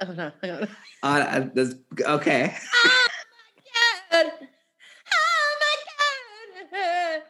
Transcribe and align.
Oh, 0.00 0.12
no, 0.12 0.30
hang 0.42 0.50
on. 0.50 0.68
Oh, 1.02 1.08
uh, 1.08 1.46
there's, 1.54 1.74
okay. 2.00 2.54
Oh, 4.10 4.26
my 5.60 5.74
God! 5.84 6.16
Oh, 6.16 6.46
my 6.54 6.64
God! 6.72 7.22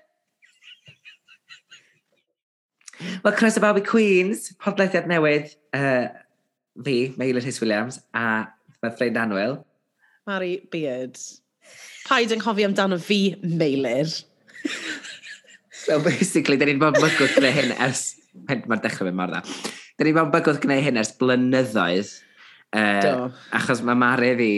Wel, 3.25 3.35
croeso 3.35 3.61
bawb 3.61 3.81
Queens, 3.87 4.53
podlediad 4.63 5.09
newydd 5.10 5.51
uh, 5.77 6.06
fi, 6.85 6.96
Meilir 7.19 7.45
Hys 7.45 7.60
Williams, 7.60 7.99
a 8.15 8.46
fe 8.78 8.92
Ffrein 8.92 9.19
Anwyl. 9.21 9.59
Mari 10.28 10.55
Beard. 10.73 11.19
Paid 12.09 12.32
yn 12.37 12.42
cofio 12.45 12.69
amdano 12.71 13.00
fi, 13.03 13.35
Meilir. 13.42 14.13
so, 15.82 15.99
basically, 16.05 16.56
da 16.60 16.69
ni'n 16.69 16.80
bod 16.82 17.00
mygwth 17.02 17.37
gyda 17.37 17.52
hyn 17.59 17.74
ers... 17.88 18.06
Mae'r 18.48 18.82
dechrau 18.84 19.09
fe 19.09 19.14
mor 19.19 19.32
dda. 19.34 19.42
Da 19.98 20.06
ni 20.06 20.14
mewn 20.14 20.30
bygwth 20.30 20.62
gwneud 20.62 20.84
hyn 20.87 21.00
ers 21.00 21.10
blynyddoedd. 21.19 22.12
Uh, 22.68 23.00
Do. 23.00 23.12
achos 23.56 23.80
mae 23.80 23.96
Mare 23.96 24.34
fi, 24.36 24.48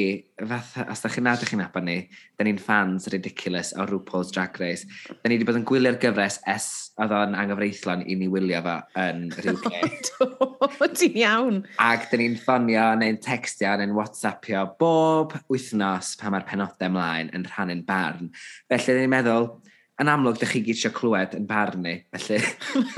fath, 0.42 0.72
os 0.90 0.98
da 1.04 1.08
chi'n 1.12 1.28
nad 1.28 1.42
ych 1.44 1.52
chi'n 1.52 1.60
apan 1.62 1.84
ni, 1.86 1.94
da 2.34 2.42
ni'n 2.42 2.58
fans 2.58 3.06
ridiculous 3.12 3.70
o 3.78 3.86
RuPaul's 3.86 4.32
Drag 4.34 4.58
Race. 4.58 4.88
Da 5.06 5.30
ni 5.30 5.36
wedi 5.36 5.46
bod 5.46 5.60
yn 5.60 5.66
gwylio'r 5.68 6.00
gyfres 6.02 6.40
es 6.50 6.66
oedd 6.98 7.14
o'n 7.14 7.36
anghyfreithlon 7.38 8.02
i 8.10 8.16
ni 8.18 8.26
wylio 8.32 8.64
fo 8.66 8.76
yn 8.98 9.28
rhyw 9.36 9.62
Do, 10.10 10.88
ti'n 10.90 11.20
iawn. 11.22 11.62
Ac 11.86 12.10
da 12.10 12.18
ni'n 12.18 12.34
ffonio 12.42 12.88
neu'n 12.98 13.22
textio 13.22 13.76
neu'n 13.78 13.94
whatsappio 13.94 14.66
bob 14.82 15.38
wythnos 15.52 16.16
pan 16.18 16.34
mae'r 16.34 16.48
penodau 16.50 16.90
ymlaen 16.90 17.30
yn 17.36 17.46
rhannu'n 17.46 17.86
barn. 17.86 18.32
Felly, 18.66 18.90
da 18.90 18.98
ni'n 19.04 19.14
meddwl, 19.14 19.52
yn 20.00 20.10
amlwg, 20.10 20.40
da 20.40 20.48
chi 20.48 20.64
gyd 20.64 20.78
eisiau 20.78 20.94
clywed 20.96 21.38
yn 21.38 21.46
barn 21.48 21.84
ni, 21.84 21.94
felly. 22.16 22.42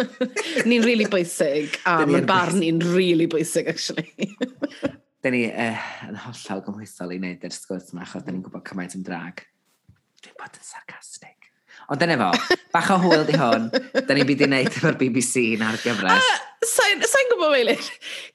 ni'n 0.70 0.89
really 0.89 1.09
bwysig, 1.11 1.77
a 1.84 1.98
um, 2.06 2.15
mae 2.15 2.25
barn 2.27 2.61
ni'n 2.62 2.81
really 2.95 3.29
bwysig, 3.31 3.69
actually. 3.73 4.31
Da 5.23 5.31
ni 5.31 5.45
uh, 5.47 5.83
yn 6.09 6.17
hollol 6.19 6.65
gymhwysol 6.67 7.12
i 7.15 7.17
wneud 7.20 7.45
yr 7.47 7.53
sgwrs 7.55 7.92
yma, 7.92 8.03
achos 8.03 8.25
da 8.27 8.33
ni'n 8.33 8.42
gwybod 8.42 8.65
cymaint 8.67 8.97
yn 8.98 9.05
drag. 9.06 9.45
Dwi'n 10.19 10.34
bod 10.41 10.56
yn 10.59 10.65
sarcastic. 10.67 11.51
Ond 11.95 12.01
dyna 12.03 12.17
fo, 12.19 12.56
bach 12.75 12.89
o 12.91 12.97
hwyl 13.05 13.23
di 13.28 13.37
hwn, 13.39 13.69
da 13.95 14.17
ni'n 14.17 14.27
byd 14.27 14.41
i 14.43 14.48
wneud 14.48 14.70
efo'r 14.73 14.97
BBC 14.98 15.45
na'r 15.61 15.78
gyfres. 15.78 16.31
Sa'n 16.67 17.05
sa 17.06 17.23
gwybod, 17.28 17.53
meilir, 17.55 17.87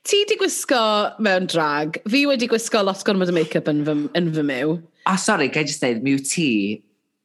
ti 0.07 0.21
di 0.29 0.37
gwisgo 0.39 0.79
mewn 1.23 1.49
drag, 1.51 1.99
fi 2.07 2.21
wedi 2.29 2.47
gwisgo 2.51 2.79
lot 2.87 3.03
gormod 3.07 3.33
o 3.33 3.35
make-up 3.35 3.67
yn, 3.71 3.81
fy, 3.87 3.95
yn 4.19 4.29
fy 4.37 4.45
mew. 4.47 4.77
O, 4.79 5.11
oh, 5.11 5.17
sori, 5.19 5.49
gael 5.51 5.67
jyst 5.67 5.83
dweud, 5.83 5.99
mi'w 6.05 6.21
ti 6.23 6.51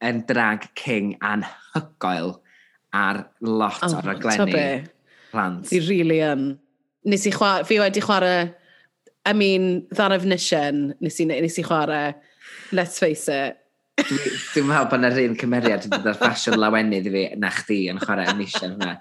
yn 0.03 0.19
drag 0.27 0.65
king 0.79 1.13
anhygoel 1.23 2.33
ar 2.99 3.21
lot 3.39 3.79
oh, 3.87 3.95
o'r 4.01 4.11
aglenni 4.17 4.59
e. 4.59 4.67
plant. 5.31 5.71
Fi 5.71 5.79
really 5.87 6.19
yn. 6.19 6.49
Um, 6.51 6.59
nes 7.07 7.23
i 7.27 7.33
chwa, 7.35 7.53
fi 7.67 7.79
wedi 7.79 8.03
chwarae 8.03 8.51
I 9.25 9.33
mean, 9.33 9.85
ddaraf 9.93 10.25
nisien, 10.27 10.89
nes 10.99 11.19
i, 11.23 11.27
nes 11.29 11.59
i 11.59 11.63
chwarae, 11.63 12.13
let's 12.75 12.99
face 12.99 13.31
it. 13.31 13.59
Dwi'n 14.03 14.65
meddwl 14.67 14.89
bod 14.89 14.97
yna'r 14.99 15.19
un 15.21 15.37
cymeriad 15.39 15.85
yn 15.87 15.93
dod 15.93 16.17
ffasiwn 16.17 16.57
lawenydd 16.59 17.07
i 17.07 17.13
fi 17.13 17.23
na 17.39 17.51
chdi 17.53 17.77
yn 17.91 18.01
chwarae 18.01 18.33
nisien 18.35 18.73
hwnna. 18.75 18.97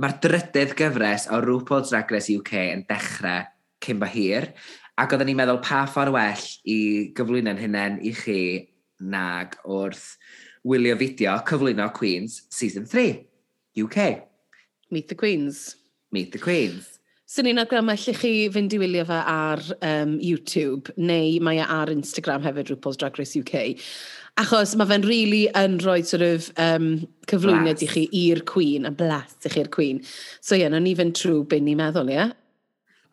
Mae'r 0.00 0.14
drydydd 0.22 0.72
gyfres 0.78 1.28
o 1.30 1.40
RuPaul's 1.42 1.92
Drag 1.92 2.10
Race 2.14 2.32
UK 2.32 2.54
yn 2.62 2.86
dechrau 2.88 3.44
cyn 3.84 4.00
bo 4.00 4.08
hir, 4.08 4.48
ac 4.96 5.12
oedden 5.12 5.28
ni'n 5.30 5.42
meddwl 5.42 5.60
pa 5.66 5.84
ffordd 5.90 6.14
well 6.14 6.48
i 6.70 6.78
gyflwyno'n 7.18 7.60
hunain 7.60 8.00
i 8.00 8.14
chi 8.16 8.40
nag 9.04 9.58
wrth 9.68 10.14
wylio 10.64 10.96
fideo 10.96 11.36
cyflwyno 11.44 11.90
Queens 11.92 12.40
Season 12.48 12.86
3, 12.88 13.18
UK. 13.84 13.98
Meet 14.90 15.08
the 15.08 15.18
Queens. 15.18 15.76
Meet 16.14 16.32
the 16.32 16.38
Queens. 16.38 16.93
Swn 17.34 17.48
i'n 17.50 17.58
argymell 17.58 17.98
i 17.98 18.12
chi 18.14 18.28
fynd 18.54 18.74
i 18.76 18.78
wylio 18.78 19.02
fe 19.08 19.16
ar 19.26 19.58
um, 19.82 20.12
YouTube 20.22 20.92
neu 20.94 21.40
mae 21.42 21.58
e 21.58 21.64
ar 21.76 21.90
Instagram 21.90 22.44
hefyd 22.44 22.68
RuPaul's 22.70 23.00
Drag 23.00 23.16
Race 23.18 23.34
UK. 23.40 23.72
Achos 24.38 24.76
mae 24.78 24.86
fe'n 24.86 25.06
really 25.08 25.40
yn 25.58 25.80
rhoi 25.82 26.04
sort 26.06 26.22
of 26.22 26.46
um, 26.62 26.86
cyflwyniad 27.26 27.80
blast. 27.80 27.82
i 27.82 27.88
chi 27.90 28.04
i'r 28.20 28.44
Queen, 28.46 28.86
a 28.86 28.92
blast 28.94 29.48
i 29.48 29.50
chi'r 29.50 29.72
Queen. 29.74 29.98
So 30.38 30.54
ie, 30.54 30.60
yeah, 30.62 30.70
no 30.70 30.78
ni 30.78 30.94
fynd 30.94 31.18
trwy 31.18 31.42
byn 31.50 31.66
ni'n 31.66 31.82
meddwl, 31.82 32.12
ie? 32.12 32.20
Yeah? 32.20 32.30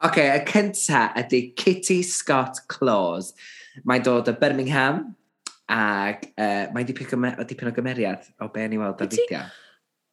OK, 0.06 0.22
y 0.22 0.45
cynta 0.51 1.07
ydy 1.24 1.41
Kitty 1.57 2.03
Scott 2.06 2.62
Claus. 2.69 3.34
Mae'n 3.90 4.06
dod 4.06 4.29
o 4.29 4.38
Birmingham 4.38 5.07
ac 5.66 6.29
uh, 6.35 6.69
mae'n 6.75 6.94
dipyn 6.94 7.74
o 7.74 7.74
gymeriad 7.74 8.29
o 8.38 8.53
be 8.53 8.69
ni 8.69 8.78
weld 8.78 9.01
ar 9.01 9.09
fideo. 9.18 9.47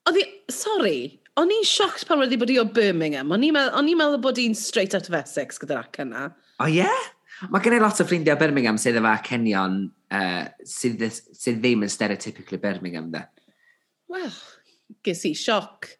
Oedd 0.08 0.22
hi, 0.22 0.28
sori, 0.48 1.00
O'n 1.38 1.52
i'n 1.54 1.66
siocs 1.66 2.06
pan 2.08 2.18
wedi 2.22 2.38
bod 2.40 2.50
i 2.50 2.58
o 2.58 2.64
Birmingham. 2.66 3.30
O'n 3.34 3.44
i'n 3.46 3.54
meddwl, 3.54 3.94
meddwl 3.98 4.20
bod 4.24 4.40
i'n 4.42 4.56
straight 4.58 4.96
out 4.98 5.06
of 5.10 5.14
Essex 5.20 5.60
gyda'r 5.62 5.84
ac 5.84 6.00
yna. 6.02 6.26
O 6.58 6.66
oh, 6.66 6.70
ie? 6.70 6.82
Yeah? 6.82 7.06
Mae 7.52 7.62
gen 7.62 7.76
i 7.76 7.78
lot 7.78 8.00
o 8.02 8.06
ffrindiau 8.06 8.38
Birmingham 8.40 8.78
sydd 8.82 8.98
efo 8.98 9.10
acenion 9.12 9.76
uh, 10.10 10.48
sydd, 10.66 11.04
sydd 11.14 11.60
ddim 11.62 11.84
yn 11.86 11.92
stereotypically 11.92 12.58
Birmingham, 12.62 13.12
da. 13.12 13.28
Wel, 14.10 14.32
ges 15.06 15.22
i 15.28 15.34
sioc. 15.38 15.92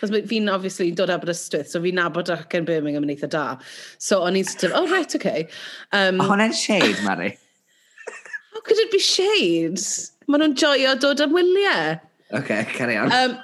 Cos 0.00 0.12
fi'n 0.30 0.48
obviously 0.52 0.90
dod 0.96 1.12
Aberystwyth, 1.12 1.68
so 1.72 1.80
fi'n 1.84 2.00
nabod 2.00 2.32
ac 2.32 2.56
yn 2.56 2.68
Birmingham 2.68 3.04
yn 3.04 3.12
eitha 3.12 3.28
da. 3.32 3.44
So 4.00 4.22
o'n 4.24 4.40
i'n 4.40 4.48
sort 4.48 4.70
of, 4.70 4.78
oh 4.80 4.88
right, 4.92 5.18
okay. 5.18 5.44
Um, 5.92 6.22
o'n 6.22 6.32
hwnna'n 6.32 6.56
shade, 6.56 6.96
Mari. 7.04 7.34
How 8.54 8.64
could 8.64 8.80
it 8.80 8.92
be 8.92 9.02
shade? 9.02 9.82
Maen 10.26 10.46
nhw'n 10.46 10.56
joio 10.56 10.96
dod 11.00 11.20
am 11.24 11.36
wyliau. 11.36 11.98
OK, 12.34 12.64
carry 12.74 12.96
on. 12.98 13.12
Um, 13.14 13.38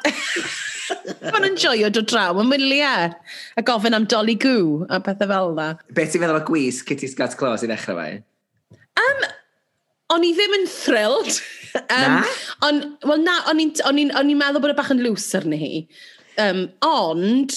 Mae'n 1.33 1.47
enjoyo 1.47 1.89
dod 1.95 2.09
draw 2.11 2.41
yn 2.43 2.51
wyliau 2.53 3.13
a 3.57 3.63
gofyn 3.65 3.97
am 3.97 4.07
Dolly 4.11 4.35
Gw 4.43 4.87
a 4.93 4.99
pethau 5.05 5.31
fel 5.31 5.53
yna. 5.55 5.69
Be 5.95 6.05
ti'n 6.09 6.23
meddwl 6.25 6.41
o 6.41 6.45
gwisg 6.49 6.89
Kitty 6.89 7.09
Scott 7.11 7.37
Claus 7.39 7.65
i 7.65 7.71
ddechrau 7.71 8.01
fe? 8.01 8.81
Um, 9.01 9.23
o'n 10.17 10.27
i 10.27 10.33
ddim 10.37 10.57
yn 10.59 10.67
thrilled. 10.71 11.39
um, 11.81 12.17
na? 12.19 12.35
On, 12.67 12.83
well, 13.07 13.23
na, 13.23 13.39
o'n 13.53 13.63
i'n 13.63 13.77
on 13.89 14.03
on 14.19 14.35
meddwl 14.43 14.65
bod 14.65 14.75
y 14.75 14.79
bach 14.79 14.93
yn 14.95 15.05
loose 15.07 15.39
arni 15.39 15.61
hi. 15.63 15.73
Um, 16.43 16.67
ond, 16.87 17.57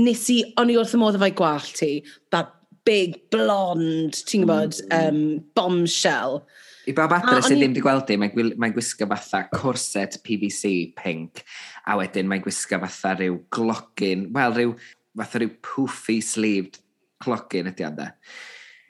nes 0.00 0.24
i, 0.32 0.40
o'n 0.60 0.72
i 0.72 0.78
wrth 0.80 0.96
y 0.96 1.02
modd 1.02 1.18
efo'i 1.18 1.34
gwallt 1.36 1.74
ti, 1.80 1.92
that 2.34 2.54
big, 2.88 3.16
blond, 3.32 4.16
ti'n 4.28 4.44
gwybod, 4.46 4.80
um, 4.88 5.16
mm. 5.16 5.38
bombshell. 5.58 6.40
I 6.88 6.94
bob 6.96 7.12
adre 7.14 7.40
sydd 7.44 7.60
ddim 7.60 7.74
wedi 7.74 7.82
gweld 7.84 8.10
i, 8.10 8.16
mae'n 8.20 8.54
mae 8.60 8.72
gwisgo 8.74 9.08
fatha 9.10 9.44
corset 9.52 10.16
PVC 10.26 10.92
pink, 10.98 11.44
a 11.86 11.98
wedyn 12.00 12.30
mae'n 12.30 12.44
gwisgo 12.44 12.80
fatha 12.82 13.14
rhyw 13.18 13.36
glogin, 13.54 14.28
wel, 14.34 14.56
rhyw, 14.56 14.72
fatha 15.20 15.42
rhyw 15.42 15.52
poofy 15.66 16.20
sleeved 16.24 16.80
clogin 17.20 17.68
ydi 17.70 17.86
ond 17.86 18.00
e. 18.02 18.08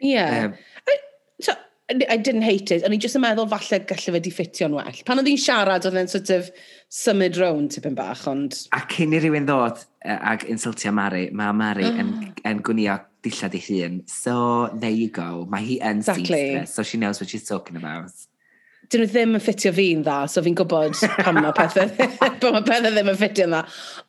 Yeah. 0.00 0.46
Um, 0.46 1.00
so, 1.42 1.56
I 1.90 2.16
didn't 2.16 2.46
hate 2.46 2.70
it, 2.70 2.86
o'n 2.86 2.94
i 2.94 3.00
jyst 3.02 3.18
yn 3.18 3.24
meddwl 3.26 3.50
falle 3.50 3.82
gallu 3.90 4.14
fe 4.14 4.22
di 4.22 4.32
ffitio'n 4.32 4.78
well. 4.78 5.04
Pan 5.06 5.20
oedd 5.20 5.28
hi'n 5.32 5.42
siarad, 5.42 5.88
oedd 5.88 5.98
e'n 5.98 6.10
sort 6.12 6.30
of 6.36 6.50
symud 6.94 7.42
rown 7.42 7.66
tipyn 7.72 7.98
bach, 7.98 8.22
ond... 8.30 8.54
A 8.76 8.84
cyn 8.94 9.18
i 9.18 9.20
rywun 9.22 9.50
ddod 9.50 9.82
e, 9.82 10.14
ag 10.14 10.46
insultio 10.52 10.94
Mari, 10.94 11.26
mae 11.34 11.56
Mari 11.58 11.90
yn, 11.90 12.14
ah. 12.14 12.44
yn 12.52 12.62
gwnio 12.64 13.00
dillad 13.24 13.54
ei 13.56 13.62
hun. 13.66 14.02
So, 14.08 14.34
there 14.74 14.90
you 14.90 15.08
go. 15.08 15.46
Mae 15.50 15.64
hi 15.66 15.78
yn 15.80 16.02
exactly. 16.02 16.26
seamstress, 16.26 16.74
so 16.74 16.82
she 16.82 16.98
knows 16.98 17.20
what 17.20 17.30
she's 17.30 17.46
talking 17.48 17.76
about. 17.80 18.12
Dyn 18.90 19.04
nhw 19.04 19.10
ddim 19.12 19.36
yn 19.38 19.42
ffitio 19.44 19.70
fi'n 19.74 20.00
dda, 20.02 20.16
so 20.26 20.42
fi'n 20.42 20.56
gwybod 20.58 20.96
pam 21.22 21.36
mae 21.38 21.52
pethau, 21.54 21.92
pam 22.42 22.56
mae 22.56 22.64
pethau 22.66 22.90
ddim 22.90 23.12
yn 23.12 23.18
ffitio 23.20 23.46
dda. 23.52 23.60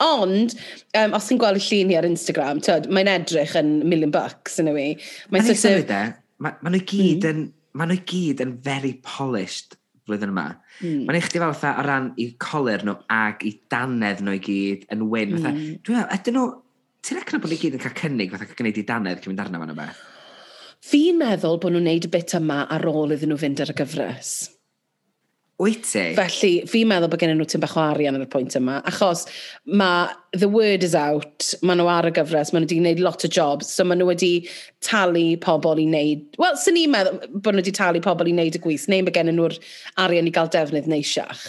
Ond, 0.07 0.55
um, 0.97 1.17
os 1.17 1.27
ti'n 1.29 1.41
gweld 1.41 1.61
y 1.61 1.65
llun 1.67 1.91
hi 1.93 1.99
ar 1.99 2.07
Instagram, 2.07 2.63
mae'n 2.89 3.11
edrych 3.11 3.53
yn 3.61 3.75
million 3.85 4.13
bucks 4.15 4.57
yn 4.63 4.71
yw 4.71 4.79
i. 4.81 4.87
Mae'n 5.33 5.51
sort 5.51 5.67
of... 5.69 5.93
Mae, 6.41 6.55
mae 6.55 6.57
ma 6.65 6.73
nhw 6.73 6.81
gyd 6.89 7.27
hmm. 7.27 7.29
yn, 7.29 7.45
mae 7.77 7.91
nhw 7.91 7.99
gyd 8.09 8.41
yn 8.41 8.57
very 8.65 8.95
polished 9.05 9.77
flwyddyn 10.09 10.33
yma. 10.33 10.47
Mm. 10.81 11.05
Mae'n 11.05 11.19
eich 11.19 11.29
di 11.31 11.41
fel 11.41 11.53
o 11.53 11.85
ran 11.85 12.09
i 12.19 12.31
coler 12.41 12.83
nhw 12.85 12.97
ag 13.13 13.45
i 13.45 13.53
danedd 13.71 14.23
nhw 14.25 14.35
i 14.37 14.41
gyd 14.43 14.87
yn 14.93 15.05
wyn. 15.11 15.37
Mm. 15.37 15.59
Dwi'n 15.85 15.99
meddwl, 15.99 16.15
ydyn 16.17 16.37
nhw, 16.37 16.45
Ti'n 17.01 17.17
recno 17.17 17.39
bod 17.41 17.49
ni 17.49 17.57
gyd 17.57 17.75
yn 17.77 17.81
cael 17.81 17.97
cynnig 17.97 18.33
fatha 18.33 18.45
gwneud 18.53 18.77
i 18.77 18.85
danedd 18.85 19.21
cyn 19.23 19.31
mynd 19.33 19.41
arno 19.41 19.61
fan 19.61 19.73
o 19.73 19.77
beth? 19.77 20.01
Fi'n 20.85 21.17
meddwl 21.17 21.57
bod 21.61 21.73
nhw'n 21.73 21.87
neud 21.89 22.05
y 22.05 22.09
bit 22.13 22.33
yma 22.37 22.63
ar 22.73 22.85
ôl 22.89 23.13
iddyn 23.15 23.31
nhw 23.33 23.37
fynd 23.41 23.61
ar 23.63 23.71
y 23.73 23.75
gyfres. 23.79 24.33
Wyt 25.61 25.83
ti? 25.85 26.03
Felly, 26.17 26.51
fi'n 26.69 26.89
meddwl 26.89 27.09
bod 27.09 27.21
gen 27.21 27.33
nhw 27.37 27.45
tyn 27.49 27.61
bach 27.61 27.73
o 27.77 27.81
arian 27.83 28.17
ar 28.17 28.25
y 28.25 28.27
pwynt 28.29 28.57
yma, 28.57 28.79
achos 28.89 29.27
mae 29.65 30.09
the 30.41 30.49
word 30.49 30.85
is 30.85 30.95
out, 30.97 31.51
maen 31.65 31.81
nhw 31.81 31.89
ar 31.89 32.09
y 32.09 32.13
gyfres, 32.17 32.53
maen 32.53 32.65
nhw 32.65 32.69
wedi 32.69 32.79
gwneud 32.79 33.03
lot 33.05 33.25
o 33.25 33.29
jobs, 33.29 33.69
so 33.69 33.85
maen 33.85 34.01
nhw 34.01 34.09
wedi 34.09 34.31
talu 34.85 35.25
pobl 35.41 35.81
i 35.81 35.85
wneud... 35.89 36.23
Wel, 36.41 36.57
sy'n 36.61 36.77
ni'n 36.77 36.93
meddwl 36.93 37.19
bod 37.33 37.57
nhw 37.57 37.61
wedi 37.61 37.75
talu 37.77 38.01
pobl 38.05 38.29
i 38.29 38.33
wneud 38.37 38.57
y 38.57 38.61
gweith, 38.61 38.87
neu 38.89 39.05
mae 39.05 39.17
gen 39.17 39.33
nhw'r 39.33 39.57
arian 40.05 40.29
i 40.29 40.33
gael 40.37 40.49
defnydd 40.53 40.89
neisiach 40.89 41.45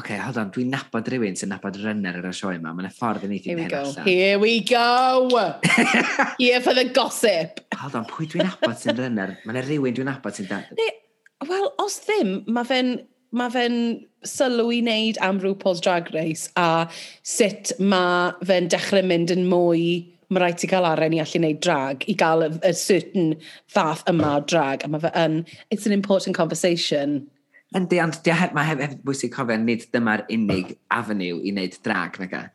okay, 0.00 0.18
hold 0.20 0.40
on, 0.40 0.50
dwi'n 0.54 0.72
nabod 0.72 1.08
rhywun 1.12 1.38
sy'n 1.38 1.52
nabod 1.54 1.78
runner 1.84 2.18
ar 2.20 2.28
y 2.30 2.34
sioe 2.36 2.56
yma. 2.58 2.72
Mae'n 2.76 2.92
ffordd 2.96 3.26
yn 3.28 3.36
eithaf. 3.36 3.52
Here 3.52 3.60
eithin 3.60 3.72
go, 3.72 3.84
allan. 3.84 4.08
Here 4.08 4.40
we 4.42 4.54
go! 4.66 5.52
Here 6.42 6.60
for 6.64 6.74
the 6.76 6.88
gossip! 6.88 7.62
hold 7.80 7.96
on, 7.96 8.08
pwy 8.10 8.28
dwi'n 8.28 8.48
nabod 8.48 8.76
sy'n 8.80 8.98
runner? 8.98 9.36
Mae'n 9.46 9.62
rhywun 9.66 9.96
dwi'n 9.96 10.10
nabod 10.10 10.36
sy'n 10.36 10.50
dad. 10.50 10.84
Wel, 11.48 11.70
os 11.80 12.02
ddim, 12.04 12.40
mae 12.52 12.68
fe'n 12.68 12.94
ma 13.36 13.46
fe'n 13.52 13.76
sylw 14.26 14.72
i 14.74 14.80
wneud 14.82 15.20
am 15.24 15.38
RuPaul's 15.40 15.80
Drag 15.84 16.10
Race 16.14 16.50
a 16.58 16.88
sut 17.22 17.70
mae 17.78 18.32
fe'n 18.46 18.68
dechrau 18.72 19.06
mynd 19.06 19.30
yn 19.32 19.46
mwy 19.48 19.84
mae 20.30 20.42
rhaid 20.42 20.60
ti 20.62 20.70
cael 20.70 20.86
aren 20.86 21.14
i 21.14 21.20
allu 21.22 21.40
wneud 21.40 21.60
drag 21.64 22.04
i 22.10 22.14
gael 22.18 22.44
y, 22.46 22.50
y 22.66 22.72
certain 22.78 23.32
fath 23.70 24.02
yma 24.10 24.36
o 24.38 24.42
drag 24.52 24.84
a 24.86 24.90
mae 24.90 25.02
fe 25.02 25.12
yn, 25.18 25.40
it's 25.70 25.86
an 25.86 25.94
important 25.94 26.36
conversation 26.36 27.20
Yndi, 27.76 28.00
ond 28.02 28.16
mae 28.56 28.66
hefyd 28.66 28.82
hef 28.82 28.96
bwysig 29.06 29.30
cofio, 29.34 29.58
nid 29.62 29.84
dyma'r 29.94 30.24
unig 30.34 30.72
avenue 30.90 31.38
i 31.38 31.52
wneud 31.54 31.76
drag, 31.86 32.18
nag 32.18 32.34
e? 32.34 32.46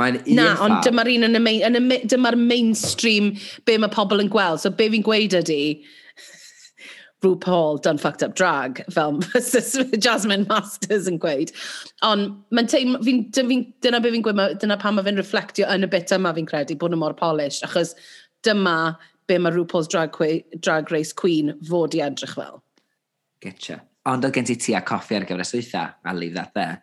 Mae'n 0.00 0.18
un 0.20 0.36
Na, 0.36 0.50
ffordd... 0.52 0.64
ond 0.66 0.84
dyma'r 0.86 1.10
un 1.14 1.26
yn 1.28 1.38
y, 1.38 1.40
main, 1.44 1.62
yn 1.64 1.78
y 1.80 2.00
dyma'r 2.08 2.36
mainstream 2.40 3.32
be 3.68 3.78
mae 3.80 3.92
pobl 3.92 4.22
yn 4.22 4.30
gweld. 4.32 4.60
So 4.62 4.72
be 4.72 4.90
fi'n 4.92 5.04
gweud 5.06 5.36
ydy, 5.40 5.62
RuPaul 7.24 7.80
done 7.84 8.00
fucked 8.00 8.22
up 8.26 8.36
drag, 8.36 8.84
fel 8.92 9.18
Jasmine 10.06 10.46
Masters 10.48 11.08
yn 11.08 11.18
gweud. 11.24 11.52
Ond 12.06 12.36
mae'n 12.52 12.70
teimlo, 12.72 13.02
fi, 13.04 13.18
fi, 13.36 13.60
dyna 13.84 14.00
be 14.04 14.12
fi'n 14.12 14.24
gweud, 14.28 14.60
dyna 14.60 14.78
pan 14.80 14.96
mae 14.96 15.08
fi'n 15.08 15.20
reflectio 15.20 15.68
yn 15.72 15.88
y 15.88 15.92
bit 15.92 16.12
yma 16.16 16.36
fi'n 16.36 16.48
credu 16.48 16.76
bod 16.80 16.96
yn 16.96 17.00
mor 17.00 17.16
polished, 17.16 17.64
achos 17.64 17.96
dyma 18.44 18.96
be 19.28 19.40
mae 19.40 19.56
RuPaul's 19.56 19.88
drag, 19.88 20.16
drag 20.60 20.92
Race 20.92 21.16
Queen 21.16 21.56
fod 21.68 21.96
i 21.96 22.04
edrych 22.04 22.36
fel. 22.36 22.60
Getcha. 23.44 23.80
Ond 24.08 24.24
oedd 24.24 24.34
gen 24.34 24.48
ti 24.48 24.56
tu 24.56 24.74
a 24.76 24.80
coffi 24.86 25.18
ar 25.18 25.26
gyfer 25.28 25.44
y 25.44 25.48
swytha, 25.48 25.86
a 26.04 26.14
leave 26.16 26.34
that 26.34 26.54
there. 26.54 26.82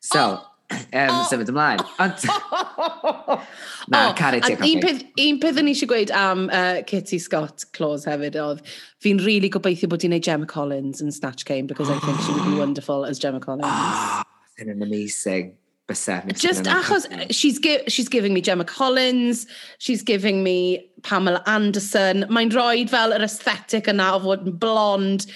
So, 0.00 0.20
oh, 0.20 0.46
um, 0.70 1.12
oh, 1.14 1.26
symud 1.30 1.52
ymlaen. 1.52 1.84
Ond, 2.02 2.24
na, 3.92 4.00
oh, 4.08 4.14
caru 4.18 4.40
tu 4.42 4.52
a 4.52 4.56
coffi. 4.56 4.72
Un 4.74 4.82
peth, 4.82 5.04
un 5.24 5.38
peth 5.44 5.62
o'n 5.62 5.70
eisiau 5.70 5.90
gweud 5.92 6.12
am 6.18 6.48
uh, 6.50 6.82
Kitty 6.88 7.20
Scott 7.22 7.64
Claus 7.76 8.08
hefyd 8.08 8.36
oedd, 8.42 8.64
fi'n 9.04 9.22
really 9.24 9.50
gobeithio 9.54 9.90
bod 9.92 10.04
i'n 10.06 10.16
neud 10.16 10.26
Gemma 10.26 10.50
Collins 10.50 11.04
yn 11.04 11.14
Snatch 11.14 11.46
Game, 11.48 11.70
because 11.70 11.90
I 11.94 11.98
think 12.02 12.20
she 12.26 12.34
would 12.34 12.50
be 12.50 12.58
wonderful 12.64 13.06
as 13.06 13.22
Gemma 13.22 13.40
Collins. 13.40 13.70
Ah, 13.70 14.24
oh, 14.26 14.36
that's 14.42 14.66
an 14.66 14.82
amazing 14.82 15.54
bysau. 15.88 16.36
Just 16.36 16.64
achos, 16.64 17.06
she's, 17.30 17.58
gi 17.58 17.78
she's 17.88 18.08
giving 18.08 18.34
me 18.34 18.40
Gemma 18.40 18.64
Collins, 18.64 19.46
she's 19.78 20.02
giving 20.02 20.42
me 20.42 20.90
Pamela 21.02 21.42
Anderson. 21.46 22.26
Mae'n 22.28 22.52
rhoi 22.52 22.88
fel 22.90 23.14
yr 23.16 23.24
aesthetic 23.24 23.88
yna 23.94 24.10
o 24.16 24.20
fod 24.26 24.44
yn 24.46 24.58
blond, 24.60 25.26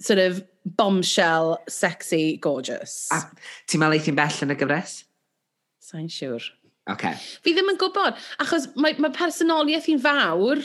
sort 0.00 0.22
of 0.22 0.44
bombshell, 0.76 1.56
sexy, 1.70 2.36
gorgeous. 2.42 3.06
A 3.14 3.22
ti'n 3.68 3.82
meddwl 3.82 4.04
ti'n 4.04 4.18
bell 4.18 4.42
yn 4.44 4.54
y 4.54 4.58
gyfres? 4.58 4.98
Sa'n 5.88 6.10
siŵr. 6.12 6.50
Okay. 6.88 7.16
Fi 7.44 7.52
ddim 7.52 7.68
yn 7.72 7.80
gwybod, 7.80 8.16
achos 8.40 8.70
mae, 8.80 8.96
mae 9.00 9.12
personoliaeth 9.12 9.88
hi'n 9.90 10.00
fawr, 10.00 10.62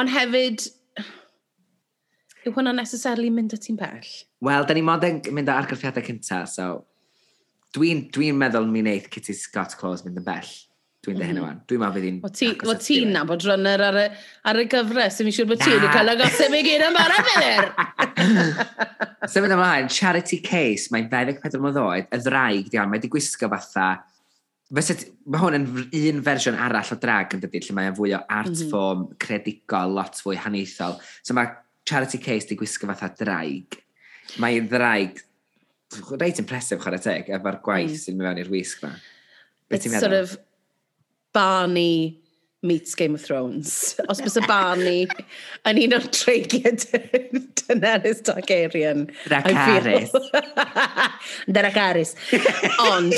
ond 0.00 0.12
hefyd, 0.12 0.64
yw 2.46 2.54
hwnna 2.56 2.72
necessarily 2.76 3.28
mynd 3.32 3.52
at 3.56 3.66
ti'n 3.66 3.76
bell? 3.80 4.08
Wel, 4.44 4.64
da 4.64 4.76
ni 4.76 4.84
mod 4.84 5.04
yn 5.04 5.20
mynd 5.36 5.52
ar 5.52 5.66
argraffiadau 5.66 6.06
cyntaf, 6.06 6.48
so 6.54 6.70
dwi'n 7.76 8.06
dwi, 8.14 8.32
meddwl 8.32 8.68
mi 8.70 8.80
wneud 8.84 9.10
Kitty 9.12 9.36
Scott 9.36 9.76
Claus 9.80 10.06
mynd 10.06 10.22
yn 10.22 10.26
bell. 10.26 10.52
Dwi'n 11.00 11.16
mm 11.16 11.28
hynny 11.30 11.40
wan. 11.40 11.60
Dwi'n 11.64 11.80
meddwl 11.80 11.94
fydd 11.96 12.06
hi'n... 12.10 12.56
Wel 12.68 12.80
ti'n 12.84 13.14
nabod 13.14 13.44
runner 13.48 13.82
ar 13.86 13.96
y, 13.96 14.02
ar 14.50 14.58
y 14.60 14.64
gyfres, 14.68 15.14
sy'n 15.16 15.28
fi'n 15.30 15.36
siŵr 15.38 15.46
bod 15.48 15.62
ti 15.62 15.70
wedi 15.72 15.88
cael 15.94 16.12
y 16.12 16.16
gosib 16.20 16.56
i 16.58 16.60
gyd 16.66 16.82
yn 16.84 16.98
bara 16.98 17.22
fyr. 17.24 17.68
Sefyd 19.32 19.54
ymlaen, 19.56 19.88
Charity 19.88 20.42
Case, 20.44 20.92
mae'n 20.92 21.08
24 21.08 21.62
mlynedd 21.62 21.80
oed, 21.80 22.10
y 22.12 22.20
ddraig, 22.20 22.68
diolch, 22.68 22.90
mae 22.90 22.98
wedi 22.98 23.12
gwisgo 23.14 23.48
fatha... 23.54 23.86
Fysa, 24.76 24.98
mae 25.26 25.42
hwn 25.42 25.56
yn 25.56 25.64
un 26.12 26.20
fersiwn 26.28 26.60
arall 26.66 26.92
o 26.92 26.98
drag 27.00 27.32
yn 27.34 27.40
dydy, 27.46 27.62
lle 27.64 27.78
mae'n 27.78 27.96
fwy 27.96 28.12
o 28.14 28.20
art 28.20 28.52
mm 28.52 28.58
-hmm. 28.60 28.70
form, 28.70 29.08
credigol, 29.24 29.96
lot 29.96 30.20
fwy 30.20 30.36
hanaethol. 30.38 31.00
So 31.24 31.34
mae 31.34 31.48
Charity 31.88 32.20
Case 32.20 32.44
wedi 32.44 32.60
gwisgo 32.60 32.92
fatha 32.92 33.08
draig. 33.24 33.80
Mae'n 34.38 34.68
ddraig 34.68 35.24
reit 36.20 36.38
impresif 36.44 36.84
chwarae 36.84 37.02
teg 37.02 37.32
efo'r 37.34 37.58
gwaith 37.64 37.96
mm. 37.96 37.98
sy'n 38.04 38.20
mynd 38.20 38.28
fewn 38.28 38.44
i'r 38.44 38.52
wisg 38.52 38.84
ma. 38.84 38.92
Be 39.70 39.78
It's 39.80 39.98
sort 39.98 40.14
of 40.14 40.38
Barney 41.32 42.20
meets 42.62 42.94
Game 42.94 43.14
of 43.14 43.22
Thrones. 43.22 43.98
Os 44.08 44.20
bys 44.20 44.36
y 44.36 44.44
Barney 44.46 45.06
yn 45.68 45.80
un 45.80 45.96
o'r 45.96 46.08
treigiad 46.12 46.84
Daenerys 47.70 48.22
Targaryen. 48.26 49.06
Dracarys. 49.24 50.12
Dracarys. 51.56 52.16
Ond, 52.90 53.14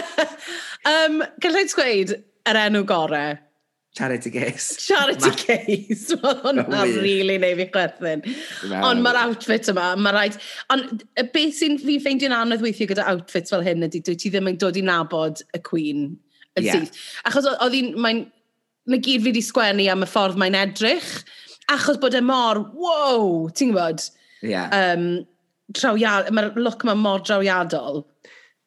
um, 0.92 1.22
gallai 1.40 1.64
ti 1.68 1.78
gweud 1.78 2.16
yr 2.50 2.60
enw 2.66 2.84
gorau? 2.88 3.38
Charity 3.96 4.30
Case. 4.30 4.76
Charity 4.86 5.30
Case. 5.34 6.14
Mae 6.22 6.36
hwnna 6.44 6.84
really 7.02 7.40
neu 7.42 7.56
fi 7.58 7.66
chwerthin. 7.74 8.22
Ond 8.78 9.02
mae'r 9.02 9.24
outfit 9.24 9.70
yma, 9.72 9.92
mae 9.98 10.14
rhaid... 10.14 10.38
Ond 10.70 11.06
beth 11.34 11.56
sy'n 11.58 11.78
fi 11.80 11.96
ffeindio'n 12.02 12.36
anodd 12.36 12.62
weithio 12.62 12.90
gyda 12.92 13.08
outfits 13.10 13.50
fel 13.50 13.64
hyn 13.66 13.88
ydy, 13.88 14.02
dwi 14.06 14.18
ti 14.20 14.30
ddim 14.30 14.52
yn 14.52 14.60
dod 14.62 14.78
i 14.78 14.84
nabod 14.86 15.42
y 15.56 15.62
Queen 15.66 16.10
yn 16.58 16.66
yeah. 16.66 16.78
syth. 16.78 17.02
Achos 17.28 17.48
oedd 17.52 17.76
hi'n, 17.76 17.92
mae'n, 18.00 18.24
mae 18.90 19.02
gyd 19.02 19.24
fi 19.24 19.30
wedi 19.30 19.42
sgwennu 19.44 19.86
am 19.92 20.06
y 20.06 20.08
ffordd 20.10 20.38
mae'n 20.40 20.58
edrych, 20.58 21.10
achos 21.70 22.00
bod 22.02 22.16
e 22.18 22.22
mor, 22.24 22.64
wow, 22.74 23.50
ti'n 23.54 23.74
gwybod? 23.74 24.06
Yeah. 24.46 24.72
Um, 24.74 25.26
trawiad, 25.76 26.30
mae'r 26.34 26.56
look 26.58 26.84
yma 26.86 26.96
mor 26.98 27.22
drawiadol. 27.26 28.04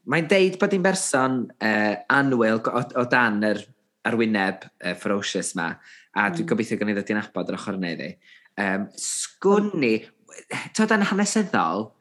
Mae'n 0.09 0.27
deud 0.31 0.59
bod 0.61 0.75
hi'n 0.75 0.83
berson 0.83 1.41
uh, 1.63 1.95
anwyl 2.11 2.59
o, 2.59 2.83
o 2.99 3.05
dan 3.11 3.41
yr 3.47 3.61
arwyneb 4.07 4.65
uh, 4.67 4.93
ferocious 4.99 5.53
ma, 5.59 5.71
a 6.13 6.27
mm. 6.27 6.37
dwi'n 6.37 6.49
gobeithio 6.49 6.79
gan 6.79 6.91
i 6.91 6.95
ddod 6.97 7.11
i'n 7.13 7.21
abod 7.21 7.51
yr 7.51 7.59
ochr 7.59 7.79
neu 7.79 7.97
ddi. 7.99 8.13
Um, 8.59 8.87
sgwni, 8.99 9.95
to 10.75 10.87
dan 10.89 11.05
hanesyddol, 11.09 11.91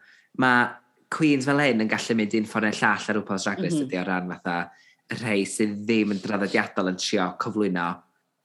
mae 0.43 0.71
Queens 1.13 1.45
fel 1.45 1.61
hyn 1.61 1.85
yn 1.85 1.91
gallu 1.91 2.17
mynd 2.17 2.35
un 2.39 2.47
ffordd 2.49 2.71
neu 2.71 2.79
llall 2.79 3.09
ar 3.11 3.19
rhywbeth 3.19 3.45
drag 3.45 3.59
race 3.61 3.75
mm 3.77 3.83
-hmm. 3.83 3.89
ydy 3.91 3.99
o 4.01 4.05
ran 4.07 4.31
fatha 4.33 4.57
rhai 5.21 5.43
sydd 5.49 5.83
ddim 5.87 6.15
yn 6.15 6.23
draddodiadol 6.23 6.93
yn 6.93 6.99
trio 7.01 7.29
cyflwyno 7.43 7.87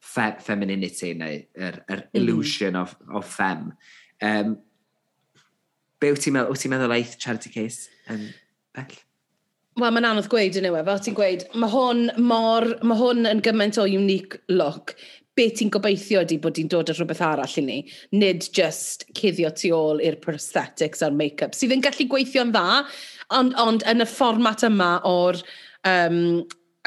fe 0.03 0.29
femininity 0.43 1.13
neu 1.17 1.41
yr, 1.55 1.81
yr 1.87 2.03
mm-hmm. 2.03 2.21
illusion 2.21 2.79
of, 2.79 2.95
of 3.13 3.27
fem. 3.27 3.71
Um, 4.23 4.55
be 6.01 6.13
wyt 6.13 6.23
ti'n 6.25 6.35
meddwl, 6.37 6.53
wyt 6.53 6.63
ti'n 6.63 6.73
meddwl 6.73 6.95
eith 6.97 7.17
charity 7.21 7.51
case 7.53 7.91
yn 8.07 8.23
um, 8.23 8.31
bell? 8.77 8.97
Wel, 9.77 9.93
mae'n 9.93 10.09
anodd 10.09 10.29
gweud 10.31 10.57
yn 10.57 10.65
ewe, 10.71 10.81
fel 10.87 11.03
ti'n 11.05 11.15
gweud, 11.17 11.45
mae 11.61 11.69
hwn 11.69 12.07
mor, 12.25 12.65
mae 12.81 12.97
hwn 12.97 13.29
yn 13.29 13.43
gymaint 13.45 13.77
o 13.77 13.85
unique 13.85 14.39
look. 14.49 14.95
Be 15.37 15.51
ti'n 15.53 15.69
gobeithio 15.73 16.23
ydy 16.25 16.39
bod 16.41 16.55
ti'n 16.57 16.71
dod 16.73 16.89
â 16.89 16.95
rhywbeth 16.97 17.21
arall 17.21 17.59
i 17.61 17.63
ni, 17.65 17.77
nid 18.17 18.47
just 18.57 19.05
cuddio 19.17 19.51
tu 19.53 19.69
ôl 19.77 20.01
i'r 20.01 20.17
prosthetics 20.23 21.05
a'r 21.05 21.13
make-up, 21.13 21.53
sydd 21.53 21.75
yn 21.75 21.85
gallu 21.85 22.07
gweithio'n 22.09 22.55
dda, 22.55 22.81
ond, 23.37 23.53
ond 23.61 23.85
yn 23.91 24.01
y 24.01 24.09
fformat 24.09 24.65
yma 24.65 24.95
o'r 25.05 25.37
um, 25.87 26.21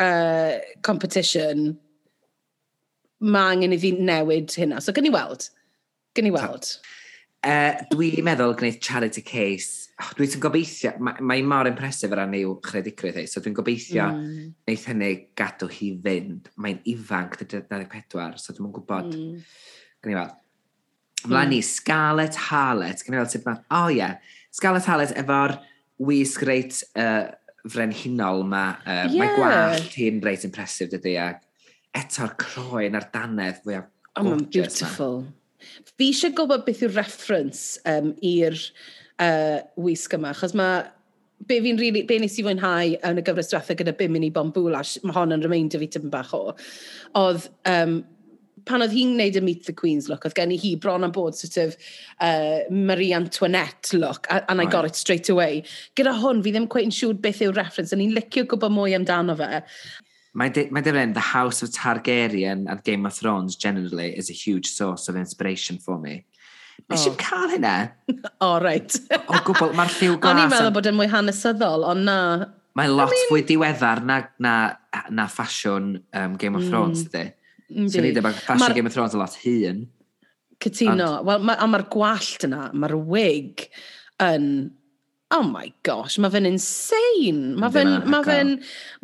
uh, 0.00 0.58
competition, 0.86 1.74
mae 3.20 3.56
angen 3.56 3.76
iddi 3.76 3.94
newid 3.98 4.54
hynna. 4.56 4.80
So, 4.82 4.94
gyn 4.96 5.08
ni 5.08 5.12
weld. 5.14 5.48
Gyn 6.16 6.28
ni 6.28 6.32
weld. 6.34 6.72
Uh, 7.40 7.78
dwi'n 7.88 8.24
meddwl 8.26 8.52
gwneud 8.58 8.80
charity 8.84 9.22
case. 9.24 9.88
Oh, 10.00 10.10
dwi'n 10.16 10.40
gobeithio, 10.40 10.94
mae'n 11.00 11.24
ma 11.28 11.38
mor 11.48 11.68
impresif 11.68 12.12
ar 12.12 12.22
ran 12.22 12.36
i'w 12.36 12.54
chredigrwydd 12.64 13.18
ei, 13.20 13.28
so 13.28 13.40
dwi'n 13.44 13.56
gobeithio 13.56 14.06
mm. 14.12 14.50
wneud 14.68 14.84
hynny 14.88 15.10
gadw 15.36 15.68
hi 15.72 15.90
fynd. 16.04 16.50
Mae'n 16.60 16.82
ifanc, 16.92 17.36
dy 17.40 17.62
24, 17.68 18.40
so 18.40 18.56
dwi'n 18.56 18.72
gwybod. 18.76 19.10
Mm. 19.16 19.40
Gwneud 20.04 20.20
fel. 20.20 20.36
Mlaen 21.28 21.50
mm. 21.50 21.54
ni, 21.56 21.64
Scarlett 21.64 22.38
Harlett. 22.48 23.04
Gwneud 23.04 23.26
fel 23.26 23.32
sut 23.34 23.48
mae, 23.48 23.60
o 23.68 23.82
oh, 23.82 23.90
ie, 23.92 24.00
yeah. 24.00 24.36
Scarlett 24.56 24.88
Harlett 24.88 25.16
efo'r 25.20 25.58
wisg 26.00 26.44
reit 26.48 26.80
uh, 26.96 27.28
frenhinol 27.68 28.44
yma, 28.46 28.64
uh, 28.84 29.04
yeah. 29.10 29.18
mae 29.18 29.34
gwallt 29.36 29.96
hi'n 29.98 30.22
reit 30.24 30.46
impresif 30.48 30.92
dydy, 30.92 31.16
ac 31.20 31.44
eto'r 32.00 32.36
croen 32.40 32.96
a'r 32.98 33.08
danedd 33.12 33.60
fwy 33.64 33.80
o 33.80 33.82
oh, 33.82 34.24
mae'n 34.26 34.46
beautiful. 34.52 35.20
Ma. 35.26 35.36
Fi 35.98 36.08
eisiau 36.08 36.32
gwybod 36.36 36.64
beth 36.64 36.84
yw'r 36.86 36.96
reference 36.96 37.80
um, 37.90 38.14
i'r 38.24 38.56
uh, 38.56 39.60
wisg 39.80 40.16
yma, 40.16 40.32
achos 40.32 40.56
mae 40.56 40.86
be 41.48 41.58
fi'n 41.64 41.80
really, 41.80 42.04
be 42.08 42.18
nes 42.20 42.36
i 42.40 42.44
fwynhau 42.44 42.96
yn 43.08 43.20
y 43.20 43.24
gyfres 43.24 43.50
diwethaf 43.52 43.78
gyda 43.80 43.94
Bim 43.96 44.12
Bimini 44.12 44.30
Bombula, 44.34 44.82
mae 45.04 45.16
hon 45.16 45.36
yn 45.36 45.44
remeindio 45.44 45.80
fi 45.80 45.88
tyn 45.94 46.10
bach 46.12 46.32
o, 46.36 46.54
oedd 47.20 47.48
um, 47.68 48.00
pan 48.68 48.84
oedd 48.84 48.94
hi'n 48.94 49.14
gwneud 49.14 49.38
y 49.38 49.42
Meet 49.44 49.64
the 49.68 49.74
Queens 49.76 50.08
look, 50.10 50.26
oedd 50.26 50.36
gen 50.36 50.54
i 50.54 50.58
hi 50.60 50.74
bron 50.80 51.06
am 51.06 51.14
bod 51.14 51.38
sort 51.38 51.56
of 51.62 51.76
uh, 52.20 52.60
Marie 52.70 53.12
Antoinette 53.16 53.92
look, 53.94 54.26
and 54.30 54.60
I 54.60 54.66
got 54.66 54.84
it 54.88 54.96
straight 54.96 55.28
away. 55.28 55.64
Gyda 55.98 56.14
hwn, 56.20 56.44
fi 56.44 56.54
ddim 56.54 56.68
quite 56.70 56.88
yn 56.88 56.94
siŵr 56.94 57.18
beth 57.22 57.42
yw'r 57.46 57.58
reference, 57.58 57.92
and 57.92 58.02
ni'n 58.02 58.14
licio 58.16 58.46
gwybod 58.50 58.74
mwy 58.74 58.96
amdano 58.98 59.36
fe. 59.38 59.64
My, 60.32 60.46
my 60.70 60.80
different, 60.80 61.14
the 61.14 61.20
House 61.20 61.62
of 61.62 61.70
Targaryen 61.70 62.70
and 62.70 62.84
Game 62.84 63.04
of 63.04 63.14
Thrones 63.14 63.56
generally 63.56 64.16
is 64.16 64.30
a 64.30 64.32
huge 64.32 64.68
source 64.68 65.08
of 65.08 65.16
inspiration 65.16 65.78
for 65.78 65.98
me. 65.98 66.24
Nes 66.88 67.04
oh. 67.04 67.10
i'n 67.10 67.18
cael 67.20 67.50
hynna? 67.54 67.74
o, 68.14 68.46
oh, 68.46 68.54
reit. 68.62 68.96
o 69.10 69.42
gwbl, 69.46 69.74
mae'r 69.76 69.92
lliw 69.98 70.16
glas... 70.16 70.32
O'n 70.32 70.44
i'n 70.44 70.52
meddwl 70.54 70.72
bod 70.76 70.88
yn 70.90 70.96
mwy 70.98 71.10
hanesyddol, 71.10 71.84
ond 71.90 72.06
na. 72.06 72.16
Mae'n 72.78 72.94
lot 72.94 73.10
I 73.10 73.18
mean... 73.18 73.28
fwy 73.32 73.44
diweddar 73.48 74.04
na, 74.06 74.22
na, 74.42 74.54
na 75.10 75.26
ffasiwn 75.30 75.92
um, 75.98 76.38
Game 76.40 76.56
of 76.56 76.62
hmm. 76.62 76.70
Thrones, 76.70 77.04
mm. 77.04 77.10
ydy. 77.10 77.26
Sy'n 77.70 78.08
ei 78.08 78.12
ddebag 78.16 78.36
ffasio 78.42 78.74
Game 78.76 78.90
of 78.90 78.94
Thrones 78.96 79.14
a 79.14 79.20
lot 79.20 79.38
hun. 79.44 79.86
Cytuno. 80.60 81.08
Wel, 81.24 81.46
ma, 81.46 81.56
a 81.56 81.68
mae'r 81.70 81.86
gwallt 81.92 82.46
yna, 82.48 82.68
mae'r 82.76 82.98
wig 83.00 83.66
yn... 84.26 84.46
Oh 85.30 85.44
my 85.46 85.68
gosh, 85.86 86.18
mae 86.18 86.32
fe'n 86.34 86.48
insane. 86.50 87.54
Mae 87.62 87.70
fe'n... 87.74 87.92
Mae'r 88.10 88.26
fe 88.26 88.38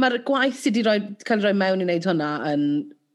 ma 0.02 0.10
gwaith 0.26 0.58
sydd 0.58 0.80
wedi 0.82 1.14
cael 1.28 1.38
ei 1.38 1.46
roi 1.46 1.54
mewn 1.56 1.84
i 1.84 1.86
wneud 1.88 2.08
hwnna 2.10 2.30
yn... 2.50 2.64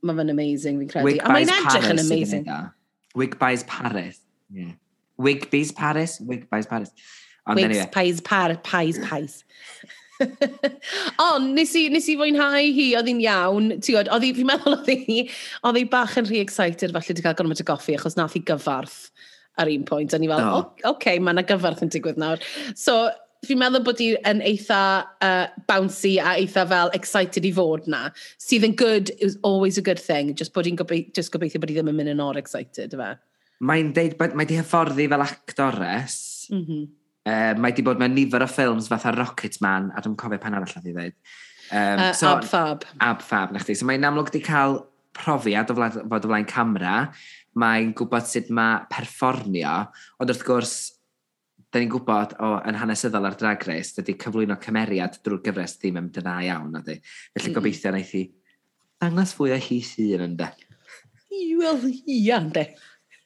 Mae 0.08 0.18
fe'n 0.18 0.34
amazing, 0.34 0.80
fi'n 0.82 0.94
credu. 0.94 1.10
Wig 1.10 1.20
a 1.22 1.34
mae'n 1.36 1.52
edrych 1.60 1.90
yn 1.92 2.02
amazing. 2.06 2.48
Wig 3.20 3.36
buys 3.42 3.66
Paris. 3.70 4.22
Yeah. 4.50 4.72
Wig 5.22 5.50
buys 5.52 5.76
Paris? 5.76 6.18
Wig 6.26 6.48
buys 6.50 6.70
Paris. 6.72 6.96
Ond 7.46 7.60
Wigs, 7.60 7.66
anyway. 7.66 7.90
pies, 7.94 8.22
par, 8.22 8.56
pies, 8.64 8.98
pies. 9.10 9.44
Ond 11.32 11.54
nes 11.56 11.74
i, 11.78 11.88
nes 11.94 12.08
i 12.12 12.18
fwynhau 12.20 12.60
hi, 12.76 12.88
oedd 12.98 13.10
hi'n 13.10 13.24
iawn. 13.24 13.72
Oedd 13.80 14.26
hi, 14.26 14.32
fi'n 14.38 14.50
meddwl 14.50 14.78
oedd 14.78 14.92
hi, 15.08 15.26
oedd 15.68 15.80
hi 15.80 15.88
bach 15.92 16.18
yn 16.22 16.30
rhy 16.30 16.42
excited 16.44 16.94
falle 16.94 17.12
wedi 17.12 17.26
cael 17.26 17.38
gormod 17.40 17.64
o 17.64 17.68
goffi 17.68 17.98
achos 17.98 18.18
nath 18.20 18.38
hi 18.38 18.44
gyfarth 18.48 19.00
ar 19.62 19.72
un 19.72 19.88
pwynt. 19.88 20.16
O'n 20.18 20.26
i 20.26 20.30
fel, 20.32 20.46
oh. 20.46 20.62
oce, 20.62 20.86
okay, 20.94 21.20
mae 21.20 21.36
yna 21.36 21.46
gyfarth 21.48 21.84
yn 21.86 21.92
digwydd 21.94 22.22
nawr. 22.22 22.46
So, 22.80 23.00
fi'n 23.48 23.60
meddwl 23.62 23.84
bod 23.88 24.02
hi'n 24.04 24.44
eitha 24.46 24.84
uh, 25.26 25.44
bouncy 25.70 26.16
a 26.22 26.38
eitha 26.38 26.68
fel 26.70 26.94
excited 26.98 27.48
i 27.48 27.54
fod 27.58 27.90
na. 27.92 28.08
Sydd 28.42 28.70
yn 28.70 28.78
good, 28.80 29.14
is 29.20 29.38
always 29.48 29.82
a 29.82 29.86
good 29.86 30.02
thing. 30.02 30.36
Just 30.38 30.56
bod 30.58 30.70
hi'n 30.70 30.80
gobeithio, 30.80 31.14
just 31.18 31.34
gobeithio 31.34 31.64
bod 31.64 31.74
hi 31.74 31.80
ddim 31.80 31.92
yn 31.94 32.00
mynd 32.00 32.16
yn 32.16 32.24
or 32.24 32.40
excited, 32.42 32.98
fe. 32.98 33.14
Mae'n 33.62 33.92
deud, 33.94 34.18
mae 34.34 34.50
di 34.50 34.58
hyfforddi 34.58 35.06
fel 35.10 35.28
actores. 35.28 36.18
Mm 36.54 36.66
-hmm 36.66 36.90
Uh, 37.22 37.52
mae 37.62 37.76
di 37.78 37.84
bod 37.86 38.00
mewn 38.02 38.16
nifer 38.18 38.42
o 38.42 38.48
ffilms 38.50 38.88
fatha 38.90 39.14
Rocket 39.14 39.60
Man, 39.62 39.92
a 39.94 40.02
dwi'n 40.02 40.18
cofio 40.18 40.42
pan 40.42 40.58
arall 40.58 40.78
oedd 40.80 40.88
i 40.90 40.94
ddweud. 40.96 41.18
Um, 41.72 42.02
uh, 42.02 42.14
so, 42.18 42.32
ab 42.32 42.48
fab. 42.50 42.88
Ab 43.00 43.22
fab, 43.26 43.54
na 43.54 43.62
chdi. 43.62 43.76
So 43.78 43.88
mae'n 43.90 44.08
amlwg 44.10 44.34
di 44.34 44.42
cael 44.44 44.80
profiad 45.16 45.70
o 45.72 45.78
flaen, 45.78 46.10
fod 46.10 46.26
o 46.26 46.32
flaen 46.32 46.48
camera, 46.50 46.96
mae'n 47.62 47.94
gwybod 47.98 48.28
sut 48.28 48.50
mae 48.56 48.82
perfformio, 48.92 49.76
ond 50.24 50.34
wrth 50.34 50.44
gwrs, 50.48 50.76
da 51.72 51.80
ni'n 51.80 51.92
gwybod 51.92 52.36
o, 52.44 52.52
yn 52.68 52.80
hanesyddol 52.80 53.30
ar 53.30 53.38
Drag 53.40 53.64
Race, 53.70 53.96
dydy 53.96 54.18
cyflwyno 54.20 54.58
cymeriad 54.64 55.20
drwy'r 55.24 55.44
gyfres 55.46 55.78
ddim 55.80 56.02
yn 56.02 56.10
dyna 56.16 56.40
iawn. 56.48 56.80
Ydy. 56.82 56.98
Felly 57.36 57.52
mm. 57.52 57.58
gobeithio 57.60 57.94
wnaeth 57.94 58.16
i 58.20 58.24
ddangos 59.02 59.36
fwy 59.38 59.54
o 59.56 59.60
hi 59.62 59.80
hun 59.94 60.26
yn 60.28 60.40
de. 60.40 60.50
Wel, 61.32 61.86
ia, 62.06 62.42
ynddo. 62.42 62.66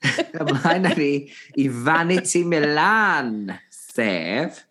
Ymlaen 0.42 0.86
ar 0.92 1.02
i, 1.02 1.14
i 1.58 1.66
Vanity 1.72 2.44
Milan. 2.48 3.50
Sef... 3.96 4.64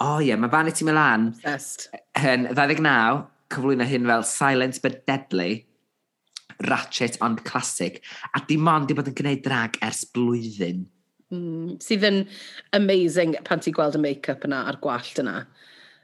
O 0.00 0.04
oh, 0.04 0.18
ie, 0.20 0.28
yeah, 0.28 0.36
mae 0.36 0.50
Vanity 0.52 0.84
Milan 0.84 1.30
Obsessed. 1.30 1.86
yn 2.20 2.42
29, 2.52 3.22
cyflwyno 3.52 3.86
hyn 3.88 4.08
fel 4.10 4.24
Silent 4.28 4.80
but 4.84 5.06
Deadly, 5.08 5.62
Ratchet 6.68 7.16
ond 7.24 7.40
Classic, 7.46 7.96
a 8.36 8.42
dim 8.48 8.68
ond 8.68 8.90
di 8.90 8.96
bod 8.96 9.08
yn 9.08 9.16
gwneud 9.16 9.40
drag 9.46 9.78
ers 9.86 10.02
blwyddyn. 10.12 10.84
Mm, 11.32 11.78
sydd 11.80 12.04
yn 12.10 12.20
amazing 12.76 13.36
pan 13.46 13.62
ti'n 13.64 13.76
gweld 13.76 13.96
y 13.96 14.02
make-up 14.04 14.44
yna 14.48 14.66
a'r 14.68 14.80
gwallt 14.84 15.20
yna. 15.22 15.44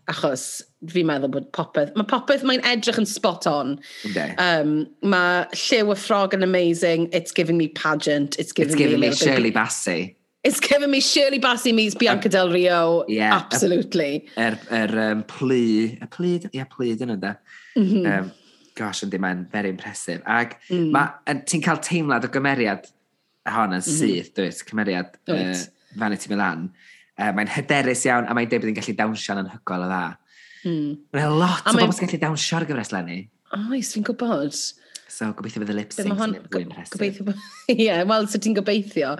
Achos 0.09 0.49
fi'n 0.88 1.09
meddwl 1.09 1.33
bod 1.35 1.49
popeth... 1.57 1.93
Mae 1.99 2.09
popeth 2.09 2.47
mae'n 2.47 2.65
edrych 2.71 3.00
yn 3.03 3.09
spot 3.11 3.49
on. 3.50 3.76
Okay. 4.09 4.37
Um, 4.41 4.87
mae 5.05 5.45
Lliw 5.53 5.91
y 5.93 5.99
Ffrog 5.99 6.37
yn 6.37 6.47
amazing. 6.47 7.11
It's 7.12 7.35
giving 7.35 7.59
me 7.59 7.69
pageant. 7.69 8.38
It's 8.38 8.55
giving, 8.55 8.73
it's 8.73 8.79
giving 8.79 9.03
me, 9.03 9.11
me 9.11 9.19
Shirley 9.19 9.53
Bassey. 9.53 10.15
It's 10.47 10.61
given 10.61 10.93
me 10.93 11.00
Shirley 11.00 11.41
Bassey 11.41 11.73
meets 11.75 11.97
Bianca 11.97 12.29
Del 12.29 12.53
Rio. 12.53 13.05
Yeah. 13.09 13.35
Absolutely. 13.35 14.29
Er, 14.37 14.57
er, 14.71 15.11
um, 15.11 15.25
plu, 15.25 15.88
y 15.91 16.07
plud, 16.09 16.45
ia, 16.55 16.67
plud 16.71 17.00
yn 17.03 17.17
yna. 17.17 17.33
Mm 17.75 17.87
-hmm. 17.88 18.05
um, 18.12 18.29
gosh, 18.79 19.03
yndi, 19.03 19.19
mae'n 19.19 19.41
very 19.50 19.73
impressive. 19.75 20.23
Ac 20.23 20.55
mm. 20.71 20.93
-hmm. 20.95 21.41
ti'n 21.50 21.65
cael 21.65 21.81
teimlad 21.83 22.29
o 22.29 22.31
gymeriad 22.31 22.87
hon 23.43 23.75
yn 23.75 23.83
mm-hmm. 23.83 23.97
syth, 23.99 24.31
mm. 24.31 24.45
-hmm. 24.45 24.53
dwi'n 24.53 24.69
cymeriad 24.69 25.19
uh, 25.35 25.65
Vanity 25.99 26.31
Milan. 26.31 26.69
Uh, 27.19 27.33
mae'n 27.35 27.50
hyderus 27.50 28.05
iawn, 28.07 28.29
a 28.31 28.37
mae'n 28.38 28.53
debyg 28.53 28.71
yn 28.71 28.76
gallu 28.79 28.95
dawnsio'n 29.00 29.41
anhygol 29.43 29.83
o 29.83 29.88
dda. 29.91 30.05
Mm. 30.62 30.93
Mae'n 31.17 31.35
lot 31.41 31.67
a 31.67 31.73
o 31.73 31.81
bobl 31.81 31.97
sy'n 31.97 32.07
gallu 32.07 32.21
dawnsio'r 32.23 32.69
gyfres 32.69 32.95
lenni. 32.95 33.25
Oes, 33.57 33.91
fi'n 33.97 34.07
gwybod. 34.07 34.55
So, 35.09 35.33
gobeithio 35.35 35.65
bydd 35.65 35.75
y 35.75 35.76
lip 35.81 35.91
sync 35.97 36.15
yn 36.15 36.38
fwy 36.47 36.62
impressive. 36.69 36.95
Gobeithio, 36.95 37.35
ie, 37.75 37.91
wel, 38.12 38.31
so 38.31 38.38
ti'n 38.38 38.55
gobeithio. 38.61 39.17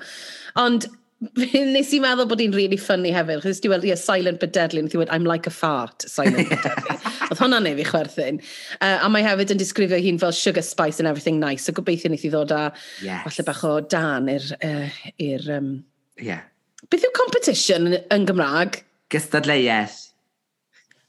Ond 0.63 0.87
nes 1.75 1.93
i 1.97 1.99
meddwl 2.03 2.29
bod 2.29 2.41
hi'n 2.43 2.53
really 2.53 2.77
funny 2.77 3.11
hefyd, 3.15 3.41
chos 3.45 3.61
di 3.65 3.71
weld, 3.73 3.87
yeah, 3.89 3.97
silent 3.97 4.41
but 4.43 4.53
deadly, 4.53 4.83
nes 4.85 4.95
i 4.95 5.01
weld, 5.01 5.13
I'm 5.15 5.25
like 5.25 5.47
a 5.49 5.53
fart, 5.55 6.05
silent 6.11 6.51
but 6.51 6.67
deadly. 6.67 6.97
Oedd 7.31 7.41
hwnna 7.41 7.61
neu 7.65 7.77
fi 7.79 7.87
chwerthin. 7.89 8.41
Uh, 8.77 8.99
a 9.01 9.09
mae 9.11 9.25
hefyd 9.25 9.55
yn 9.55 9.63
disgrifio 9.63 9.99
hi'n 10.03 10.21
fel 10.23 10.35
sugar 10.37 10.65
spice 10.67 11.01
and 11.01 11.09
everything 11.09 11.41
nice, 11.41 11.65
so 11.65 11.75
gobeithio 11.77 12.13
wneud 12.13 12.27
i 12.29 12.33
ddod 12.35 12.53
â 12.55 12.61
yes. 13.05 13.25
falle 13.25 13.47
bach 13.49 13.65
o 13.67 13.73
dan 13.97 14.29
i'r... 14.35 14.51
Uh, 14.61 15.01
ir, 15.31 15.49
um... 15.57 15.73
yeah. 16.21 16.45
Beth 16.93 17.09
yw 17.09 17.15
competition 17.17 17.89
yn, 17.91 17.99
yn 18.13 18.29
Gymraeg? 18.29 18.83
Gystadleuaeth. 19.15 19.99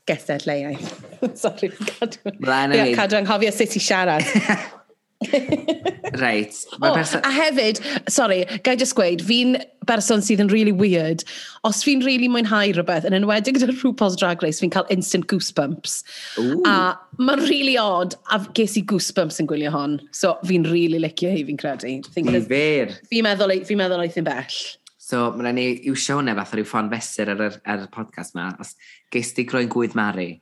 Gystadleuaeth. 0.08 0.96
Sorry, 1.44 1.74
cadw... 1.84 2.34
Mlaen 2.40 2.80
yeah, 2.80 2.96
Cadw 2.96 3.20
anghofio 3.20 3.52
sut 3.52 3.76
i 3.76 3.84
siarad. 3.84 4.76
Reit. 6.22 6.54
Oh, 6.82 6.94
person... 6.94 7.22
A 7.26 7.32
hefyd, 7.32 7.82
sorry, 8.10 8.46
gai 8.64 8.76
just 8.76 8.96
gweud, 8.96 9.24
fi'n 9.26 9.58
berson 9.90 10.22
sydd 10.22 10.44
yn 10.44 10.52
really 10.54 10.74
weird. 10.76 11.24
Os 11.68 11.82
fi'n 11.86 12.04
really 12.06 12.30
mwynhau 12.30 12.74
rhywbeth, 12.76 13.08
yn 13.08 13.18
enwedig 13.18 13.58
gyda 13.58 13.74
RuPaul's 13.80 14.18
Drag 14.20 14.44
Race, 14.46 14.62
fi'n 14.62 14.74
cael 14.74 14.88
instant 14.94 15.28
goosebumps. 15.32 16.00
Ooh. 16.44 16.62
A 16.70 16.94
mae'n 17.18 17.46
really 17.48 17.78
odd, 17.82 18.18
a 18.34 18.42
ges 18.58 18.78
i 18.78 18.84
goosebumps 18.88 19.42
yn 19.42 19.50
gwylio 19.50 19.74
hon. 19.74 19.98
So 20.16 20.36
fi'n 20.46 20.68
really 20.70 21.02
licio 21.02 21.34
hi, 21.34 21.46
fi'n 21.48 21.62
credu. 21.62 21.96
Nifer. 22.28 22.94
Fi'n 23.10 23.26
meddwl, 23.26 23.56
fi 23.68 23.80
meddwl 23.80 24.06
oedd 24.06 24.20
hi'n 24.20 24.28
bell. 24.28 24.60
So, 25.08 25.30
mae'n 25.32 25.48
rhaid 25.48 25.56
ni 25.56 25.68
iwsio 25.88 26.18
hwnna 26.20 26.36
fath 26.36 26.54
o'r 26.54 26.62
yw 26.62 26.68
ffôn 26.68 26.92
fesur 26.92 27.30
ar, 27.32 27.42
ar, 27.46 27.54
ar, 27.64 27.86
y 27.88 27.92
podcast 27.94 28.36
ma. 28.36 28.50
Os 28.60 28.76
ges 29.14 29.32
di 29.38 29.48
groen 29.48 29.70
gwydd 29.72 29.96
Mari. 29.98 30.34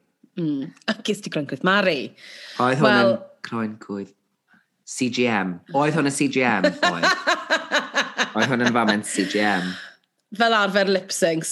Mm. 0.42 0.72
A 0.90 0.96
ges 1.06 1.22
ti 1.22 1.32
groen 1.32 1.46
gwydd 1.48 1.64
Mari. 1.68 2.00
Oedd 2.58 2.80
hwn 2.82 2.88
well, 2.90 3.12
yn 3.14 3.44
groen 3.46 3.76
gwydd 3.84 4.16
CGM. 4.86 5.58
Oedd 5.74 5.98
hwn 5.98 6.10
yn 6.12 6.14
CGM? 6.14 6.70
Oedd. 6.92 7.10
Oedd 8.36 8.52
hwn 8.52 8.66
yn 8.68 8.74
famen 8.76 9.04
CGM. 9.08 9.74
Fel 10.36 10.56
arfer 10.58 10.90
lip 10.92 11.14
syncs, 11.16 11.52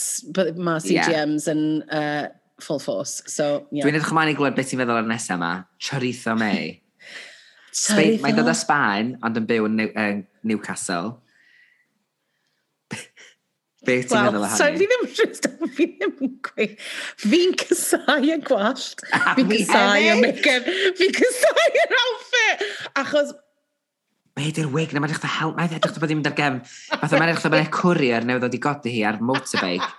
mae 0.57 0.81
CGMs 0.83 1.47
yn 1.51 1.63
yeah. 1.81 2.27
uh, 2.27 2.63
full 2.63 2.81
force. 2.83 3.23
So, 3.31 3.65
yeah. 3.71 3.85
Dwi'n 3.85 3.97
edrych 3.97 4.11
ymlaen 4.13 4.33
i 4.33 4.37
glywed 4.37 4.57
beth 4.57 4.69
ti'n 4.71 4.83
feddwl 4.83 5.01
ar 5.01 5.09
nesaf 5.09 5.37
yma. 5.39 5.53
Choritho 5.81 6.35
May. 6.39 6.75
Mae'n 8.23 8.37
dod 8.37 8.51
â 8.51 8.55
Sbaen, 8.57 9.15
ond 9.25 9.39
yn 9.39 9.49
byw 9.49 9.65
yn 9.69 9.79
New, 9.79 9.91
uh, 9.97 10.19
Newcastle. 10.45 11.15
Be 13.83 13.97
ti'n 13.99 14.15
well, 14.15 14.31
meddwl 14.31 14.45
so, 14.55 14.67
fi 14.71 14.79
ddim 14.79 15.01
yn 15.03 15.71
fi 15.75 15.87
ddim 15.91 16.13
yn 16.23 16.35
gweud. 16.47 16.75
Fi'n 17.23 17.55
cysau 17.59 18.27
y 18.27 18.37
gwallt. 18.47 19.01
Fi'n 19.37 19.49
cysau 19.49 20.05
y 20.07 20.13
make-up. 20.21 20.69
Fi'n 20.99 21.17
cysau 21.17 21.65
yr 21.81 21.97
outfit. 22.01 22.63
Achos... 23.01 23.33
Mae 24.33 24.47
hyd 24.47 24.61
wig 24.73 24.95
na, 24.95 25.01
mae'n 25.03 25.13
eich 25.13 25.27
help. 25.35 25.57
Mae'n 25.59 25.75
edrych 25.77 25.99
bod 25.99 26.07
i'n 26.07 26.13
ddim 26.13 26.23
yn 26.23 26.27
dargem. 26.29 26.61
Fatha 26.93 27.19
mae'n 27.19 27.33
edrych 27.33 27.43
bod 27.45 27.57
mae'n 27.57 27.73
cwrier 27.75 28.25
newydd 28.29 28.47
wedi 28.47 28.61
godi 28.63 28.95
hi 28.95 29.03
ar 29.09 29.19
motorbike. 29.21 29.91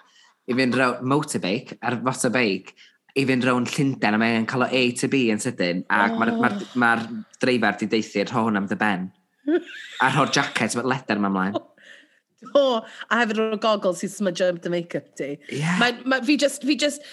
I 0.48 0.56
fynd 0.56 0.80
rown 0.80 1.04
motorbike, 1.12 1.78
ar 1.84 1.98
motorbike, 2.04 2.74
i 3.14 3.26
fynd 3.28 3.46
rown 3.46 3.68
Llundain 3.68 4.16
a 4.16 4.20
mae'n 4.20 4.48
cael 4.50 4.66
o 4.66 4.70
A 4.72 4.82
to 4.98 5.10
B 5.12 5.26
yn 5.34 5.44
sydyn. 5.44 5.84
Ac 5.92 6.16
mae'r 6.18 6.34
ma, 6.40 6.50
ma, 6.80 6.94
dreifar 7.44 7.78
di 7.78 7.90
deithi'r 7.92 8.32
rho 8.32 8.48
am 8.48 8.66
dy 8.70 8.80
ben. 8.80 9.06
A'r 10.04 10.18
ho'r 10.18 10.32
jacket, 10.34 10.74
mae'r 10.80 10.90
leder 10.96 11.20
yma 11.20 11.30
ymlaen. 11.30 11.62
O, 12.58 12.80
a 13.10 13.20
hefyd 13.22 13.42
o'r 13.42 13.60
gogl 13.62 13.94
sy'n 13.98 14.12
smydjo 14.12 14.50
ym 14.54 14.60
make-up 14.72 15.14
ti. 15.18 15.34
Yeah. 15.50 15.78
Ma, 15.80 15.92
ma, 16.08 16.20
fi 16.24 16.36
just, 16.40 16.66
fi 16.66 16.76
just, 16.78 17.04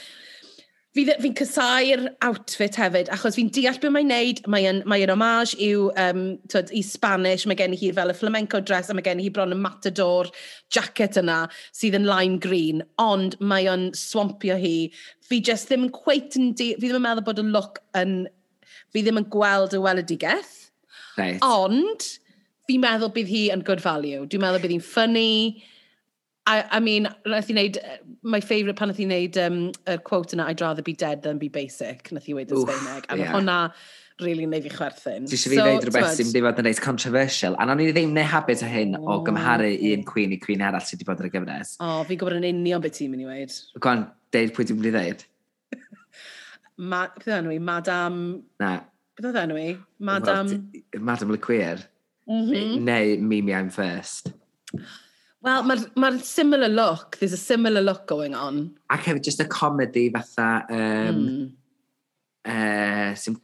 fi'n 0.96 1.08
fi, 1.08 1.16
fi 1.24 1.32
cysau'r 1.40 2.04
outfit 2.28 2.76
hefyd, 2.80 3.10
achos 3.16 3.38
fi'n 3.38 3.52
deall 3.56 3.78
beth 3.80 3.94
mae'n 3.96 4.10
neud, 4.12 4.42
mae'n 4.52 4.82
mae 4.92 5.06
homage 5.08 5.56
i'w, 5.64 5.88
um, 6.02 6.24
twyd, 6.52 6.74
i 6.76 6.82
Spanish, 6.84 7.46
mae 7.48 7.60
gen 7.60 7.76
i 7.76 7.80
hi 7.80 7.94
fel 7.96 8.12
y 8.12 8.16
flamenco 8.18 8.60
dress, 8.60 8.92
a 8.92 8.98
mae 8.98 9.06
gen 9.06 9.22
i 9.22 9.28
hi 9.28 9.32
bron 9.34 9.56
y 9.56 9.60
matador 9.60 10.32
jacket 10.74 11.20
yna, 11.22 11.46
sydd 11.76 11.96
yn 12.02 12.10
lime 12.10 12.42
green, 12.44 12.84
ond 13.00 13.40
mae 13.40 13.70
o'n 13.72 13.90
swampio 13.98 14.60
hi. 14.60 14.92
Fi 15.28 15.40
just 15.48 15.72
ddim 15.72 15.88
yn 15.88 15.96
cweit 15.96 16.36
yn 16.40 16.52
di, 16.60 16.74
fi 16.76 16.90
ddim 16.90 17.00
yn 17.00 17.08
meddwl 17.08 17.28
bod 17.30 17.40
y 17.40 17.48
look 17.48 17.80
yn, 17.98 18.26
fi 18.92 19.06
ddim 19.06 19.22
yn 19.24 19.30
gweld 19.32 19.78
y 19.78 19.80
weledigeth, 19.86 20.58
right. 21.16 21.40
ond 21.40 22.12
fi'n 22.70 22.82
meddwl 22.84 23.14
bydd 23.16 23.30
hi 23.32 23.44
yn 23.54 23.66
good 23.68 23.84
value. 23.84 24.26
Dwi'n 24.26 24.44
meddwl 24.44 24.64
bydd 24.64 24.76
hi'n 24.76 24.86
funny. 24.86 25.64
I, 26.50 26.64
I 26.78 26.80
mean, 26.82 27.08
nath 27.30 27.50
i 27.52 27.56
wneud, 27.56 27.78
my 28.26 28.42
favourite 28.42 28.78
pan 28.80 28.90
nath 28.90 29.02
i 29.02 29.06
wneud 29.06 29.38
um, 29.42 29.60
y 29.86 29.98
quote 30.08 30.34
yna, 30.36 30.48
I'd 30.50 30.62
rather 30.62 30.82
be 30.82 30.94
dead 30.94 31.22
than 31.24 31.38
be 31.42 31.50
basic, 31.50 32.12
nath 32.12 32.30
i 32.30 32.38
wedi 32.38 32.58
yn 32.58 32.64
Sbeineg. 32.66 33.10
A 33.10 33.20
yeah. 33.20 33.36
hwnna 33.36 33.58
really 34.22 34.46
neu 34.46 34.62
fi 34.62 34.72
chwerthin. 34.74 35.28
Ti 35.30 35.38
eisiau 35.38 35.54
fi 35.54 35.60
dweud 35.60 35.86
rhywbeth 35.86 36.16
sy'n 36.18 36.30
wedi 36.32 36.44
bod 36.46 36.62
yn 36.62 36.68
reit 36.70 36.82
controversial, 36.84 37.58
a 37.58 37.68
nawn 37.68 37.82
ni 37.82 37.92
ddim 37.94 38.14
neu 38.18 38.28
habit 38.28 38.64
o 38.66 38.70
hyn 38.70 38.98
oh. 38.98 39.08
o 39.14 39.20
gymharu 39.28 39.70
un 39.92 40.06
queen 40.08 40.36
i 40.36 40.40
queen 40.42 40.64
arall 40.66 40.86
sydd 40.86 41.02
wedi 41.02 41.10
bod 41.10 41.22
ar 41.22 41.30
y 41.30 41.34
gyfres. 41.36 41.76
O, 41.78 41.90
oh, 41.90 42.02
fi'n 42.10 42.22
gwybod 42.22 42.40
yn 42.40 42.50
union 42.52 42.84
beth 42.84 42.98
ti'n 42.98 43.14
mynd 43.14 43.26
i 43.26 43.30
weid. 43.30 43.56
Gwan, 43.86 44.08
deud 44.36 44.56
pwy 44.58 44.68
ti'n 44.68 44.82
mynd 44.82 44.90
i 44.90 44.96
ddeud? 44.98 45.26
Ma, 46.92 47.06
beth 47.18 47.32
enw 47.38 47.56
i? 47.56 47.62
Madam... 47.72 48.22
Na. 48.62 48.76
Beth 49.18 49.32
oedd 49.32 49.42
enw 49.46 49.62
i? 49.62 49.70
Madam... 50.12 50.54
Well, 50.54 51.10
Madam 51.12 51.34
Le 51.34 51.42
Queer. 51.42 51.86
Mm 52.28 52.44
-hmm. 52.48 52.82
Neu 52.86 53.18
Mimi 53.22 53.52
I'm 53.52 53.70
first. 53.70 54.34
Wel, 55.42 55.64
mae'r 55.66 55.88
ma, 55.98 56.12
similar 56.22 56.70
look. 56.70 57.18
There's 57.18 57.34
a 57.34 57.38
similar 57.38 57.82
look 57.82 58.06
going 58.08 58.36
on. 58.36 58.78
Ac 58.90 59.08
hefyd, 59.10 59.24
just 59.26 59.42
a 59.42 59.46
comedy 59.46 60.10
fatha... 60.14 60.66
Um, 60.70 61.18
mm. 61.26 61.50
Uh, 62.42 63.12
sy'n 63.22 63.36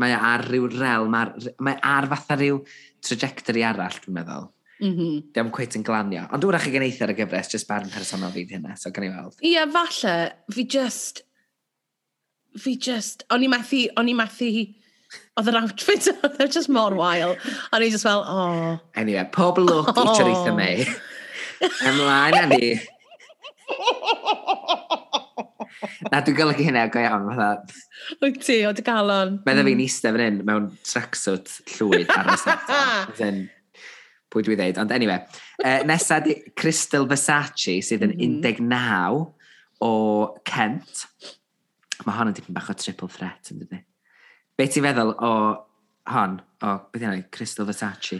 mae 0.00 0.14
ar 0.16 0.46
ryw 0.48 0.64
rel, 0.72 1.10
mae, 1.12 1.50
mae 1.60 1.76
ar 1.84 2.06
fatha 2.08 2.38
ryw 2.40 2.62
trajectory 3.04 3.60
arall, 3.68 3.98
dwi'n 4.00 4.16
meddwl. 4.16 4.46
Mm 4.80 4.94
-hmm. 4.96 5.18
Dwi'n 5.36 5.50
cweith 5.52 5.76
yn 5.76 5.84
glanio. 5.84 6.22
Ond 6.32 6.40
dwi'n 6.40 6.54
rach 6.56 6.68
i 6.68 6.72
geneithio 6.72 7.04
ar 7.04 7.12
y 7.12 7.16
gyfres, 7.18 7.52
jyst 7.52 7.68
barn 7.68 7.92
personol 7.92 8.32
fi 8.32 8.46
hynna, 8.48 8.76
so 8.80 8.92
gan 8.96 9.04
i 9.04 9.10
weld. 9.12 9.36
Ie, 9.42 9.52
yeah, 9.52 9.68
falle, 9.68 10.14
fi 10.56 10.64
just... 10.76 11.22
Fi 12.56 12.76
just... 12.76 13.26
O'n 13.28 13.44
i 13.44 13.48
methu... 13.52 13.82
O'n 14.00 14.08
i 14.08 14.16
methu 14.16 14.48
Oedd 15.38 15.50
yr 15.50 15.60
outfit, 15.62 16.08
oedd 16.26 16.40
e 16.42 16.48
just 16.50 16.70
mor 16.72 16.96
wael. 16.98 17.36
O'n 17.74 17.84
i 17.84 17.90
just 17.92 18.06
fel. 18.06 18.24
Oh. 18.26 18.78
Anyway, 18.98 19.26
pob 19.34 19.58
look 19.62 19.92
oh. 19.94 20.02
i 20.04 20.16
Theresa 20.16 20.54
May. 20.56 20.86
Ymlaen 21.90 22.38
a 22.40 22.46
ni. 22.50 22.74
Na, 26.10 26.20
dwi'n 26.24 26.36
golygu 26.36 26.64
hynna 26.66 26.88
go 26.92 27.00
iawn, 27.02 27.28
fatha. 27.30 27.80
Wyt 28.20 28.40
ti, 28.44 28.58
o 28.68 28.72
dy 28.76 28.84
galon. 28.84 29.38
Medda 29.46 29.64
fi'n 29.66 29.82
eistedd 29.84 30.16
fan 30.16 30.24
hyn 30.24 30.38
mewn 30.48 30.68
tracksuit 30.86 31.56
llwyd 31.76 32.12
ar 32.16 32.34
y 32.34 32.38
set. 32.40 32.70
pwy 34.30 34.46
dwi 34.46 34.56
ddeud, 34.58 34.78
ond 34.80 34.94
anyway. 34.94 35.20
Uh, 35.58 35.80
nesa 35.88 36.20
di 36.24 36.36
Crystal 36.58 37.06
Versace, 37.10 37.80
sydd 37.84 38.06
yn 38.06 38.14
mm 38.14 38.40
-hmm. 38.40 38.64
19 38.70 39.86
o 39.86 39.92
Kent. 40.46 41.06
Mae 42.06 42.16
hon 42.16 42.30
yn 42.30 42.36
dipyn 42.36 42.56
bach 42.56 42.70
o 42.70 42.76
triple 42.78 43.10
threat, 43.10 43.50
yn 43.52 43.64
dydy. 43.64 43.82
Be 44.60 44.66
ti'n 44.68 44.84
feddwl 44.84 45.14
o 45.24 45.32
hon, 46.12 46.34
o 46.60 46.70
beth 46.92 47.04
yna, 47.06 47.22
Crystal 47.32 47.64
Versace? 47.64 48.18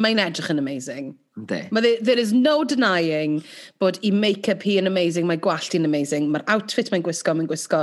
Mae'n 0.00 0.20
edrych 0.22 0.48
yn 0.48 0.60
amazing. 0.62 1.10
Ynddi. 1.36 1.58
There, 1.68 1.98
there 2.00 2.20
is 2.22 2.32
no 2.32 2.64
denying 2.64 3.42
bod 3.82 3.98
i 4.00 4.10
make-up 4.10 4.64
hi 4.64 4.78
yn 4.80 4.88
amazing, 4.88 5.26
mae 5.28 5.36
gwallt 5.44 5.76
hi'n 5.76 5.84
amazing, 5.84 6.30
mae'r 6.32 6.46
outfit 6.54 6.88
mae'n 6.92 7.04
gwisgo, 7.04 7.34
mae'n 7.36 7.50
gwisgo 7.50 7.82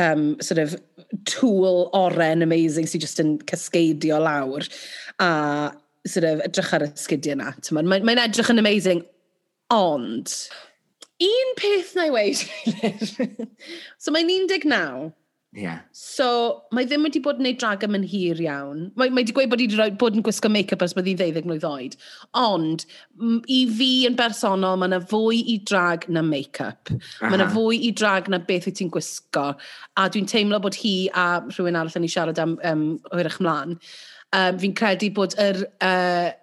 um, 0.00 0.24
sort 0.40 0.62
of 0.62 0.78
tŵl 1.28 1.90
oren 1.98 2.46
amazing 2.46 2.88
sy'n 2.88 3.04
just 3.04 3.20
yn 3.20 3.36
cascadio 3.52 4.22
lawr 4.24 4.64
a 5.20 5.28
sort 6.08 6.24
of 6.30 6.40
edrych 6.46 6.72
ar 6.78 6.86
y 6.88 6.90
sgidiau 6.96 7.36
yna. 7.36 7.52
Mae'n 7.76 8.08
mae 8.08 8.16
edrych 8.24 8.54
yn 8.54 8.64
amazing, 8.64 9.04
ond 9.76 10.32
un 11.28 11.54
peth 11.60 11.92
na 12.00 12.08
i 12.08 12.16
weid, 12.16 12.48
so 14.00 14.16
mae'n 14.16 14.32
19 14.32 15.12
Yeah. 15.56 15.78
So, 15.96 16.26
mae 16.76 16.84
ddim 16.84 17.06
wedi 17.06 17.22
bod 17.24 17.38
yn 17.38 17.46
gwneud 17.46 17.58
drag 17.62 17.84
am 17.86 17.96
yn 17.96 18.02
hir 18.04 18.40
iawn. 18.44 18.90
Mae, 19.00 19.08
mae 19.08 19.22
wedi 19.22 19.32
gweud 19.38 19.48
bod 19.48 19.62
wedi 19.64 19.96
bod 19.96 20.18
yn 20.18 20.24
gwisgo 20.26 20.50
make-up 20.52 20.84
ers 20.84 20.92
bod 20.92 21.08
hi'n 21.08 21.16
ddeuddeg 21.16 21.48
mlynedd 21.48 21.64
oed. 21.64 21.96
Ond, 22.36 22.84
i 23.48 23.62
fi 23.78 23.88
yn 24.04 24.18
bersonol, 24.18 24.76
mae 24.76 24.92
yna 24.92 25.00
fwy 25.08 25.40
i 25.54 25.56
drag 25.70 26.04
na 26.12 26.20
make-up. 26.26 26.92
Mae 27.24 27.38
yna 27.38 27.48
fwy 27.54 27.80
i 27.88 27.94
drag 27.96 28.28
na 28.28 28.42
beth 28.50 28.68
wyt 28.68 28.76
ti'n 28.82 28.92
gwisgo. 28.92 29.48
A 29.96 30.06
dwi'n 30.12 30.28
teimlo 30.28 30.60
bod 30.60 30.76
hi 30.76 30.96
a 31.16 31.26
rhywun 31.48 31.80
arall 31.80 32.00
yn 32.02 32.04
ei 32.04 32.12
siarad 32.18 32.42
am 32.44 32.58
um, 32.60 32.86
hwyrach 33.14 33.40
mlaen. 33.40 33.78
Um, 34.36 34.60
fi'n 34.60 34.76
credu 34.76 35.14
bod 35.16 35.38
yr... 35.40 35.64
Uh, 35.80 36.34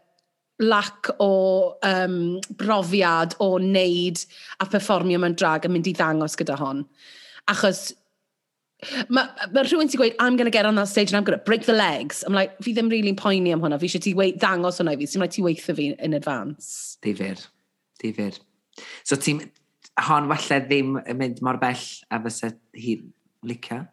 lack 0.62 1.10
o 1.20 1.76
um, 1.84 2.40
brofiad 2.62 3.34
o 3.42 3.56
wneud 3.58 4.22
a 4.62 4.68
perfformio 4.70 5.18
mewn 5.20 5.34
drag 5.36 5.66
yn 5.68 5.74
mynd 5.74 5.90
i 5.90 5.96
ddangos 5.98 6.38
gyda 6.40 6.56
hon. 6.60 6.86
Achos 7.52 7.90
Mae 9.10 9.50
ma 9.56 9.64
rhywun 9.66 9.92
sy'n 9.92 10.02
gweud, 10.02 10.16
I'm 10.20 10.38
going 10.40 10.50
to 10.50 10.54
get 10.54 10.66
on 10.66 10.76
that 10.76 10.92
stage 10.92 11.12
and 11.12 11.18
I'm 11.18 11.24
going 11.24 11.38
to 11.38 11.44
break 11.44 11.66
the 11.66 11.78
legs. 11.78 12.24
I'm 12.28 12.34
like, 12.34 12.56
fi 12.64 12.76
ddim 12.76 12.92
really'n 12.92 13.18
poeni 13.20 13.54
am 13.56 13.64
hwnna. 13.64 13.80
Fi 13.82 13.90
eisiau 13.90 14.04
ti 14.06 14.14
wei, 14.18 14.32
dangos 14.40 14.80
hwnna 14.82 14.96
i 14.96 15.02
fi. 15.02 15.10
Sy'n 15.10 15.24
rhaid 15.24 15.36
ti 15.36 15.44
weithio 15.46 15.76
fi 15.78 15.90
in 15.98 16.16
advance. 16.18 16.98
Difyr. 17.06 17.44
Difyr. 18.04 18.40
So 19.04 19.20
ti'n... 19.20 19.44
Hon 20.08 20.26
falle 20.26 20.58
ddim 20.66 20.96
yn 21.04 21.18
mynd 21.20 21.42
mor 21.46 21.60
bell 21.62 21.82
a 22.10 22.18
fysa 22.24 22.48
hi 22.74 22.96
licio? 23.46 23.84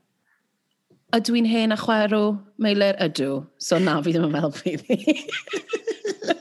Ydw 1.13 1.37
i'n 1.37 1.49
hen 1.51 1.75
a 1.75 1.77
chwerw, 1.77 2.39
meilir 2.63 2.97
ydw. 3.05 3.43
So 3.61 3.77
na, 3.83 3.99
fi 4.01 4.15
ddim 4.15 4.25
yn 4.29 4.33
meddwl 4.33 4.55
fi 4.57 4.79
fi. 4.81 4.97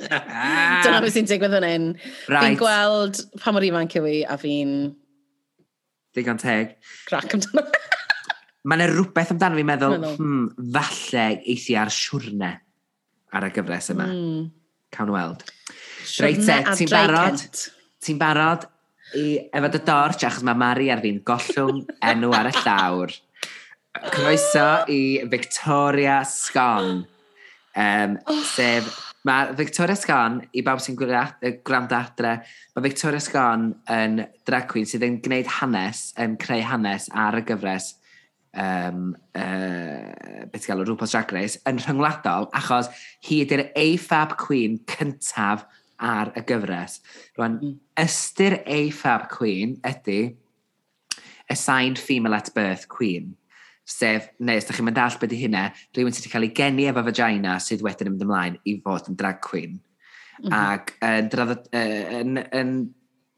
Dyna 0.10 1.02
beth 1.04 1.14
sy'n 1.18 1.28
digwydd 1.28 1.58
yn 1.60 1.68
un. 1.68 1.92
Right. 2.32 2.40
Fi'n 2.40 2.58
gweld 2.62 3.20
pa 3.44 3.52
mor 3.52 3.68
ifanc 3.68 4.00
yw 4.00 4.08
i 4.08 4.18
a 4.24 4.40
fi'n... 4.40 4.74
Digon 6.16 6.40
teg. 6.42 6.78
Crac 7.10 7.36
amdano. 7.36 7.68
Mae 8.68 8.76
yna 8.76 8.90
rhywbeth 8.90 9.32
amdano 9.34 9.56
fi'n 9.56 9.68
meddwl. 9.70 10.02
Hmm, 10.18 10.48
falle 10.76 11.28
eisi 11.48 11.78
ar 11.80 11.92
siwrne 11.94 12.52
ar 13.36 13.46
y 13.48 13.52
gyfres 13.56 13.92
yma. 13.94 14.08
Mm. 14.10 14.50
Cawn 14.96 15.14
weld. 15.14 15.46
Reit 16.20 16.42
e, 16.44 16.58
ti'n 16.76 16.92
barod? 16.92 17.46
Ti'n 18.04 18.20
barod? 18.20 18.66
I, 19.16 19.26
efo 19.56 19.70
dy 19.72 19.82
dorch, 19.88 20.26
achos 20.28 20.44
mae 20.46 20.60
Mari 20.60 20.90
ar 20.92 21.02
fi'n 21.04 21.22
gollwng 21.26 21.86
enw 22.12 22.34
ar 22.36 22.50
y 22.50 22.56
llawr. 22.60 23.14
Croeso 24.10 24.68
i 24.92 25.02
Victoria 25.32 26.20
Scon. 26.28 27.06
Um, 27.80 28.18
sef, 28.44 28.90
mae 29.26 29.54
Victoria 29.56 29.96
Scon, 29.98 30.42
i 30.52 30.66
bawb 30.66 30.84
sy'n 30.84 31.00
gwrando 31.00 31.96
adre, 31.96 32.36
mae 32.76 32.86
Victoria 32.86 33.24
Scon 33.24 33.72
yn 33.96 34.20
drag 34.50 34.68
queen 34.74 34.90
sydd 34.90 35.08
yn 35.08 35.22
gwneud 35.24 35.48
hanes, 35.62 36.10
yn 36.20 36.36
creu 36.42 36.66
hanes 36.68 37.08
ar 37.16 37.40
y 37.40 37.46
gyfres 37.48 37.94
um, 38.60 39.16
uh, 39.38 40.46
beth 40.52 40.68
gael 40.68 40.84
o 40.84 40.88
rhywbeth 40.88 41.14
Drag 41.16 41.34
Race 41.36 41.62
yn 41.70 41.80
rhyngwladol 41.82 42.50
achos 42.60 42.92
hi 43.28 43.42
ydy'r 43.46 43.70
AFAB 43.80 44.36
Queen 44.42 44.80
cyntaf 44.90 45.66
ar 46.00 46.32
y 46.40 46.44
gyfres. 46.48 47.00
Rwan, 47.38 47.60
mm. 47.60 47.76
ystyr 48.04 48.60
AFAB 48.64 49.28
Queen 49.32 49.78
ydy 49.88 50.22
Assigned 51.50 52.00
Female 52.00 52.36
at 52.36 52.54
Birth 52.54 52.88
Queen. 52.88 53.36
Sef, 53.90 54.30
neu 54.38 54.60
os 54.62 54.68
da 54.70 54.76
chi'n 54.78 54.86
mynd 54.86 55.00
all 55.02 55.16
beth 55.18 55.34
i 55.34 55.40
hynna, 55.40 55.64
rhywun 55.98 56.14
sydd 56.14 56.28
wedi 56.28 56.34
cael 56.36 56.46
ei 56.46 56.54
geni 56.60 56.86
efo 56.92 57.02
vagina 57.08 57.56
sydd 57.64 57.82
wedyn 57.82 58.12
yn 58.12 58.14
mynd 58.14 58.26
ymlaen 58.28 58.60
i 58.70 58.76
fod 58.86 59.10
yn 59.10 59.18
drag 59.18 59.40
queen. 59.42 59.80
Mm 60.44 60.46
-hmm. 60.46 60.54
Ac 60.60 60.94
yn, 61.04 61.32
uh, 61.42 62.20
yn, 62.20 62.42
yn, 62.60 62.76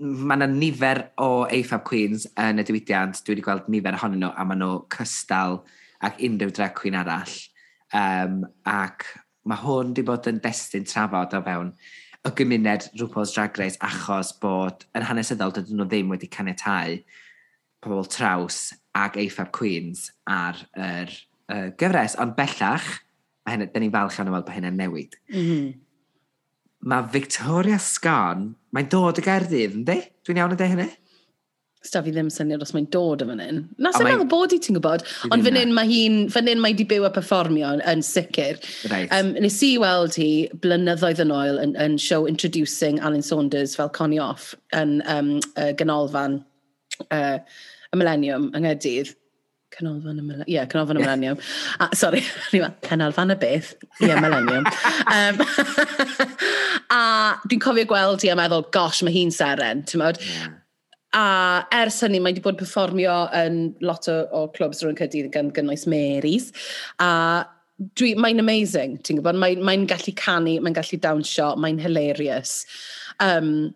mae 0.01 0.39
yna 0.39 0.47
nifer 0.49 1.03
o 1.21 1.45
AFAB 1.45 1.83
Queens 1.85 2.25
yn 2.39 2.61
y 2.61 2.65
diwydiant. 2.65 3.21
Dwi 3.21 3.35
wedi 3.35 3.45
gweld 3.45 3.69
nifer 3.69 3.97
ohonyn 3.97 4.23
nhw 4.23 4.31
a 4.33 4.45
maen 4.47 4.63
nhw 4.63 4.77
cystal 4.93 5.59
ac 6.01 6.21
unrhyw 6.25 6.53
drag 6.57 6.73
queen 6.77 6.97
arall. 6.97 7.35
Um, 7.93 8.41
ac 8.65 9.05
mae 9.45 9.61
hwn 9.61 9.91
wedi 9.91 10.05
bod 10.07 10.29
yn 10.31 10.39
destun 10.41 10.87
trafod 10.89 11.35
o 11.37 11.43
fewn 11.45 11.73
y 12.25 12.31
gymuned 12.37 12.87
RuPaul's 12.99 13.33
Drag 13.33 13.57
Race 13.57 13.79
achos 13.81 14.31
bod 14.41 14.85
yn 14.97 15.05
hanesyddol 15.09 15.53
dydyn 15.55 15.79
nhw 15.79 15.87
ddim 15.89 16.11
wedi 16.13 16.29
caniatau 16.31 16.99
pobl 17.81 18.09
traws 18.13 18.59
ac 18.97 19.17
AFAB 19.21 19.53
Queens 19.55 20.09
ar 20.29 20.59
yr 20.77 21.13
uh, 21.49 21.69
gyfres. 21.81 22.17
Ond 22.21 22.35
bellach, 22.37 22.89
mae 23.45 23.55
hynny, 23.55 23.69
da 23.73 23.81
ni'n 23.81 23.93
falch 23.93 24.19
iawn 24.19 24.29
o 24.29 24.35
weld 24.35 24.45
bod 24.49 24.57
hynny'n 24.57 24.77
newid. 24.77 25.17
Mm 25.33 25.47
-hmm 25.47 25.71
mae 26.87 27.05
Victoria 27.13 27.77
Sgan, 27.81 28.51
mae'n 28.73 28.89
dod 28.91 29.21
y 29.21 29.25
Gerdydd, 29.25 29.77
ynddi? 29.77 30.01
Dwi'n 30.25 30.41
iawn 30.41 30.55
yn 30.55 30.59
dweud 30.59 30.73
hynny? 30.73 30.89
Sta 31.81 32.03
fi 32.05 32.11
ddim 32.13 32.27
syniad 32.29 32.61
os 32.61 32.75
mae'n 32.75 32.87
dod 32.93 33.23
o 33.23 33.25
fan 33.25 33.39
hyn. 33.41 33.61
Na, 33.81 33.89
sy'n 33.95 34.05
meddwl 34.05 34.27
bod 34.29 34.53
i 34.53 34.59
ti'n 34.61 34.77
gwybod, 34.77 35.05
ond 35.33 35.45
fan 35.47 35.57
hyn 35.57 35.71
mae 35.73 35.89
hi'n, 35.89 36.17
fan 36.33 36.49
hyn 36.49 36.61
mae 36.61 36.75
di 36.77 36.85
byw 36.89 37.07
a 37.07 37.11
performio 37.13 37.71
yn 37.89 38.03
sicr. 38.05 38.59
Right. 38.91 39.09
Um, 39.17 39.31
nes 39.41 39.57
i 39.65 39.71
weld 39.81 40.17
hi 40.21 40.31
blynyddoedd 40.61 41.23
yn 41.25 41.33
oel 41.33 41.57
yn, 41.63 41.73
yn 41.81 41.97
show 42.01 42.29
Introducing 42.29 43.01
Alan 43.01 43.25
Saunders 43.25 43.73
fel 43.79 43.89
Connie 43.97 44.21
Off 44.21 44.53
yn 44.77 44.99
um, 45.09 45.39
uh, 45.55 45.71
ganolfan 45.77 46.43
uh, 47.09 47.41
y 47.91 47.97
Millennium 47.97 48.51
yng 48.53 48.67
Nghydydd. 48.67 49.15
Canolfan 49.71 50.19
y 50.19 50.21
Millennium. 50.21 50.47
Ie, 50.47 50.55
yeah, 50.55 50.65
Canolfan 50.69 50.99
y 50.99 51.03
Millennium. 51.03 51.37
A, 51.79 51.89
sorry, 51.95 52.21
Canolfan 52.87 53.31
y 53.31 53.35
Beth. 53.39 53.73
Ie, 54.01 54.07
yeah, 54.07 54.19
Millennium. 54.21 54.65
um, 55.15 55.41
a 56.97 57.03
dwi'n 57.47 57.63
cofio 57.63 57.87
gweld 57.89 58.25
i 58.27 58.33
a 58.33 58.37
meddwl, 58.39 58.67
gosh, 58.75 59.03
mae 59.07 59.15
hi'n 59.15 59.31
seren, 59.35 59.85
ti'n 59.87 60.03
modd? 60.03 60.19
Yeah. 60.21 60.49
Hmm. 60.49 60.57
A 61.11 61.67
ers 61.75 61.97
hynny, 62.05 62.21
mae 62.23 62.31
wedi 62.31 62.43
bod 62.43 62.55
yn 62.55 62.61
performio 62.61 63.15
yn 63.35 63.57
lot 63.83 64.07
o, 64.07 64.21
o 64.31 64.45
clwbs 64.55 64.79
rwy'n 64.85 64.95
cydydd 64.95 65.27
gan 65.33 65.49
gynnwys 65.51 65.83
Marys. 65.91 66.53
A 67.03 67.09
dwi, 67.99 68.13
mae'n 68.15 68.39
amazing, 68.39 68.95
ti'n 69.03 69.19
gwybod? 69.19 69.39
Mae'n 69.41 69.63
mae 69.67 69.83
gallu 69.89 70.13
canu, 70.15 70.55
mae'n 70.63 70.77
gallu 70.77 70.99
dawnsio, 71.03 71.49
mae'n 71.59 71.81
hilarious. 71.83 72.61
Um, 73.19 73.73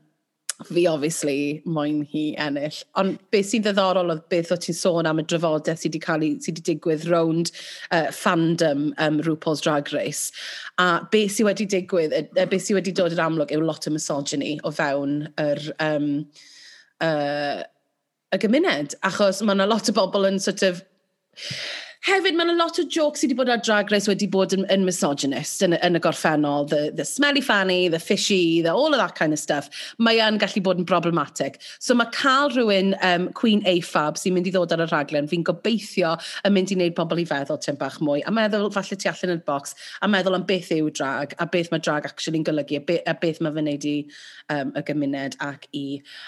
fi 0.63 0.85
obviously 0.87 1.61
moyn 1.65 2.03
hi 2.11 2.23
ennill. 2.39 2.77
Ond 2.99 3.17
beth 3.33 3.49
sy'n 3.49 3.65
ddiddorol 3.65 4.13
oedd 4.13 4.23
beth 4.31 4.53
o 4.55 4.57
ti'n 4.61 4.77
sôn 4.77 5.09
am 5.09 5.19
y 5.19 5.25
drafodaeth 5.27 5.81
sydd 5.81 5.91
wedi 5.91 6.03
cael 6.05 6.25
ei, 6.25 6.31
sydd 6.43 6.59
wedi 6.61 6.65
digwydd 6.71 7.07
rownd 7.11 7.51
uh, 7.91 8.07
fandom 8.15 8.87
um, 9.03 9.19
RuPaul's 9.27 9.63
Drag 9.65 9.91
Race. 9.95 10.31
A 10.81 11.03
beth 11.11 11.35
sydd 11.35 11.49
wedi 11.49 11.67
digwydd, 11.75 12.15
uh, 12.15 12.45
beth 12.45 12.67
sydd 12.67 12.79
wedi 12.79 12.95
dod 12.95 13.15
yn 13.15 13.23
amlwg 13.25 13.51
yw 13.55 13.63
lot 13.65 13.87
o 13.89 13.95
misogyny 13.95 14.55
o 14.63 14.71
fewn 14.75 15.25
yr, 15.41 15.63
um, 15.83 16.11
uh, 17.03 17.63
y 18.31 18.41
gymuned. 18.41 18.95
Achos 19.07 19.43
mae 19.43 19.57
yna 19.57 19.67
lot 19.69 19.91
o 19.91 19.95
bobl 19.97 20.29
yn 20.31 20.39
sort 20.43 20.63
of 20.67 20.83
Hefyd, 22.05 22.35
mae'n 22.37 22.51
a 22.51 22.53
lot 22.53 22.77
o 22.77 22.83
jokes 22.85 23.23
sydd 23.23 23.31
wedi 23.31 23.35
bod 23.39 23.49
ar 23.49 23.61
Drag 23.65 23.89
Race 23.89 24.05
wedi 24.05 24.27
bod 24.29 24.51
yn, 24.53 24.61
yn 24.69 24.83
misogynist 24.85 25.63
yn, 25.65 25.73
yn 25.81 25.97
y 25.97 26.01
gorffennol. 26.03 26.67
The, 26.69 26.91
the 26.93 27.05
smelly 27.05 27.41
fanny, 27.41 27.87
the 27.89 27.97
fishy, 27.97 28.61
the 28.61 28.69
all 28.69 28.93
of 28.93 28.99
that 29.01 29.15
kind 29.17 29.33
of 29.33 29.39
stuff. 29.41 29.71
Mae 29.97 30.19
yn 30.21 30.37
gallu 30.37 30.61
bod 30.67 30.77
yn 30.77 30.85
problematic. 30.85 31.57
So 31.81 31.97
mae 31.97 32.11
cael 32.13 32.53
rhywun 32.53 32.93
um, 32.99 33.25
Queen 33.33 33.65
AFAB 33.65 34.21
sy'n 34.21 34.37
mynd 34.37 34.51
i 34.51 34.53
ddod 34.53 34.75
ar 34.75 34.85
y 34.85 34.87
rhaglen, 34.91 35.31
fi'n 35.31 35.47
gobeithio 35.49 36.13
yn 36.45 36.53
mynd 36.53 36.75
i 36.75 36.77
wneud 36.77 36.95
pobl 37.01 37.23
i 37.23 37.25
feddwl 37.31 37.61
tyn 37.65 37.81
bach 37.81 37.97
mwy, 38.05 38.21
a 38.21 38.35
meddwl 38.37 38.69
falle 38.77 39.01
tu 39.01 39.09
allan 39.09 39.39
y 39.39 39.41
box, 39.49 39.73
a 40.05 40.11
meddwl 40.11 40.37
am 40.37 40.45
beth 40.45 40.69
yw 40.77 40.93
drag, 40.93 41.33
a 41.41 41.49
beth 41.49 41.73
mae 41.73 41.81
drag 41.81 42.05
actually'n 42.13 42.45
golygu, 42.45 42.83
a, 42.83 42.85
be, 42.85 43.01
a 43.01 43.17
beth 43.25 43.41
mae 43.41 43.57
fy 43.57 43.65
wneud 43.65 43.89
i 43.89 43.97
um, 44.53 44.77
y 44.77 44.85
gymuned 44.85 45.41
ac 45.49 45.65
i... 45.73 45.85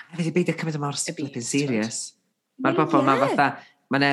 Hefyd 0.09 0.33
i 0.33 0.37
beidio 0.41 0.57
cymryd 0.57 0.81
y 0.81 0.85
mor 0.87 0.97
siflip 0.97 1.37
serious. 1.45 2.05
Mae'r 2.65 2.81
bobl 2.81 3.03
yeah. 3.03 3.11
ma 3.13 3.19
fatha, 3.27 3.51
mae'n 3.93 4.11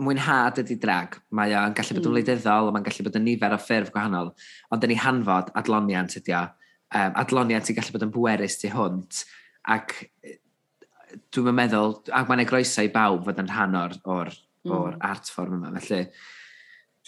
mwynhad 0.00 0.60
ydy 0.62 0.76
drag. 0.80 1.18
Mae 1.36 1.54
o'n 1.58 1.76
gallu 1.76 1.96
bod 1.96 2.04
yn 2.04 2.08
hmm. 2.08 2.16
wleidyddol, 2.16 2.72
mae'n 2.74 2.86
gallu 2.86 3.06
bod 3.06 3.18
yn 3.20 3.26
nifer 3.26 3.54
o 3.54 3.60
ffurf 3.60 3.92
gwahanol, 3.94 4.32
ond 4.72 4.86
yn 4.86 4.94
ei 4.94 5.00
hanfod 5.04 5.52
adloniant 5.60 6.16
ydy 6.20 6.36
o. 6.36 6.42
Um, 6.90 7.14
adloniant 7.22 7.68
sy'n 7.68 7.78
gallu 7.78 7.96
bod 7.96 8.06
yn 8.08 8.12
bwerus 8.14 8.58
tu 8.60 8.72
hwnt, 8.72 9.22
ac 9.70 9.96
dwi'n 11.34 11.56
meddwl, 11.56 11.96
ac 12.16 12.28
mae'n 12.30 12.46
groesau 12.48 12.88
i 12.88 12.92
bawb 12.94 13.24
fod 13.26 13.40
yn 13.42 13.50
rhan 13.50 13.78
o'r, 13.78 13.96
or, 14.04 14.30
hmm. 14.64 14.76
or 14.76 14.92
mm. 14.94 15.02
art 15.10 15.30
form 15.32 15.58
yma. 15.58 15.72
Felly, 15.82 16.06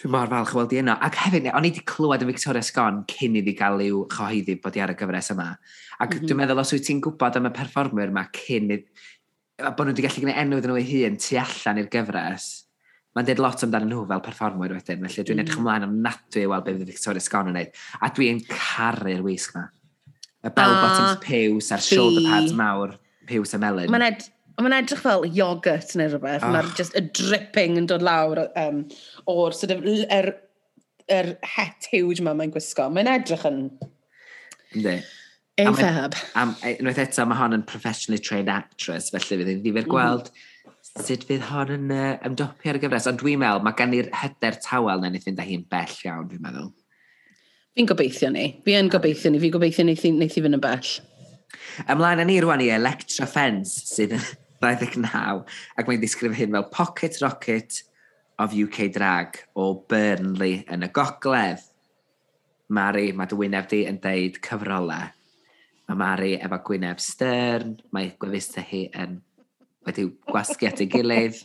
dwi'n 0.01 0.13
mor 0.13 0.29
falch 0.31 0.53
o 0.53 0.59
weld 0.59 0.75
i 0.75 0.81
yno. 0.81 0.95
Ac 1.07 1.17
hefyd, 1.23 1.49
o'n 1.51 1.67
i 1.67 1.71
wedi 1.71 1.85
clywed 1.89 2.25
yn 2.25 2.31
Victoria 2.31 2.63
Sgon 2.65 3.03
cyn 3.11 3.39
iddi 3.39 3.55
gael 3.57 3.83
i'w 3.85 4.03
chyhoeddi 4.11 4.57
bod 4.63 4.77
i 4.77 4.83
ar 4.83 4.93
y 4.93 4.97
gyfres 4.99 5.31
yma. 5.33 5.53
Ac 5.99 6.09
mm 6.09 6.19
-hmm. 6.19 6.29
dwi'n 6.29 6.41
meddwl, 6.41 6.63
os 6.63 6.73
wyt 6.75 6.87
ti'n 6.89 7.01
gwybod 7.03 7.39
am 7.39 7.49
y 7.49 7.53
perfformwyr 7.57 8.13
yma 8.13 8.27
cyn 8.35 8.71
iddi, 8.77 9.03
bod 9.61 9.85
nhw 9.85 9.93
wedi 9.93 10.03
gallu 10.05 10.23
gwneud 10.23 10.39
enw 10.41 10.59
iddyn 10.59 10.71
nhw 10.73 10.79
eu 10.81 10.87
hun 10.89 11.17
tu 11.21 11.37
allan 11.37 11.79
i'r 11.79 11.89
gyfres, 11.93 12.47
Mae'n 13.13 13.27
dweud 13.27 13.41
lot 13.43 13.63
amdano 13.65 13.85
nhw 13.85 14.03
fel 14.09 14.21
perfformwyr 14.25 14.71
wedyn, 14.73 15.03
felly 15.05 15.23
dwi'n 15.27 15.37
mm. 15.37 15.43
edrych 15.43 15.59
ymlaen 15.61 15.83
am 15.85 15.97
ofnadwy 15.99 16.41
i 16.41 16.49
weld 16.49 16.65
beth 16.65 16.77
fydd 16.79 16.89
Victoria 16.89 17.21
Sgon 17.21 17.49
yn 17.51 17.53
gwneud. 17.53 17.81
A 18.01 18.09
dwi'n 18.17 18.39
caru'r 18.49 19.25
wisg 19.25 19.53
yma. 19.53 19.65
Y 20.43 20.51
bell 20.57 20.73
ah. 20.73 20.79
bottoms 20.81 21.19
piws 21.21 21.69
a'r 21.75 21.83
shoulder 21.85 22.25
pads 22.25 22.55
mawr, 22.57 22.95
piws 23.29 23.53
a 23.53 23.59
melyn. 23.61 23.91
Mae'n 23.93 24.07
ed 24.07 24.23
mae'n 24.57 24.77
edrych 24.79 25.03
fel 25.03 25.27
yogurt 25.29 25.93
neu 25.99 26.09
rhywbeth. 26.09 26.41
Oh. 26.41 26.47
Ah. 26.49 26.55
Mae'r 26.55 26.71
just 26.79 26.97
y 26.97 27.03
dripping 27.19 27.77
yn 27.83 27.89
dod 27.91 28.05
lawr 28.05 28.47
um, 28.49 28.81
o'r 29.29 29.57
sort 29.57 29.75
of, 29.75 29.85
er, 30.09 30.31
er 31.13 31.35
het 31.55 31.89
huge 31.91 32.23
yma 32.23 32.33
mae'n 32.39 32.53
gwisgo. 32.55 32.87
Mae'n 32.93 33.11
edrych 33.13 33.45
yn... 33.49 33.67
Ynddi. 34.73 34.95
Ei 35.61 35.69
fab. 35.77 36.17
Unwaith 36.33 36.97
e- 36.97 37.05
eto, 37.05 37.27
mae 37.29 37.37
hon 37.37 37.59
yn 37.59 37.67
professionally 37.69 38.17
trained 38.17 38.49
actress, 38.49 39.11
felly 39.13 39.37
fydd 39.37 39.53
hi'n 39.53 39.61
ddifur 39.61 39.85
mhm. 39.85 39.93
gweld. 39.93 40.33
Mm 40.33 40.49
sut 41.01 41.25
fydd 41.25 41.47
hon 41.49 41.71
yn 41.73 41.91
uh, 41.93 42.11
ymdopi 42.27 42.69
ar 42.69 42.77
y 42.77 42.83
gyfres. 42.83 43.07
Ond 43.09 43.21
dwi'n 43.21 43.41
meddwl, 43.41 43.63
mae 43.65 43.77
gan 43.77 43.95
i'r 43.97 44.11
hyder 44.19 44.59
tawel 44.61 45.01
na 45.01 45.09
ni 45.09 45.21
fynd 45.23 45.41
â 45.41 45.47
hi'n 45.47 45.65
bell 45.71 45.95
iawn, 46.05 46.27
dwi'n 46.29 46.43
meddwl. 46.43 46.69
Fi'n 47.73 47.89
gobeithio 47.89 48.29
ni. 48.29 48.45
Fi 48.65 48.77
yn 48.77 48.91
gobeithio 48.93 49.31
ni. 49.33 49.41
Fi'n 49.41 49.55
gobeithio 49.55 49.87
ni 49.87 49.97
wneud 49.97 50.29
i 50.29 50.43
fynd 50.45 50.59
yn 50.59 50.61
bell. 50.61 50.91
Ymlaen 51.89 52.21
â 52.21 52.27
ni 52.29 52.37
rwan 52.43 52.61
i 52.61 52.69
Electra 52.73 53.25
Fence 53.29 53.87
sydd 53.89 54.13
yn 54.19 54.27
29 54.63 55.41
ac 55.75 55.89
mae'n 55.89 55.99
disgrifio 55.99 56.37
hyn 56.37 56.53
fel 56.55 56.69
Pocket 56.71 57.17
Rocket 57.23 57.81
of 58.39 58.53
UK 58.55 58.87
Drag 58.93 59.41
o 59.59 59.73
Burnley 59.89 60.61
yn 60.71 60.85
y 60.85 60.91
gogledd. 60.93 61.65
Mari, 62.73 63.09
mae 63.13 63.29
dy 63.29 63.37
wyneb 63.37 63.67
di 63.69 63.83
yn 63.89 63.99
deud 64.01 64.39
cyfrolau. 64.45 65.09
Mae 65.89 65.99
Mari 65.99 66.33
efo 66.37 66.61
gwyneb 66.69 67.01
stern, 67.03 67.75
mae 67.91 68.13
gwefusau 68.21 68.63
hi 68.69 68.85
yn 69.03 69.19
wedi 69.87 70.07
gwasgu 70.29 70.67
at 70.69 70.81
ei 70.83 70.89
gilydd, 70.91 71.39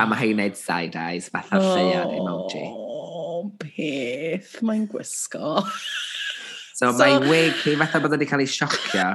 a 0.00 0.06
mae 0.08 0.20
hei 0.22 0.34
neud 0.36 0.58
side-eyes 0.58 1.30
fatha 1.32 1.60
oh, 1.60 1.70
lleiad 1.74 2.12
emoji. 2.16 2.64
O, 2.66 3.38
beth, 3.60 4.58
mae'n 4.66 4.86
gwisgo. 4.90 5.60
so, 6.72 6.86
so 6.88 6.92
mae 6.98 7.18
wig 7.28 7.56
hi 7.64 7.76
fatha 7.80 8.02
bod 8.02 8.16
wedi 8.16 8.28
cael 8.30 8.44
ei 8.44 8.50
siocio. 8.50 9.08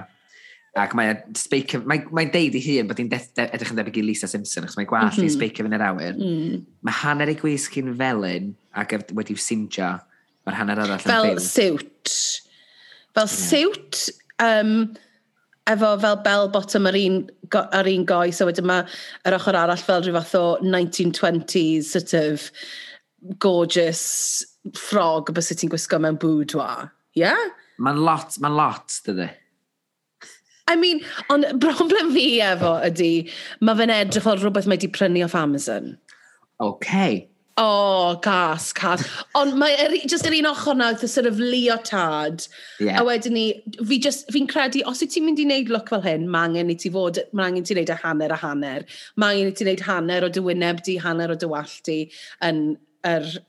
Ac 0.80 0.94
e 0.94 0.96
mae'n 0.96 1.36
speaker, 1.36 1.82
mae'n 1.84 2.06
mae 2.16 2.30
deud 2.32 2.56
i 2.56 2.62
hun 2.64 2.88
bod 2.88 3.02
hi'n 3.02 3.10
edrych 3.12 3.74
yn 3.74 3.80
debyg 3.82 3.98
i 4.00 4.06
Lisa 4.06 4.30
Simpson, 4.32 4.64
achos 4.64 4.78
mae'n 4.80 4.88
gwallt 4.88 5.18
mm 5.18 5.26
-hmm. 5.26 5.34
speaker 5.34 5.68
fy'n 5.68 5.76
yr 5.76 5.84
awyr. 5.90 6.16
Mm. 6.16 6.62
Mae 6.88 6.98
hanner 7.02 7.34
ei 7.34 7.40
gwisg 7.42 7.76
hi'n 7.76 7.92
felyn 8.00 8.54
ac 8.80 8.96
wedi'w 9.18 9.42
sinjo, 9.42 9.90
mae'r 10.48 10.60
hanner 10.62 10.80
arall 10.86 10.96
yn 10.96 11.04
Fel 11.04 11.42
siwt. 11.44 12.14
Fel 13.12 13.28
yeah. 13.28 13.36
siwt, 13.36 14.06
um, 14.40 14.76
efo 15.70 15.92
fel 16.02 16.18
bell 16.26 16.48
bottom 16.50 16.88
ar 16.90 16.98
un, 16.98 17.18
ar 17.62 17.90
un 17.90 18.06
goes, 18.06 18.42
a 18.42 18.48
wedyn 18.48 18.70
mae 18.70 18.86
yr 19.28 19.38
ochr 19.38 19.58
arall 19.58 19.86
fel 19.90 20.02
rhyw 20.06 20.18
fath 20.18 20.38
o 20.40 20.46
1920s 20.64 21.92
sort 21.94 22.16
of 22.18 22.48
gorgeous 23.42 24.02
ffrog 24.78 25.34
bys 25.36 25.52
y 25.54 25.60
ti'n 25.60 25.74
gwisgo 25.74 26.00
mewn 26.02 26.20
boudoir. 26.22 26.90
Ie? 27.18 27.26
Yeah? 27.26 27.50
Mae'n 27.82 28.02
lot, 28.06 28.38
mae'n 28.42 28.58
lot, 28.58 29.00
dydy. 29.06 29.30
I 30.72 30.76
mean, 30.78 31.02
ond 31.34 31.48
broblem 31.62 32.14
fi 32.16 32.26
efo 32.46 32.78
ydy, 32.88 33.12
mae 33.62 33.80
fe'n 33.80 33.94
edrych 33.94 34.26
fel 34.28 34.40
rhywbeth 34.40 34.70
mae 34.70 34.80
wedi 34.80 34.92
prynu 34.94 35.26
off 35.26 35.36
Amazon. 35.38 35.96
Okay 36.62 37.26
oh, 37.62 38.16
gas, 38.22 38.72
gas. 38.74 39.04
Ond 39.38 39.56
mae 39.60 39.76
er, 39.80 39.94
just 40.10 40.26
yr 40.28 40.36
un 40.40 40.50
ochr 40.50 40.76
na, 40.78 40.92
the 40.98 41.08
sort 41.08 41.28
of 41.30 41.40
leotard. 41.40 42.48
Yeah. 42.80 43.00
A 43.00 43.06
wedyn 43.06 43.36
ni, 43.38 43.46
fi 43.88 44.00
just, 44.02 44.30
fi'n 44.34 44.50
credu, 44.50 44.82
os 44.90 45.04
wyt 45.04 45.14
ti'n 45.14 45.28
mynd 45.28 45.42
i 45.42 45.46
wneud 45.48 45.70
look 45.74 45.92
fel 45.94 46.04
hyn, 46.06 46.26
mae 46.32 46.50
angen 46.50 46.74
i 46.74 46.78
ti 46.82 46.92
fod, 46.94 47.22
mae 47.38 47.52
angen 47.52 47.68
ti 47.68 47.78
wneud 47.78 47.94
y 47.94 47.98
hanner 48.02 48.34
a 48.34 48.40
hanner. 48.42 48.88
Mae 49.22 49.38
angen 49.38 49.52
i 49.52 49.56
ti 49.58 49.68
wneud 49.68 49.86
hanner 49.86 50.26
o 50.26 50.32
dy 50.34 50.44
wyneb 50.48 50.82
di, 50.88 50.98
hanner 51.04 51.34
o 51.34 51.38
dy 51.38 51.50
wallt 51.52 51.80
di 51.88 52.02
yn 52.48 52.66
yr... 53.06 53.30
Er... 53.30 53.48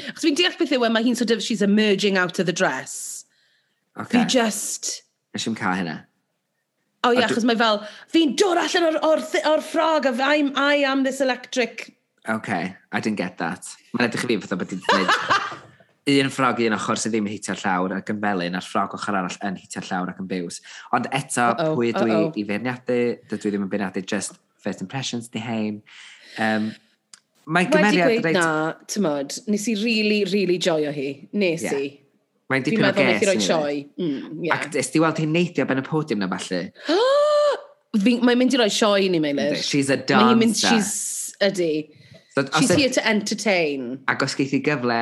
Chos 0.00 0.22
fi'n 0.22 0.36
deall 0.38 0.54
beth 0.58 0.74
yw 0.76 0.84
e, 0.86 0.92
mae 0.92 1.06
hi'n 1.06 1.18
sort 1.18 1.32
of, 1.34 1.40
she's 1.42 1.64
emerging 1.66 2.18
out 2.20 2.38
of 2.38 2.46
the 2.46 2.54
dress. 2.54 3.24
Okay. 3.96 4.20
Fi 4.20 4.24
just... 4.36 5.00
Nes 5.34 5.48
i'n 5.48 5.56
cael 5.58 5.80
hynna. 5.80 5.96
O 7.00 7.08
oh, 7.08 7.14
ie, 7.14 7.22
yeah, 7.22 7.30
achos 7.30 7.46
mae 7.48 7.56
fel, 7.56 7.80
fi'n 8.12 8.36
dod 8.36 8.60
allan 8.60 8.90
o'r, 8.90 9.00
or, 9.08 9.24
or 9.48 9.64
ffrog, 9.64 10.04
of 10.06 10.20
I'm, 10.20 10.52
I 10.54 10.84
am 10.84 11.02
this 11.02 11.22
electric 11.24 11.88
Okay, 12.30 12.76
I 12.92 13.00
didn't 13.00 13.18
get 13.18 13.38
that. 13.38 13.66
Mae'n 13.94 14.06
edrych 14.08 14.26
i 14.26 14.30
fi 14.30 14.38
fatha 14.44 14.58
bod 14.60 14.74
i'n 14.76 14.84
gwneud 14.86 15.10
un 16.18 16.30
ffrog 16.32 16.60
i 16.60 16.66
un 16.68 16.74
ochr 16.74 16.98
sydd 16.98 17.14
ddim 17.14 17.26
yn 17.28 17.34
hitio'r 17.34 17.60
llawr 17.60 17.94
ac 17.98 18.12
yn 18.12 18.20
felyn, 18.22 18.56
a'r 18.58 18.66
ffrog 18.66 18.94
ochr 18.96 19.16
arall 19.18 19.38
yn 19.46 19.58
hitio'r 19.60 19.86
llawr 19.86 20.12
ac 20.12 20.20
yn 20.22 20.28
byws. 20.30 20.60
Ond 20.96 21.08
eto, 21.16 21.46
uh 21.50 21.64
-oh, 21.64 21.74
pwy 21.78 21.90
dwi 21.94 22.10
uh 22.10 22.16
-oh. 22.16 22.38
i 22.40 22.44
feirniadu, 22.48 23.00
dydw 23.30 23.50
i 23.50 23.52
ddim 23.52 23.66
yn 23.66 23.72
beirniadu 23.72 24.02
just 24.06 24.38
first 24.60 24.82
impressions 24.84 25.28
di 25.28 25.42
hein. 25.44 25.82
Um, 26.38 26.70
Mae'n 27.50 27.70
gymeriad... 27.72 28.12
Wedi 28.12 28.22
gweud 28.22 28.36
na, 28.36 28.48
ti'n 28.84 28.94
tymod, 28.94 29.38
nes 29.50 29.66
i 29.70 29.76
really, 29.80 30.20
really 30.30 30.58
joio 30.62 30.92
hi. 30.94 31.08
Nes 31.34 31.64
yeah. 31.66 31.78
i. 31.78 31.92
Mae'n 32.50 32.66
dipyn 32.66 32.84
o 32.84 32.90
ges. 32.90 32.98
Fi'n 32.98 33.06
meddwl 33.06 33.12
nes 33.12 33.22
i 33.22 33.30
roi 33.30 33.46
sioi. 33.46 33.78
Mm, 34.00 34.44
yeah. 34.46 34.58
Ac 34.58 34.76
ysdi 34.82 35.02
weld 35.02 35.22
hi'n 35.22 35.32
neidio 35.34 35.66
ben 35.66 35.82
y 35.82 35.86
podium 35.86 36.22
na 36.22 36.30
falle? 36.30 36.62
Mae'n 38.06 38.38
mynd 38.38 38.54
i 38.54 38.60
roi 38.60 38.68
sioi 38.70 39.08
ni, 39.10 39.22
Meilir. 39.22 39.58
She's 39.58 39.90
a 39.90 39.98
dancer. 39.98 40.22
Mae'n 40.22 40.44
mynd, 40.44 40.60
she's... 40.60 40.92
Ydy. 41.40 41.72
So, 42.34 42.46
She's 42.58 42.70
here 42.70 42.90
to 42.90 43.06
entertain. 43.06 44.04
Ac 44.08 44.22
os 44.22 44.36
geithi 44.38 44.60
gyfle, 44.62 44.98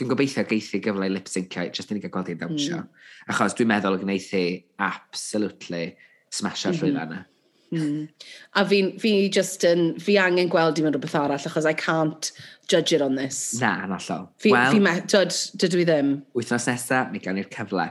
dwi'n 0.00 0.12
gobeithio 0.12 0.46
geithi 0.48 0.80
gyfle 0.80 1.10
i 1.10 1.12
lip-syncio, 1.12 1.66
jyst 1.76 1.90
i 1.92 1.96
ni 1.96 2.00
gael 2.00 2.14
gweld 2.14 2.30
i'n 2.32 2.38
ddawnsio. 2.40 2.78
Mm. 2.80 3.10
Achos 3.34 3.56
dwi'n 3.58 3.68
meddwl 3.68 3.98
gwneithi 4.00 4.44
absolutely 4.80 5.90
smasher 6.32 6.72
mm 6.72 6.78
-hmm. 6.78 6.86
rhywun 6.86 7.02
yna. 7.04 7.26
Mm. 7.70 8.08
A 8.56 8.64
fi, 8.66 8.80
fi 8.98 9.12
just 9.28 9.66
yn, 9.68 9.92
fi 10.00 10.16
angen 10.18 10.48
gweld 10.50 10.80
i 10.80 10.86
mewn 10.86 10.96
rhywbeth 10.96 11.18
arall, 11.20 11.44
achos 11.50 11.68
I 11.68 11.74
can't 11.76 12.32
judge 12.70 12.96
it 12.96 13.04
on 13.04 13.20
this. 13.20 13.60
Na, 13.60 13.76
yn 13.84 13.94
allol. 13.94 14.26
Fi, 14.40 14.54
well, 14.56 14.72
fi 14.72 14.80
me, 14.80 14.96
dod, 15.12 15.36
dydw 15.60 15.84
i 15.84 15.86
ddim. 15.92 16.16
Wythnos 16.38 16.66
nesa, 16.70 17.04
mi 17.12 17.20
gael 17.22 17.36
ni'r 17.36 17.52
cyfle. 17.52 17.90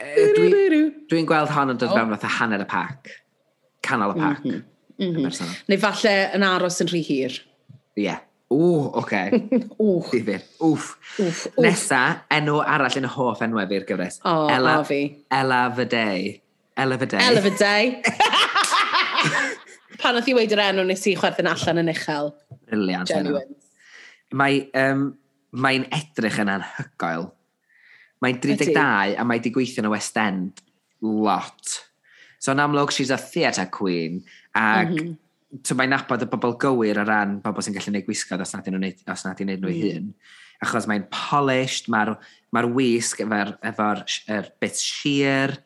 Dwi'n 0.00 0.90
dwi 1.10 1.26
gweld 1.28 1.50
hon 1.52 1.74
yn 1.74 1.82
dod 1.82 1.90
oh. 1.90 1.98
fewn 1.98 2.14
fatha 2.14 2.34
hanner 2.38 2.62
y 2.62 2.70
pac. 2.70 3.10
Canol 3.84 4.14
y 4.14 4.22
pac. 4.22 4.44
Mm 4.44 4.50
-hmm. 4.54 4.66
Mm 5.00 5.16
-hmm. 5.16 5.54
Neu 5.68 5.80
falle 5.80 6.16
yn 6.36 6.44
aros 6.44 6.80
yn 6.84 6.88
rhy 6.92 7.00
hir. 7.04 7.40
Ie. 7.98 8.16
Ww, 8.50 8.90
oce. 8.98 9.30
Wff. 9.78 10.10
Difyr. 10.10 10.42
Wff. 10.58 10.96
Wff. 11.18 11.46
Nesa, 11.62 12.00
enw 12.34 12.58
arall 12.66 12.98
yn 12.98 13.06
hoff 13.14 13.42
enwau 13.46 13.66
fi'r 13.70 13.86
gyfres. 13.86 14.18
O, 14.24 14.32
oh, 14.32 14.48
Ella, 14.50 14.80
a 14.80 14.86
fi. 14.86 15.00
Ella 15.30 15.60
Fydei. 15.76 16.32
Ella 16.76 16.98
Fydei. 16.98 17.22
Ella 17.28 17.40
of. 17.46 17.54
Pan 20.00 20.16
oedd 20.18 20.30
i 20.32 20.34
weid 20.34 20.54
yr 20.56 20.64
enw 20.64 20.86
nes 20.88 21.06
i 21.06 21.14
chwerthin 21.18 21.50
allan 21.50 21.82
yn 21.84 21.92
uchel. 21.92 22.32
Briliant. 22.66 23.10
Genuine. 23.10 23.54
Mae, 24.34 24.64
um, 24.78 25.06
mae'n 25.54 25.86
edrych 25.94 26.40
yn 26.42 26.50
anhygoel. 26.56 27.28
Mae'n 28.24 28.42
32 28.42 29.14
a 29.16 29.24
mae 29.24 29.38
wedi 29.38 29.54
gweithio 29.54 29.84
yn 29.84 29.88
y 29.88 29.94
West 29.94 30.18
End 30.20 30.64
lot. 31.06 31.78
So 32.42 32.52
yn 32.52 32.62
amlwg, 32.64 32.90
she's 32.94 33.12
a 33.14 33.18
theatre 33.20 33.68
queen 33.70 34.24
ac 34.54 34.90
mm 34.90 34.96
-hmm 34.96 35.18
mae'n 35.50 35.90
nabod 35.90 36.22
y 36.22 36.28
bobl 36.30 36.54
gywir 36.62 37.00
o 37.02 37.06
ran 37.06 37.38
bobl 37.42 37.64
sy'n 37.64 37.74
gallu 37.74 37.90
gwneud 37.90 38.06
gwisgoedd 38.06 38.44
os 38.44 38.52
nad 38.54 38.68
ydyn 38.68 38.78
nhw'n 38.78 39.10
os 39.14 39.24
nad 39.26 39.40
i'n 39.40 39.48
gwneud 39.48 39.64
nhw 39.64 39.72
mm. 39.72 39.96
hun. 39.96 40.12
Achos 40.60 40.86
mae'n 40.86 41.06
polished, 41.14 41.88
mae'r 41.90 42.12
mae 42.54 42.70
wisg 42.76 43.22
efo'r 43.24 43.54
efo 43.70 43.88
er 44.30 44.50
bit 44.62 44.78
sheer, 44.78 45.56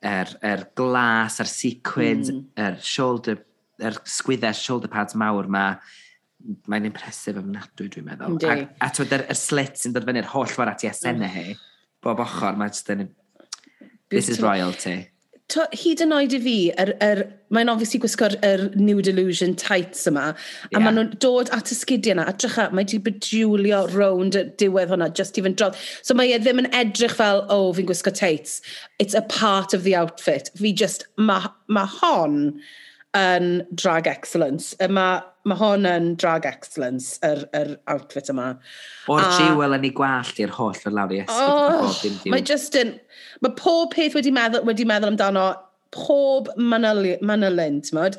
yr, 0.00 0.32
er, 0.32 0.32
er 0.50 0.64
glas, 0.78 1.38
yr 1.42 1.50
sequins, 1.50 2.32
mm. 2.32 2.44
yr 2.64 2.78
shoulder, 2.82 3.42
yr 3.78 3.98
sgwyddau 4.08 4.56
shoulder 4.56 4.90
pads 4.90 5.18
mawr 5.18 5.50
ma, 5.52 5.68
mae'n 6.70 6.88
impresif 6.88 7.38
ofnadwy 7.38 7.90
dwi'n 7.92 8.08
meddwl. 8.08 8.38
Ndi. 8.38 8.50
Ac, 8.50 8.64
a 8.82 8.90
twyd, 8.94 9.14
yr, 9.18 9.26
yr 9.34 9.38
slit 9.38 9.78
sy'n 9.78 9.94
dod 9.94 10.06
fyny'r 10.08 10.32
holl 10.32 10.56
warat 10.58 10.86
i 10.86 10.90
esennau 10.90 11.28
mm. 11.28 11.34
hi, 11.36 11.86
bob 12.04 12.24
ochr, 12.24 12.58
mae'n 12.58 12.74
just 12.74 12.90
yn... 12.94 13.06
This 14.08 14.30
is 14.32 14.40
royalty 14.40 15.10
to, 15.52 15.64
hyd 15.72 16.02
yn 16.04 16.12
oed 16.12 16.34
i 16.36 16.40
fi, 16.44 16.56
er, 16.80 16.90
er, 17.04 17.22
mae'n 17.54 17.70
obviously 17.72 18.00
gwisgo'r 18.02 18.36
er 18.44 18.66
New 18.76 19.00
Delusion 19.04 19.54
tights 19.56 20.04
yma, 20.10 20.26
a 20.34 20.66
yeah. 20.72 20.82
maen 20.84 20.98
nhw'n 20.98 21.14
dod 21.24 21.52
at 21.56 21.72
y 21.72 21.78
sgidiau 21.78 22.16
yna, 22.16 22.26
a 22.28 22.34
drycha, 22.36 22.66
mae 22.76 22.88
di 22.88 23.00
bediwlio 23.04 23.84
rownd 23.94 24.36
y 24.36 24.44
diwedd 24.60 24.92
hwnna, 24.92 25.08
just 25.16 25.40
i 25.40 25.44
fynd 25.46 25.56
drodd. 25.60 25.78
So 26.04 26.16
mae 26.18 26.34
e 26.36 26.40
ddim 26.42 26.60
yn 26.64 26.68
edrych 26.76 27.16
fel, 27.16 27.46
oh, 27.54 27.70
fi'n 27.76 27.88
gwisgo 27.88 28.12
tights. 28.12 28.60
It's 28.98 29.16
a 29.16 29.24
part 29.32 29.72
of 29.72 29.88
the 29.88 29.96
outfit. 29.96 30.52
Fi 30.60 30.74
just, 30.84 31.08
mae 31.16 31.48
ma 31.72 31.86
hon 31.98 32.58
yn 33.16 33.62
drag 33.72 34.06
excellence. 34.06 34.74
Mae 34.84 35.22
mae 35.48 35.60
hon 35.60 35.88
yn 35.88 36.10
drag 36.20 36.46
excellence, 36.48 37.16
yr, 37.26 37.44
yr 37.56 37.76
outfit 37.92 38.30
yma. 38.32 38.50
O'r 39.12 39.24
a... 39.24 39.30
jiwel 39.36 39.78
yn 39.78 39.88
ei 39.88 39.94
gwallt 39.96 40.42
i'r 40.42 40.52
holl 40.58 40.76
o'r 40.76 40.98
lawr 40.98 41.14
i 41.16 41.22
esgyd. 41.24 42.18
Oh, 42.18 42.34
mae 42.34 42.44
just 42.46 42.76
yn... 42.78 42.96
Mae 43.44 43.54
pob 43.58 43.92
peth 43.94 44.16
wedi 44.18 44.34
meddwl, 44.34 44.64
wedi 44.66 44.86
meddwl 44.88 45.12
amdano 45.12 45.48
pob 45.94 46.48
manylyn, 46.60 47.80
ti'n 47.80 47.96
modd? 47.96 48.18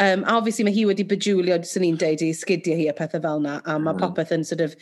Um, 0.00 0.22
a 0.24 0.36
obviously 0.38 0.64
mae 0.64 0.74
hi 0.74 0.86
wedi 0.88 1.04
bejwlio, 1.08 1.58
sy'n 1.68 1.84
ni'n 1.84 1.98
deud, 2.00 2.22
i 2.24 2.30
sgidio 2.36 2.76
hi 2.78 2.88
a 2.90 2.94
pethau 2.96 3.22
fel 3.24 3.42
yna, 3.42 3.58
a 3.64 3.76
mae 3.76 3.94
mm. 3.94 4.00
popeth 4.00 4.32
yn 4.36 4.46
sort 4.48 4.64
of, 4.64 4.76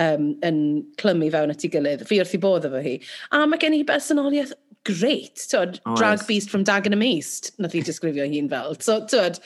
um, 0.00 0.32
yn 0.46 0.58
clymu 1.00 1.30
fewn 1.34 1.54
at 1.54 1.66
ei 1.66 1.72
gilydd. 1.74 2.06
Fi 2.08 2.20
wrth 2.22 2.34
i 2.34 2.40
bodd 2.42 2.66
efo 2.68 2.82
hi. 2.84 2.96
A 3.36 3.44
mae 3.50 3.62
gen 3.62 3.76
i 3.78 3.84
bersonoliaeth 3.86 4.56
great, 4.84 5.46
tywed, 5.50 5.78
oh, 5.86 5.94
drag 5.96 6.26
beast 6.26 6.50
from 6.50 6.64
Dagenham 6.66 7.04
East, 7.04 7.52
nath 7.62 7.76
i 7.76 7.84
disgrifio 7.84 8.26
hi'n 8.28 8.50
fel. 8.50 8.76
So, 8.84 9.00
tywed, 9.10 9.38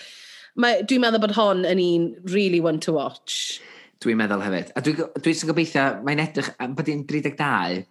Dwi'n 0.58 1.02
meddwl 1.04 1.22
bod 1.22 1.36
hon 1.36 1.62
yn 1.68 1.78
un 1.78 2.06
really 2.32 2.58
one 2.58 2.80
to 2.82 2.94
watch. 2.96 3.60
Dwi'n 4.02 4.18
meddwl 4.18 4.42
hefyd. 4.42 4.72
A 4.74 4.82
dwi'n 4.82 4.96
dwi, 4.98 5.34
dwi 5.34 5.50
gobeithio, 5.52 5.84
mae'n 6.06 6.22
edrych, 6.22 6.50
bod 6.74 6.88
hi'n 6.90 7.04
32, 7.06 7.84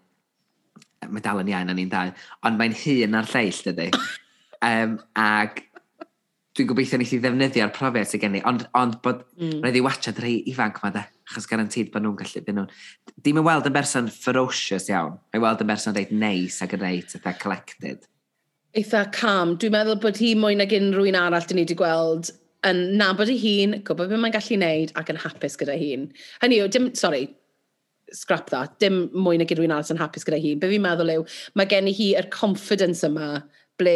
mae 1.08 1.24
dal 1.24 1.40
yn 1.44 1.52
iawn 1.54 1.72
yn 1.72 1.80
un 1.86 1.92
dau, 1.94 2.12
ond 2.48 2.60
mae'n 2.60 2.76
hun 2.76 3.16
ar 3.16 3.30
lleill, 3.32 3.62
dydy. 3.70 3.88
um, 4.72 4.98
ag 5.16 5.62
dwi'n 6.58 6.68
gobeithio 6.72 6.98
wneud 7.00 7.14
i 7.16 7.20
ddefnyddio'r 7.24 7.72
profiad 7.76 8.10
sydd 8.10 8.24
gen 8.26 8.36
i, 8.40 8.42
ond, 8.50 8.66
ond 8.76 8.98
bod 9.06 9.22
mm. 9.38 9.62
rhaid 9.62 9.78
i 9.78 9.84
watchad 9.86 10.20
rhai 10.20 10.34
ifanc 10.52 10.82
ma 10.84 10.92
da, 10.96 11.06
achos 11.30 11.48
garantid 11.48 11.94
bod 11.94 12.04
nhw'n 12.04 12.18
gallu 12.20 12.44
byd 12.44 12.58
nhw'n... 12.58 12.74
Dim 13.24 13.40
yn 13.40 13.48
weld 13.48 13.70
yn 13.70 13.76
berson 13.78 14.10
ferocious 14.12 14.90
iawn, 14.92 15.16
mae'n 15.32 15.46
weld 15.46 15.64
yn 15.64 15.72
berson 15.72 15.96
reit 15.96 16.12
neis 16.12 16.60
ac 16.66 16.76
yn 16.76 16.84
reit 16.84 17.16
eitha 17.16 17.36
collected. 17.40 18.04
Eitha 18.76 19.06
calm. 19.16 19.56
Dwi'n 19.56 19.76
meddwl 19.78 20.02
bod 20.04 20.20
hi 20.20 20.34
mwy 20.36 20.58
nag 20.60 20.76
unrhyw 20.76 21.08
un 21.14 21.20
arall 21.22 21.48
dyn 21.48 21.62
ni 21.62 21.64
wedi 21.64 21.78
gweld 21.80 22.34
yn 22.68 22.84
nabod 23.00 23.32
ei 23.32 23.40
hun, 23.42 23.80
gwybod 23.88 24.12
beth 24.12 24.24
mae'n 24.24 24.36
gallu 24.36 24.58
wneud 24.60 24.96
ac 25.00 25.12
yn 25.14 25.22
hapus 25.24 25.58
gyda 25.60 25.76
hun. 25.80 26.08
Hynny 26.44 26.62
yw, 26.62 26.72
dim, 26.74 26.90
sorry, 26.98 27.28
scrap 28.16 28.50
that, 28.54 28.78
dim 28.84 29.06
mwy 29.16 29.40
na 29.40 29.48
gydwyn 29.48 29.74
arall 29.76 29.94
yn 29.94 30.02
hapus 30.02 30.28
gyda 30.28 30.40
hun. 30.44 30.60
Be 30.62 30.72
fi'n 30.72 30.84
meddwl 30.84 31.14
yw, 31.18 31.30
mae 31.60 31.70
gen 31.72 31.90
i 31.92 31.96
hi 31.96 32.12
yr 32.20 32.30
confidence 32.34 33.06
yma 33.08 33.32
ble 33.80 33.96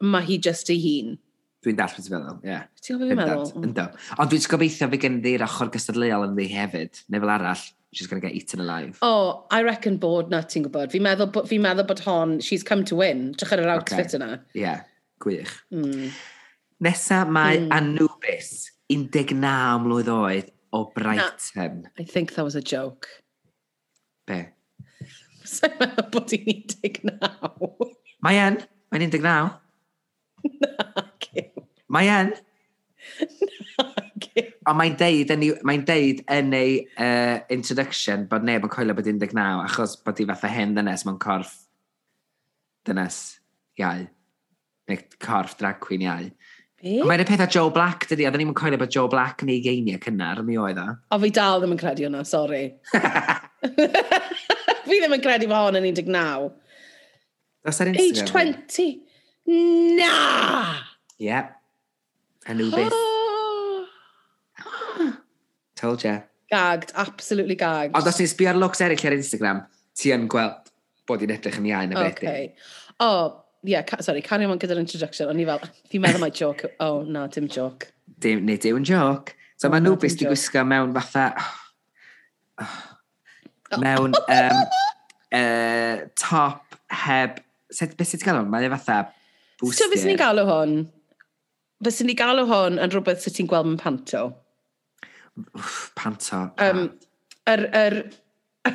mae 0.00 0.26
hi 0.26 0.38
just 0.42 0.70
ei 0.72 0.80
hun. 0.84 1.18
Dwi'n 1.60 1.76
dall 1.76 1.92
beth 1.92 2.06
ti'n 2.06 2.16
meddwl, 2.16 2.38
ie. 2.40 2.48
Yeah. 2.54 2.64
Ti'n 2.80 2.96
gwybod 2.96 3.12
beth 3.12 3.20
meddwl? 3.20 3.52
Mm. 3.52 3.68
Ynddo. 3.68 3.84
Ond 4.16 4.32
dwi'n 4.32 4.48
gobeithio 4.54 4.88
fe 4.88 5.00
gen 5.02 5.20
i'r 5.28 5.44
ochr 5.44 5.72
gystadleuol 5.74 6.30
yn 6.30 6.38
ddi 6.38 6.48
hefyd, 6.54 7.02
neu 7.12 7.20
fel 7.20 7.34
arall, 7.34 7.64
she's 7.92 8.08
going 8.08 8.22
to 8.22 8.26
get 8.26 8.36
eaten 8.36 8.62
alive. 8.64 8.98
Oh, 9.02 9.44
I 9.50 9.60
reckon 9.66 9.98
bod 10.00 10.30
na, 10.32 10.40
ti'n 10.40 10.64
gwybod. 10.64 10.94
Fi'n 10.94 11.04
meddwl, 11.04 11.44
fi 11.50 11.60
meddwl 11.60 11.88
bod 11.90 12.00
hon, 12.06 12.38
she's 12.40 12.64
come 12.64 12.86
to 12.88 12.96
win, 12.96 13.30
drach 13.36 13.52
ar 13.56 13.64
yr 13.64 13.74
outfit 13.74 14.06
okay. 14.06 14.20
yna. 14.20 14.30
Ie, 14.54 14.62
yeah. 14.64 14.84
gwych. 15.20 15.52
Mm. 15.74 16.08
Nesa 16.80 17.24
mae 17.28 17.58
mm. 17.60 17.72
Anubis, 17.76 18.70
19 18.88 19.36
mlwydd 19.84 20.08
oed 20.14 20.52
o 20.72 20.84
Brighton. 20.94 21.82
No, 21.84 21.90
I 21.98 22.04
think 22.04 22.34
that 22.34 22.44
was 22.44 22.56
a 22.56 22.62
joke. 22.62 23.08
Be? 24.26 24.46
Sa'n 25.50 25.74
meddwl 25.80 26.08
bod 26.14 26.32
hi'n 26.32 26.46
19. 26.46 27.18
Mae 28.24 28.40
en. 28.40 28.60
Mae'n 28.92 29.04
19. 29.10 29.26
Na, 30.62 31.04
cyw. 31.26 31.66
Mae 31.92 32.12
en. 32.14 32.32
Ond 34.70 34.76
mae'n 34.78 34.94
deud, 35.00 35.32
mae'n 35.66 35.84
deud 35.88 36.20
yn 36.30 36.54
ei 36.54 36.74
uh, 37.00 37.40
introduction 37.52 38.26
bod 38.30 38.44
neb 38.46 38.64
yn 38.66 38.72
coelio 38.72 38.94
bod 38.94 39.08
19 39.08 39.40
achos 39.64 39.96
bod 40.04 40.20
hi 40.20 40.26
fatha 40.28 40.50
hen 40.52 40.74
ddynes 40.76 41.04
mewn 41.08 41.18
corff 41.20 41.54
dynes 42.86 43.18
iau. 43.80 44.04
Neu 44.90 45.02
corff 45.24 45.56
drag 45.58 45.80
queen 45.82 46.04
iau. 46.06 46.28
Be? 46.80 47.02
Mae'n 47.04 47.20
y 47.20 47.26
peth 47.28 47.42
a 47.44 47.46
Joe 47.50 47.68
Black, 47.74 48.06
dydy, 48.08 48.24
a 48.24 48.30
ddim 48.32 48.46
ni'n 48.46 48.54
coelio 48.56 48.78
bod 48.80 48.92
Joe 48.94 49.08
Black 49.12 49.42
neu 49.44 49.60
geiniau 49.60 50.00
cynnar, 50.00 50.38
mi 50.46 50.56
oedd 50.56 50.78
o. 50.80 50.86
O, 51.12 51.18
fi 51.20 51.28
dal 51.36 51.60
ddim 51.60 51.74
yn 51.74 51.80
credu 51.80 52.06
hwnna, 52.06 52.22
sori. 52.24 52.62
fi 54.86 54.94
ddim 54.94 55.16
yn 55.18 55.24
credu 55.24 55.50
fod 55.50 55.66
hon 55.66 55.76
yn 55.82 55.84
19. 55.90 56.46
Does 57.68 57.82
ar 57.84 57.90
Age 57.92 58.06
Instagram? 58.06 58.54
20. 58.72 58.96
Na! 59.98 60.14
Yep. 61.20 61.52
Anubis. 62.48 62.96
Told 65.76 66.04
ya. 66.04 66.22
Gagged, 66.50 66.92
absolutely 66.96 67.56
gagged. 67.60 67.94
Ond 67.94 68.08
os 68.08 68.22
ni'n 68.22 68.32
sbio 68.32 68.54
ar 68.54 68.58
looks 68.58 68.80
eraill 68.80 69.06
ar 69.10 69.18
Instagram, 69.18 69.60
ti 69.92 70.16
yn 70.16 70.24
gweld 70.32 70.72
bod 71.04 71.28
i'n 71.28 71.36
edrych 71.36 71.60
yn 71.60 71.68
iau 71.68 71.92
na 71.92 72.00
beth. 72.00 72.24
Okay. 72.24 72.54
O, 72.96 73.06
oh, 73.06 73.39
yeah, 73.62 73.82
ca 73.82 74.00
sorry, 74.02 74.22
cario 74.22 74.50
on 74.50 74.60
gyda'r 74.60 74.80
introduction, 74.80 75.28
o'n 75.30 75.40
i 75.40 75.46
fel, 75.48 75.62
ti'n 75.92 76.02
meddwl 76.04 76.22
mae 76.22 76.34
joke, 76.34 76.70
oh, 76.84 77.02
na, 77.04 77.26
dim 77.32 77.48
joke. 77.50 77.90
Dim, 78.20 78.44
neu 78.46 78.60
dim 78.60 78.80
yn 78.80 78.86
joke. 78.88 79.36
So 79.60 79.68
oh, 79.68 79.74
mae 79.74 79.82
nhw 79.84 79.98
beth 80.00 80.16
di 80.20 80.28
gwisgo 80.28 80.64
mewn 80.66 80.94
fatha... 80.96 81.32
Oh, 83.70 83.78
mewn 83.78 84.16
um, 84.18 84.56
uh, 85.30 85.98
top 86.18 86.74
heb... 86.90 87.36
Beth 87.70 88.08
sy'n 88.10 88.18
gael 88.24 88.40
hwn? 88.40 88.48
Mae'n 88.50 88.72
fatha 88.72 88.96
booster. 89.60 89.84
So 89.84 89.92
beth 89.92 90.02
sy'n 90.02 90.18
galw 90.18 90.42
hwn? 90.48 90.72
Beth 91.78 91.94
sy'n 91.94 92.10
galw 92.18 92.42
hwn 92.50 92.80
yn 92.82 92.90
rhywbeth 92.90 93.22
sy'n 93.22 93.36
ti'n 93.36 93.50
gweld 93.52 93.68
mewn 93.68 93.78
panto? 93.78 94.24
Oof, 95.54 95.76
panto. 95.94 96.42
Um, 96.58 96.82
yr... 97.46 97.62
Er, 97.78 98.00
er, 98.66 98.74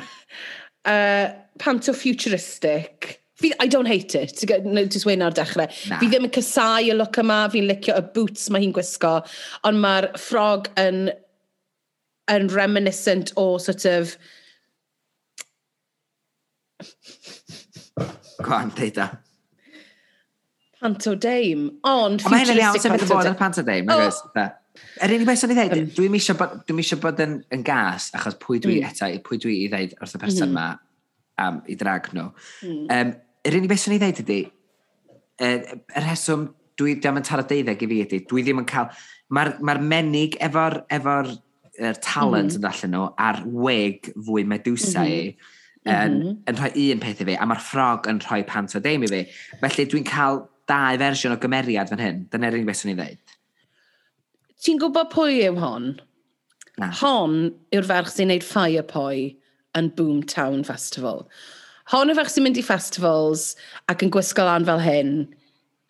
uh, 0.94 1.28
panto 1.60 1.92
futuristic 1.92 3.18
Fi, 3.36 3.52
I 3.60 3.66
don't 3.66 3.86
hate 3.86 4.14
it, 4.14 4.36
to 4.38 4.46
get 4.46 4.64
no, 4.64 4.72
notice 4.72 5.04
wein 5.04 5.22
ar 5.22 5.34
dechrau. 5.36 5.68
Na. 5.90 5.98
Fi 6.00 6.08
ddim 6.08 6.24
yn 6.28 6.32
cysau 6.32 6.88
y 6.88 6.96
look 6.96 7.18
yma, 7.20 7.42
fi'n 7.52 7.68
licio 7.68 7.96
y 7.98 8.04
boots 8.14 8.48
mae 8.52 8.64
hi'n 8.64 8.72
gwisgo, 8.76 9.18
ond 9.68 9.82
mae'r 9.82 10.08
ffrog 10.16 10.70
yn, 10.80 11.10
yn 12.32 12.48
reminiscent 12.54 13.34
o 13.36 13.50
sort 13.62 13.84
of... 13.90 14.16
Gwan, 18.40 18.72
dweud 18.76 19.02
Panto 20.80 21.14
Dame, 21.16 21.74
ond... 21.88 22.22
Ond 22.22 22.32
mae'n 22.32 22.52
iawn 22.56 22.80
sef 22.80 22.92
wedi 22.92 23.08
bod 23.10 23.28
yn 23.28 23.36
Panto 23.36 23.64
pantodame, 23.66 23.92
oh. 23.92 24.48
Yr 25.04 25.12
unig 25.16 25.28
beth 25.28 25.40
sy'n 25.40 25.52
ei 25.52 25.56
ddeud, 25.58 25.76
um, 25.76 25.92
dwi'n 25.96 26.16
eisiau 26.18 26.36
bod, 26.40 26.56
dwi 26.68 26.76
misio 26.78 26.98
bod 27.00 27.20
yn, 27.24 27.38
yn 27.52 27.62
gas, 27.64 28.10
achos 28.16 28.36
pwy 28.40 28.60
dwi 28.64 28.80
mm. 28.80 28.90
eto, 28.90 29.08
pwy 29.24 29.40
dwi 29.40 29.54
i 29.64 29.70
ddeud 29.72 29.94
wrth 30.00 30.16
y 30.16 30.20
person 30.20 30.50
yma 30.50 30.66
mm. 30.72 30.82
um, 31.44 31.62
i 31.72 31.76
drag 31.80 32.10
nhw. 32.16 32.26
Mm. 32.64 32.82
Um, 32.92 33.14
yr 33.46 33.58
unig 33.58 33.70
beth 33.70 33.84
sy'n 33.84 33.96
ei 33.96 34.02
ddeud 34.02 34.22
ydy, 34.24 34.38
y 35.46 35.50
rheswm 36.02 36.48
dwi 36.76 36.96
ddim 36.98 37.20
yn 37.20 37.26
taro 37.26 37.44
deuddeg 37.48 37.84
i 37.84 37.90
fi 37.90 38.00
ydy, 38.06 38.24
dwi 38.30 38.46
ddim 38.46 38.62
yn 38.62 38.68
cael... 38.68 38.90
Mae'r 39.34 39.56
ma, 39.66 39.74
menig 39.82 40.36
efo'r 40.44 40.84
efo 40.94 41.16
er 41.76 41.98
talent 42.00 42.54
mm 42.54 42.60
yn 42.60 42.66
allan 42.70 42.92
nhw 42.94 43.06
a'r 43.20 43.40
weg 43.66 44.10
fwy 44.14 44.44
medusa 44.48 45.02
mm 45.02 45.08
-hmm. 45.08 45.14
i 45.14 45.32
mhm. 45.32 45.96
yn, 45.96 46.12
mm 46.12 46.22
-hmm. 46.22 46.36
yn 46.50 46.60
rhoi 46.60 46.84
un 46.92 47.02
peth 47.02 47.22
i 47.22 47.26
fi, 47.28 47.34
a 47.36 47.48
mae'r 47.48 47.62
ffrog 47.62 48.06
yn 48.10 48.20
rhoi 48.22 48.42
pant 48.48 48.76
o 48.78 48.82
deim 48.82 49.04
i 49.04 49.10
fi. 49.10 49.22
Felly 49.62 49.88
dwi'n 49.90 50.06
cael 50.06 50.44
dau 50.70 51.00
fersiwn 51.02 51.34
o 51.34 51.40
gymeriad 51.42 51.90
fan 51.90 52.02
hyn. 52.02 52.22
Dyna'r 52.30 52.58
unig 52.58 52.70
beth 52.70 52.82
swn 52.82 52.94
i 52.94 52.96
ddeud. 53.00 53.34
Ti'n 54.62 54.80
gwybod 54.82 55.10
pwy 55.12 55.42
yw 55.46 55.58
hon? 55.62 55.90
Na. 56.80 56.90
Hon 57.00 57.36
yw'r 57.74 57.88
ferch 57.88 58.12
sy'n 58.12 58.30
neud 58.32 58.46
firepoi 58.46 59.36
yn 59.78 59.92
Boomtown 59.96 60.64
Festival 60.66 61.26
hon 61.92 62.10
o 62.10 62.16
fach 62.18 62.32
sy'n 62.32 62.46
mynd 62.46 62.58
i 62.60 62.64
festivals 62.66 63.52
ac 63.92 64.02
yn 64.06 64.12
gwisgo 64.14 64.46
lan 64.46 64.66
fel 64.66 64.82
hyn, 64.82 65.12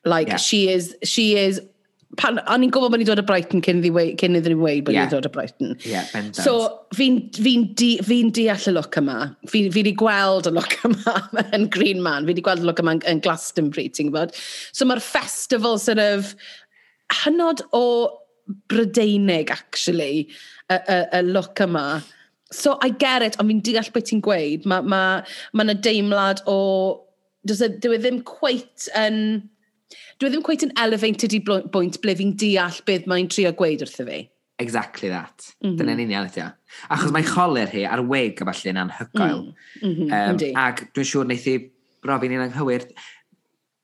like, 0.05 0.29
yeah. 0.29 0.43
she 0.43 0.69
is, 0.69 0.95
she 1.03 1.35
is, 1.41 1.61
pan, 2.21 2.39
o'n 2.53 2.65
i'n 2.65 2.73
gwybod 2.73 2.93
bod 2.93 3.01
ni'n 3.01 3.09
dod 3.09 3.21
o 3.21 3.25
Brighton 3.27 3.63
cyn, 3.65 3.81
ddi, 3.83 3.91
cyn 4.21 4.39
iddyn 4.39 4.55
ni'n 4.55 4.63
weid 4.63 4.85
bod 4.87 4.95
yeah. 4.95 5.07
ni'n 5.07 5.15
dod 5.15 5.29
o 5.29 5.33
Brighton. 5.33 5.75
Yeah, 5.89 6.07
bendant. 6.13 6.39
So, 6.39 6.85
fi'n 6.97 7.19
fi 7.37 7.55
di, 7.79 7.91
fi 8.07 8.21
deall 8.37 8.69
y 8.71 8.75
look 8.77 8.99
yma. 9.01 9.19
Fi'n 9.53 9.73
fi 9.75 9.85
di 9.87 9.95
gweld 9.99 10.51
y 10.51 10.55
look 10.55 10.77
yma 10.89 11.17
yn 11.57 11.69
Green 11.75 12.05
Man. 12.05 12.29
Fi 12.29 12.37
di 12.37 12.45
gweld 12.45 12.65
y 12.65 12.69
look 12.69 12.83
yma 12.83 12.97
yn, 12.99 13.03
yn 13.11 13.23
Glastonbury, 13.25 13.89
ti'n 13.93 14.13
gwybod? 14.13 14.37
So, 14.71 14.89
mae'r 14.89 15.03
festival 15.05 15.81
sort 15.83 16.03
of 16.03 16.35
hynod 17.23 17.65
o 17.77 17.87
Brydeinig, 18.71 19.51
actually, 19.51 20.29
y, 20.71 20.77
y, 20.79 21.01
y 21.19 21.25
look 21.27 21.65
yma 21.65 21.89
So, 22.55 22.79
I 22.83 22.91
get 22.91 23.23
it, 23.23 23.37
ond 23.41 23.51
fi'n 23.51 23.65
deall 23.67 23.91
beth 23.95 24.07
ti'n 24.11 24.23
gweud. 24.23 24.69
Mae 24.71 24.87
ma, 24.87 25.03
ma 25.53 25.67
yna 25.67 25.75
deimlad 25.83 26.45
o... 26.51 26.59
Dwi 27.47 27.57
e, 27.67 27.73
e 27.75 27.99
ddim 28.03 28.23
cweit 28.27 28.87
yn... 28.99 29.19
Dwi 30.21 30.29
e 30.29 30.33
ddim 30.33 30.45
cweit 30.47 30.65
yn 30.67 30.75
elevated 30.83 31.35
i 31.35 31.43
bwynt 31.43 32.01
ble 32.03 32.15
fi'n 32.19 32.37
deall 32.39 32.79
beth 32.87 33.11
mae'n 33.11 33.31
trio 33.33 33.53
gweud 33.59 33.83
wrtho 33.87 34.07
fi. 34.07 34.23
Exactly 34.59 35.09
that. 35.09 35.53
Mm 35.61 35.71
-hmm. 35.71 35.77
Dyna'n 35.81 36.01
union 36.07 36.31
ydy 36.31 36.45
o. 36.47 36.49
Achos 36.89 37.13
mae 37.13 37.23
mhm. 37.23 37.33
choler 37.35 37.69
hi 37.73 37.85
ar 37.85 38.03
weg 38.09 38.41
a 38.41 38.47
falle 38.49 38.73
yn 38.73 38.81
anhygoel. 38.85 39.43
Mm 39.83 39.93
-hmm. 39.93 40.07
um, 40.07 40.31
Indeed. 40.31 40.57
ac 40.57 40.87
dwi'n 40.95 41.11
siŵr 41.11 41.27
wneud 41.27 41.51
i 41.53 41.57
brofi'n 42.07 42.37
un 42.39 42.47
anghywir. 42.47 42.87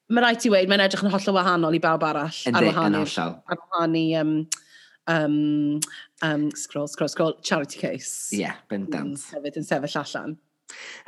Mae 0.09 0.25
rhaid 0.25 0.46
i 0.46 0.53
weid, 0.53 0.70
mae'n 0.70 0.85
edrych 0.87 1.05
yn 1.05 1.12
hollol 1.12 1.37
wahanol 1.37 1.77
i 1.77 1.81
bawb 1.83 2.05
arall. 2.09 2.38
Yndi, 2.48 2.70
yn 2.70 2.98
hollol. 3.01 3.37
Ar 3.48 3.61
wahan 3.61 3.96
i 3.96 4.07
um, 4.20 4.35
um, 5.06 5.80
um, 6.22 6.50
scroll, 6.52 6.88
scroll, 6.88 7.08
scroll, 7.08 7.34
charity 7.42 7.78
case. 7.78 8.30
Ie, 8.32 8.42
yeah, 8.44 8.58
bendant. 8.70 9.18
Mm, 9.18 9.36
hefyd 9.36 9.58
yn 9.60 9.68
sefyll 9.68 9.98
allan. 10.02 10.36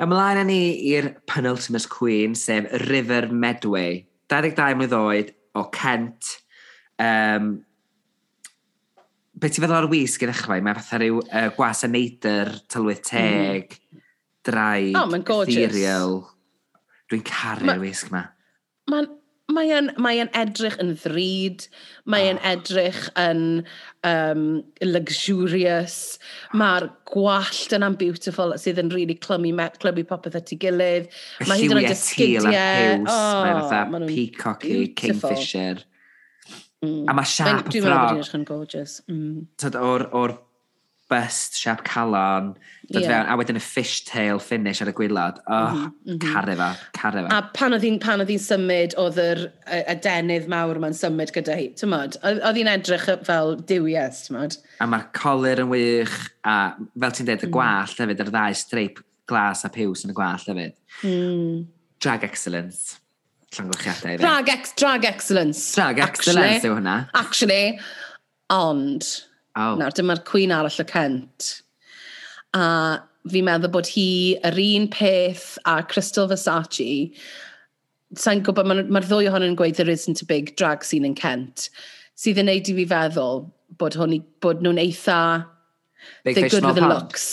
Ymlaen 0.03 0.41
â 0.41 0.45
ni 0.45 0.59
i'r 0.91 1.11
penultimate 1.29 1.89
queen, 1.89 2.35
sef 2.37 2.67
River 2.89 3.31
Medway. 3.31 4.03
22 4.31 4.75
mlynedd 4.77 4.97
oed 4.97 5.31
o 5.55 5.65
Kent. 5.73 6.35
Um, 7.01 7.57
be 9.35 9.51
ti 9.51 9.63
feddwl 9.63 9.83
o'r 9.83 9.89
wisg 9.91 10.23
i 10.25 10.29
ddechrau? 10.29 10.63
Mae 10.63 10.77
fatha 10.77 11.01
rhyw 11.01 11.19
uh, 11.25 11.49
gwas 11.57 11.83
a 11.85 11.91
neidr, 11.91 12.53
tylwyth 12.71 13.03
teg, 13.09 13.75
mm. 13.75 14.05
draig, 14.47 14.95
oh, 14.99 15.43
ethereal. 15.43 16.17
Dwi'n 17.11 17.25
caru'r 17.27 17.69
ma, 17.69 17.77
wisg 17.81 18.09
ma. 18.13 18.23
Mae'n 18.89 19.11
mae 19.53 19.71
yn, 19.75 19.89
mae 20.01 20.21
yn 20.23 20.31
edrych 20.37 20.77
yn 20.81 20.93
ddrud, 20.97 21.65
mae 22.09 22.29
yn 22.31 22.39
ah. 22.41 22.55
edrych 22.55 23.01
yn 23.19 23.43
um, 24.07 24.45
luxurious, 24.83 25.97
ah. 26.17 26.55
mae'r 26.61 26.87
gwallt 27.11 27.75
yna'n 27.77 27.97
beautiful 28.01 28.55
sydd 28.61 28.81
yn 28.81 28.93
really 28.93 29.17
clymu, 29.21 29.53
clymu 29.81 30.05
popeth 30.09 30.39
at 30.39 30.53
ei 30.55 30.61
gilydd. 30.61 31.11
Mae 31.45 31.61
hyd 31.61 31.75
yn 31.75 31.81
oed 31.83 31.91
ysgidiau. 31.93 33.03
Oh, 33.11 33.51
mae'n 33.93 34.09
peacock 34.09 34.65
i 34.69 34.87
kingfisher. 34.97 35.85
Mm. 36.85 37.05
A 37.09 37.15
mae 37.17 37.29
siap 37.29 37.47
y 37.49 37.53
ffrog. 37.53 37.71
Dwi'n 37.73 37.87
meddwl 37.87 38.19
bod 38.19 38.33
hi'n 38.33 38.49
gorgeous. 38.49 38.99
Mm. 39.09 39.45
O'r, 39.79 40.09
or 40.15 40.35
bust 41.11 41.57
siap 41.59 41.83
calon, 41.85 42.55
dod 42.89 43.03
yeah. 43.03 43.09
fewn, 43.11 43.29
a 43.29 43.37
wedyn 43.37 43.59
y 43.59 43.61
fishtail 43.61 44.41
finish 44.41 44.81
ar 44.81 44.89
y 44.89 44.93
gwylod. 44.97 45.37
Oh, 45.45 45.75
mm 45.75 45.91
-hmm. 46.05 46.17
caru 46.23 46.55
fa, 46.57 46.69
A 47.35 47.41
pan 47.53 47.77
oedd 47.77 47.85
hi'n 47.85 47.99
pan 48.01 48.23
oedd 48.23 48.31
hi'n 48.33 48.41
symud, 48.41 48.95
oedd 49.01 49.21
yr 49.21 49.43
y, 49.45 49.81
y 49.93 49.95
denydd 50.05 50.49
mawr 50.51 50.81
yma'n 50.81 50.97
symud 50.97 51.33
gyda 51.35 51.57
hi, 51.59 51.69
ti'n 51.77 51.93
modd? 51.93 52.17
Oedd 52.25 52.59
hi'n 52.59 52.71
edrych 52.73 53.07
fel 53.27 53.55
diwies, 53.69 54.25
ti'n 54.25 54.39
modd? 54.39 54.57
A 54.81 54.89
mae'r 54.89 55.07
colir 55.17 55.61
yn 55.63 55.71
wych, 55.71 56.17
a 56.43 56.75
fel 56.97 57.15
ti'n 57.15 57.29
dweud, 57.29 57.45
y 57.45 57.49
mm. 57.49 57.55
gwallt 57.55 57.95
mm. 57.95 58.03
hefyd, 58.03 58.25
yr 58.25 58.33
ddau 58.33 58.59
streip 58.65 59.01
glas 59.29 59.65
a 59.65 59.69
piws 59.69 60.05
yn 60.05 60.13
y 60.13 60.17
gwallt 60.17 60.49
hefyd. 60.49 60.77
Mm. 61.03 61.65
Drag 62.01 62.23
excellence 62.27 62.97
llongychiadau. 63.55 64.17
Drag, 64.19 64.49
ex 64.49 64.73
drag 64.75 65.05
excellence. 65.05 65.61
Drag 65.75 65.99
excellence 65.99 66.65
yw 66.67 66.75
hwnna. 66.75 66.97
Actually, 67.15 67.79
ond 68.53 69.07
Oh. 69.55 69.75
Nawr, 69.79 69.95
dyma'r 69.95 70.23
cwyn 70.27 70.53
arall 70.55 70.81
y 70.83 70.85
Cent. 70.89 71.49
A 72.55 72.65
fi'n 73.31 73.47
meddwl 73.47 73.71
bod 73.73 73.89
hi 73.89 74.07
yr 74.45 74.59
un 74.61 74.87
peth 74.91 75.55
a 75.65 75.79
Crystal 75.91 76.27
Versace. 76.29 77.09
Sa'n 78.19 78.43
gwybod, 78.45 78.67
mae'r 78.69 78.91
ma, 78.91 79.01
ddwy 79.03 79.29
ohonyn 79.31 79.53
yn 79.53 79.59
gweud 79.59 79.79
there 79.79 79.91
isn't 79.91 80.21
a 80.21 80.27
big 80.29 80.55
drag 80.59 80.85
scene 80.85 81.07
in 81.07 81.15
Kent. 81.17 81.69
Sydd 82.19 82.39
yn 82.43 82.49
neud 82.51 82.69
i 82.71 82.75
fi 82.77 82.87
feddwl 82.91 83.45
bod, 83.79 83.97
hwn, 83.99 84.17
i, 84.19 84.23
bod 84.43 84.63
nhw'n 84.63 84.81
eitha... 84.83 85.19
Big 86.23 86.37
fish, 86.37 86.51
good 86.51 86.61
small 86.61 86.75
pond. 86.75 86.91
Looks. 86.91 87.25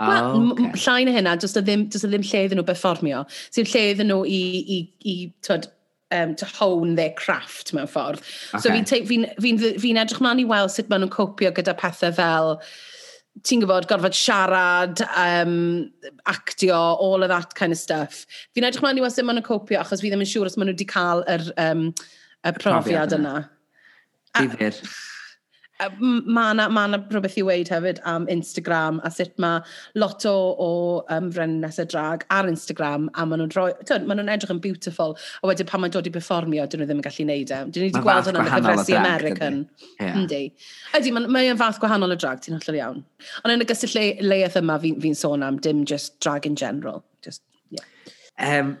Oh, 0.00 0.08
Wel, 0.08 0.52
okay. 0.52 0.72
Llai 0.82 1.04
na 1.06 1.14
hynna, 1.14 1.36
does 1.38 1.54
y 1.56 1.62
ddim, 1.62 1.86
does 1.92 2.02
y 2.02 2.10
ddim 2.10 2.24
lle 2.26 2.42
iddyn 2.48 2.58
nhw 2.58 2.66
performio. 2.66 3.22
Sy'n 3.54 3.68
lle 3.70 3.84
iddyn 3.92 4.10
nhw 4.10 4.24
i, 4.26 4.40
i, 4.58 4.78
i 5.12 5.16
twyd, 5.46 5.68
um, 6.12 6.34
to 6.36 6.46
hone 6.46 6.94
their 6.96 7.12
craft 7.18 7.72
mewn 7.72 7.90
ffordd. 7.90 8.22
Okay. 8.52 8.62
So 8.62 8.70
fi'n 8.70 8.88
fi, 8.88 9.04
fi, 9.08 9.20
fi, 9.40 9.52
fi 9.82 9.92
edrych 10.04 10.22
mlaen 10.22 10.42
i 10.42 10.48
weld 10.48 10.74
sut 10.74 10.90
maen 10.92 11.04
nhw'n 11.04 11.14
copio 11.14 11.52
gyda 11.56 11.76
pethau 11.78 12.14
fel 12.16 12.58
ti'n 13.48 13.62
gwybod, 13.62 13.86
gorfod 13.88 14.16
siarad, 14.16 15.00
um, 15.16 15.54
actio, 16.28 16.76
all 16.76 17.22
of 17.24 17.30
that 17.32 17.54
kind 17.56 17.72
of 17.72 17.80
stuff. 17.80 18.26
Fi'n 18.52 18.68
edrych 18.68 18.84
mlaen 18.84 19.00
i 19.00 19.04
weld 19.04 19.16
sut 19.16 19.24
maen 19.28 19.40
nhw'n 19.40 19.48
copio, 19.48 19.80
achos 19.80 20.04
fi 20.04 20.12
ddim 20.12 20.24
yn 20.24 20.32
siŵr 20.34 20.50
os 20.50 20.58
maen 20.60 20.70
nhw 20.70 20.76
wedi 20.76 20.88
cael 20.92 21.24
yr, 21.32 21.48
um, 21.64 21.88
y 22.42 22.54
profiad 22.58 23.16
yna. 23.16 23.38
Difyr 24.36 24.76
mae 26.00 26.52
yna 26.54 26.68
ma 26.72 26.84
rhywbeth 26.90 27.38
i 27.40 27.44
weid 27.46 27.70
hefyd 27.72 28.00
am 28.08 28.26
Instagram 28.32 29.00
a 29.06 29.10
sut 29.12 29.32
mae 29.42 29.60
lot 29.98 30.26
o, 30.28 30.34
o 30.66 30.68
um, 31.12 31.30
frennes 31.34 31.80
y 31.82 31.86
drag 31.92 32.26
ar 32.34 32.48
Instagram 32.50 33.08
a 33.14 33.26
maen 33.26 33.42
nhw'n 33.42 33.54
rhoi, 33.56 33.70
maen 34.06 34.20
nhw'n 34.20 34.32
edrych 34.34 34.52
yn 34.54 34.62
beautiful 34.64 35.16
a 35.42 35.50
wedyn 35.50 35.68
pan 35.70 35.84
mae'n 35.84 35.94
dod 35.94 36.08
i 36.08 36.14
performio, 36.14 36.66
dyn 36.66 36.82
nhw 36.82 36.90
ddim 36.90 37.02
yn 37.02 37.06
gallu 37.08 37.26
neud 37.28 37.54
e. 37.54 37.60
Dyn 37.68 37.86
ni 37.86 37.90
wedi 37.90 38.04
gweld 38.04 38.30
hwnna'n 38.30 38.48
y 38.48 38.54
cyfresu 38.54 38.98
American. 39.00 39.58
Yndi. 40.12 40.42
Yeah. 40.52 41.00
Ydy, 41.00 41.16
mae'n 41.16 41.30
mae 41.32 41.56
fath 41.60 41.80
gwahanol 41.82 42.14
o 42.14 42.20
drag, 42.20 42.44
ti'n 42.44 42.58
hollol 42.58 42.80
iawn. 42.80 43.02
Ond 43.42 43.56
yn 43.56 43.64
y 43.64 43.68
gysyll 43.72 43.96
le, 43.98 44.06
leiaeth 44.26 44.60
yma 44.62 44.78
fi'n 44.82 45.02
fi, 45.02 45.12
sôn 45.18 45.44
am, 45.46 45.60
dim 45.62 45.84
just 45.88 46.18
drag 46.24 46.48
in 46.48 46.56
general. 46.58 47.04
Just, 47.24 47.42
yeah. 47.70 47.86
um, 48.38 48.76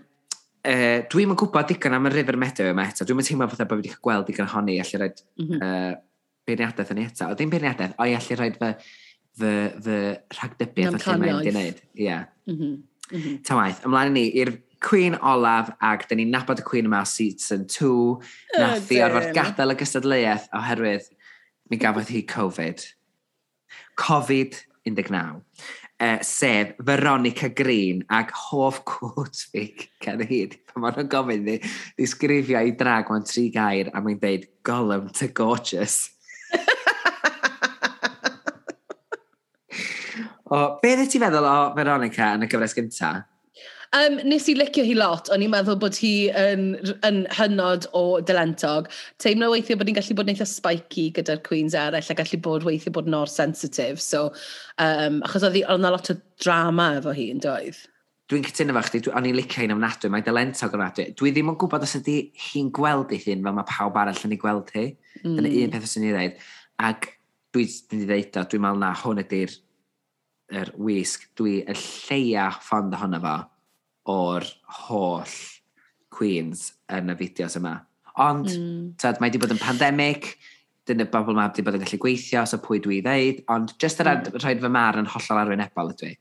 uh, 0.68 1.02
dwi'm 1.12 1.34
yn 1.34 1.38
gwybod 1.40 1.70
digon 1.70 1.96
am 1.98 2.08
y 2.10 2.14
river 2.14 2.38
meadow 2.40 2.70
yma 2.72 2.86
eto. 2.90 3.06
Dwi'm 3.08 3.22
yn 3.22 3.28
teimlo 3.28 3.50
fatha 3.52 3.66
bod 3.68 3.82
fi 3.82 3.90
wedi 3.90 4.02
gweld 4.06 4.28
digon 4.30 4.48
ohoni. 4.48 4.78
Alla 4.82 5.02
rhaid 5.02 5.22
mm 5.40 5.48
-hmm. 5.48 5.68
uh, 5.68 6.00
beirniadaeth 6.48 6.92
yn 6.94 7.04
eto. 7.04 7.28
O, 7.28 7.36
ddim 7.38 7.52
beirniadaeth, 7.52 7.96
o 7.98 8.08
i 8.08 8.16
allu 8.18 8.38
rhoi 8.38 8.50
fy, 8.58 8.72
fy, 9.38 9.54
fy 9.86 10.00
rhagdybiaeth 10.38 10.98
o 10.98 11.02
lle 11.04 11.16
mae'n 11.22 11.40
di 11.46 11.54
wneud. 11.54 11.80
Ie. 12.00 12.18
Mhm, 12.50 12.76
mhm. 13.12 13.40
Ta 13.46 13.58
waith, 13.60 13.82
ymlaen 13.88 14.14
ni 14.16 14.28
i'r 14.42 14.56
Cwyn 14.82 15.14
olaf 15.22 15.70
ac 15.84 16.08
dyn 16.10 16.18
ni'n 16.18 16.32
nabod 16.34 16.58
y 16.58 16.64
Cwyn 16.66 16.88
yma 16.88 17.04
season 17.06 17.68
2 17.70 17.90
nath 18.58 18.90
i 18.90 18.98
orfod 19.04 19.28
gadael 19.36 19.74
y 19.74 19.76
gystadleuaeth 19.78 20.48
oherwydd 20.58 21.06
mi 21.70 21.78
gafodd 21.78 22.10
hi 22.10 22.24
Covid. 22.26 22.82
Covid-19. 24.00 25.38
Uh, 26.02 26.18
e, 26.18 26.24
sef 26.26 26.72
Veronica 26.82 27.48
Green 27.48 28.02
ac 28.10 28.32
hoff 28.34 28.82
cwt 28.88 29.44
fi 29.52 29.62
gan 30.02 30.24
hyd. 30.26 30.58
Pan 30.66 30.82
maen 30.82 30.98
nhw'n 30.98 31.12
gofyn 31.12 31.46
ni, 31.46 31.58
ddisgrifio 31.94 32.64
i 32.66 32.74
drag 32.78 33.12
mewn 33.12 33.28
tri 33.28 33.46
gair 33.54 33.92
a 33.92 34.02
mae'n 34.02 34.18
dweud 34.18 34.48
Gollum 34.66 35.12
to 35.14 35.30
Gorgeous. 35.30 36.08
O, 40.52 40.64
beth 40.82 40.98
ddeth 40.98 41.12
ti 41.14 41.20
feddwl 41.22 41.46
o 41.48 41.58
Veronica 41.76 42.34
yn 42.36 42.44
y 42.44 42.48
gyfres 42.52 42.74
gyntaf? 42.76 43.22
Um, 43.92 44.14
nes 44.24 44.46
i 44.48 44.54
licio 44.56 44.82
hi 44.88 44.94
lot, 44.96 45.28
o'n 45.32 45.42
i'n 45.44 45.50
meddwl 45.52 45.76
bod 45.80 45.96
hi 46.00 46.30
yn, 46.36 46.62
yn 47.04 47.22
hynod 47.36 47.84
o 47.96 48.22
dylentog. 48.24 48.88
Teimlo 49.20 49.50
weithio 49.52 49.76
bod 49.76 49.88
ni'n 49.88 49.98
gallu 49.98 50.16
bod 50.16 50.28
yn 50.30 50.32
eitha 50.32 50.46
spiky 50.48 51.10
gyda'r 51.18 51.42
Queens 51.44 51.76
eraill 51.76 52.12
a 52.12 52.16
gallu 52.16 52.40
bod 52.44 52.64
weithio 52.68 52.92
bod 52.96 53.08
nor 53.12 53.26
o'r 53.26 53.32
sensitif. 53.32 54.00
So, 54.00 54.30
um, 54.80 55.20
achos 55.28 55.44
oedd 55.44 55.58
hi, 55.60 55.64
yna 55.74 55.92
lot 55.92 56.08
o 56.12 56.16
drama 56.40 56.88
efo 57.00 57.12
hi 57.16 57.26
yn 57.34 57.42
doedd. 57.44 57.82
Dwi'n 58.32 58.46
cytuno 58.48 58.76
fo 58.78 58.84
chdi, 58.88 59.02
o'n 59.12 59.28
i'n 59.28 59.36
licio 59.36 59.60
hi'n 59.60 59.76
ofnadwy, 59.76 60.12
mae 60.12 60.24
dylentog 60.24 60.76
ofnadwy. 60.76 61.10
Dwi 61.20 61.34
ddim 61.36 61.52
yn 61.52 61.58
gwybod 61.60 61.84
os 61.84 61.96
ydy 62.00 62.18
hi'n 62.46 62.72
gweld 62.76 63.12
ei 63.12 63.20
hun 63.26 63.44
fel 63.44 63.58
mae 63.60 63.68
pawb 63.68 64.00
arall 64.00 64.24
yn 64.24 64.36
ei 64.36 64.40
gweld 64.40 64.72
hi. 64.76 64.86
Mm. 65.20 65.36
Dyna 65.36 65.52
un 65.66 65.76
peth 65.76 65.90
os 65.90 65.98
ydy'n 66.00 66.08
ei 66.08 66.16
ddeud. 66.16 66.48
Ac 66.88 67.12
dwi 67.52 67.68
wedi 67.68 68.06
dweud 68.08 68.40
o, 68.40 68.48
dwi'n 68.48 68.64
meddwl 68.64 68.80
na 68.80 68.94
hwn 69.02 69.20
ydy'r 69.20 69.60
er 70.54 70.72
wisg, 70.78 71.28
dwi 71.38 71.60
y 71.62 71.76
lleia 71.78 72.50
ffond 72.60 72.94
ohono 72.96 73.20
fo 73.22 73.36
o'r 74.12 74.46
holl 74.82 75.36
Queens 76.12 76.72
yn 76.92 77.12
y 77.12 77.16
fideos 77.18 77.56
yma. 77.60 77.76
Ond, 78.20 78.48
mm. 78.50 78.80
tad, 79.00 79.20
mae 79.20 79.30
wedi 79.30 79.40
bod 79.40 79.54
yn 79.54 79.62
pandemig, 79.62 80.28
dyn 80.88 81.04
y 81.04 81.06
bobl 81.08 81.32
yma 81.32 81.48
wedi 81.48 81.64
bod 81.64 81.78
yn 81.78 81.84
gallu 81.84 82.00
gweithio, 82.02 82.42
so 82.48 82.60
pwy 82.62 82.82
dwi 82.84 83.00
ddeud, 83.04 83.44
ond 83.54 83.72
jyst 83.80 84.02
yr 84.04 84.12
mm. 84.12 84.40
rhaid 84.42 84.60
fy 84.64 84.72
mar 84.72 84.98
yn 85.00 85.08
hollol 85.14 85.44
arwynebol 85.44 85.94
ydw 85.94 86.10
i 86.10 86.16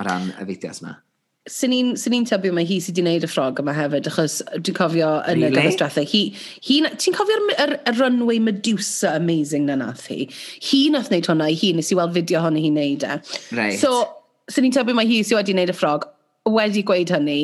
o 0.00 0.06
ran 0.06 0.28
y 0.36 0.48
fideos 0.52 0.82
yma. 0.84 0.98
Syn 1.48 1.72
ni'n 1.72 1.94
ni 2.12 2.18
tybio 2.28 2.52
mae 2.52 2.66
hi 2.68 2.76
sydd 2.84 2.98
wedi 2.98 3.02
gwneud 3.06 3.24
y 3.24 3.28
ffrog 3.30 3.60
yma 3.62 3.72
hefyd, 3.72 4.08
achos 4.10 4.42
dwi'n 4.52 4.76
cofio 4.76 5.08
yn 5.24 5.38
really? 5.38 5.48
y 5.48 5.54
gyfestrathau, 5.54 6.04
hi, 6.04 6.20
hi, 6.66 6.76
ti'n 7.00 7.16
cofio'r 7.16 7.46
er, 7.54 7.72
er 7.88 7.96
runway 7.96 8.36
Medusa 8.44 9.14
amazing 9.16 9.64
na 9.64 9.78
nath 9.80 10.04
hi? 10.12 10.26
Hi 10.68 10.80
nath 10.92 11.08
wneud 11.08 11.30
hwnna 11.30 11.48
i 11.48 11.56
hi, 11.56 11.70
nes 11.78 11.88
i 11.88 11.96
weld 11.96 12.12
fideo 12.18 12.42
hwnna 12.44 12.60
hi'n 12.60 12.76
hi 12.76 12.90
wneud 12.90 13.06
e. 13.08 13.16
Right. 13.56 13.78
So, 13.80 14.04
syn 14.52 14.68
ni'n 14.68 14.76
tybio 14.76 14.98
mae 14.98 15.08
hi 15.08 15.22
sydd 15.24 15.40
wedi 15.40 15.56
wneud 15.56 15.72
y 15.72 15.78
ffrog, 15.78 16.04
wedi 16.52 16.84
gweud 16.92 17.14
hynny, 17.16 17.38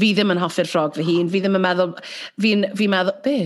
fi 0.00 0.10
ddim 0.18 0.34
yn 0.34 0.42
hoffi'r 0.42 0.72
ffrog 0.72 0.98
fy 0.98 1.06
hun, 1.06 1.30
fi 1.30 1.44
ddim 1.44 1.60
yn 1.60 1.66
meddwl, 1.68 1.94
fi'n 2.42 2.66
fi 2.82 2.90
meddwl, 2.90 3.14
be? 3.22 3.38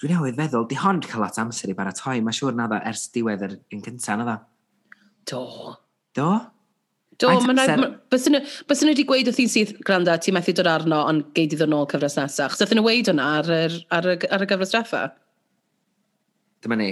Dwi'n 0.00 0.16
newydd 0.16 0.40
feddwl, 0.40 0.64
di 0.72 0.80
hon 0.80 1.04
cael 1.04 1.28
at 1.28 1.36
amser 1.44 1.68
i 1.68 1.76
baratoi, 1.76 2.16
mae 2.24 2.40
siŵr 2.40 2.56
na 2.56 2.72
dda 2.72 2.80
ers 2.88 3.10
diwedd 3.12 3.44
yr 3.44 3.58
un 3.76 3.84
cyntaf 3.84 4.18
na 4.22 4.26
dda. 4.30 4.40
Do. 5.28 5.44
Do? 6.16 6.32
Do, 7.22 7.30
mae'n 7.30 7.60
rhaid... 7.60 7.96
bys 8.10 8.26
yna 8.30 8.90
wedi 8.90 9.04
gweud 9.06 9.28
wrth 9.30 9.40
i'n 9.42 9.50
sydd, 9.50 9.74
gwrando, 9.86 10.14
ti'n 10.18 10.34
methu 10.34 10.54
dod 10.56 10.70
arno, 10.70 11.04
ond 11.10 11.28
geid 11.36 11.52
di 11.52 11.58
ddod 11.60 11.70
nôl 11.70 11.86
cyfres 11.90 12.16
nesaf. 12.18 12.56
Chos 12.58 12.74
yna 12.74 12.82
weid 12.84 13.10
hwnna 13.10 13.26
ar, 13.40 13.50
ar, 13.54 13.76
ar, 13.94 14.08
ar 14.34 14.44
y 14.44 14.48
gyfres 14.50 14.74
dreffa? 14.74 15.02
Dyma 16.64 16.78
ni. 16.80 16.90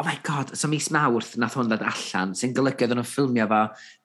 Oh 0.00 0.06
my 0.06 0.14
god, 0.24 0.54
so 0.56 0.70
mis 0.70 0.88
mawrth 0.94 1.34
nath 1.40 1.58
hwn 1.58 1.68
ddod 1.72 1.82
allan, 1.84 2.36
sy'n 2.38 2.54
golygu 2.56 2.86
oedden 2.86 3.00
nhw'n 3.00 3.08
ffilmio 3.10 3.48
fo 3.50 3.60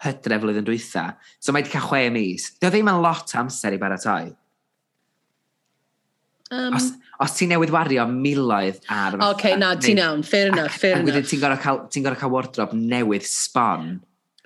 hydref 0.08 0.44
flwyddyn 0.44 0.68
dwytha. 0.68 1.06
So 1.40 1.54
mae 1.54 1.64
wedi 1.64 1.76
cael 1.76 1.88
chwe 1.88 2.02
mis. 2.18 2.50
Dio 2.58 2.74
ddim 2.74 2.92
yn 2.92 3.00
lot 3.06 3.38
amser 3.40 3.78
i 3.78 3.80
baratoi. 3.82 4.34
Um, 6.48 6.76
os, 6.78 6.90
os 7.24 7.34
ti'n 7.38 7.54
newydd 7.54 7.74
wario 7.76 8.06
miloedd 8.10 8.82
ar... 8.90 9.18
Oce, 9.20 9.30
okay, 9.30 9.56
na, 9.60 9.74
ti'n 9.80 10.00
iawn, 10.02 10.26
fair 10.28 10.52
enough, 10.52 10.76
fair 10.76 10.98
enough. 10.98 11.06
Ac 11.06 11.14
wedyn 11.14 11.32
ti'n 11.32 11.42
gorau 11.44 11.64
cael, 11.64 11.82
ti 11.92 12.04
cael 12.08 12.34
wardrobe 12.34 12.78
newydd 12.78 13.28
sbon. 13.28 13.98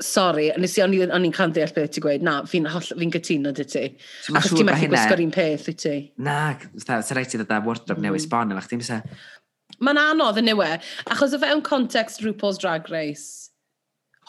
Sorry, 0.02 0.48
nes 0.58 0.78
i, 0.80 0.84
o'n 0.84 0.96
i'n 1.28 1.36
cael 1.36 1.54
deall 1.56 1.74
beth 1.76 1.92
ti'n 1.96 2.06
gweud. 2.06 2.26
Na, 2.26 2.40
fi'n 2.50 2.66
fi 2.72 3.10
gytuno 3.14 3.54
dy 3.58 3.68
ti. 3.70 3.84
So 4.26 4.34
Achos 4.38 4.56
ti'n 4.56 4.68
methu 4.70 4.90
gwisgo'r 4.92 5.22
un 5.24 5.36
peth 5.36 5.70
i 5.70 5.76
ti. 5.78 5.94
Na, 6.26 6.40
sy'n 6.82 7.14
rhaid 7.18 7.30
ti 7.32 7.42
ddod 7.42 7.54
â 7.54 7.62
wardrobe 7.68 8.00
mm. 8.00 8.08
newydd 8.08 8.26
sbon 8.26 8.56
efo 8.56 8.66
chdi, 8.66 8.82
mysa. 8.82 9.02
Mae'n 9.82 10.02
anodd 10.02 10.42
yn 10.42 10.50
niwe. 10.50 10.72
Achos 11.14 11.38
o 11.38 11.40
fewn 11.42 11.64
context 11.66 12.26
RuPaul's 12.26 12.60
Drag 12.62 12.90
Race, 12.94 13.52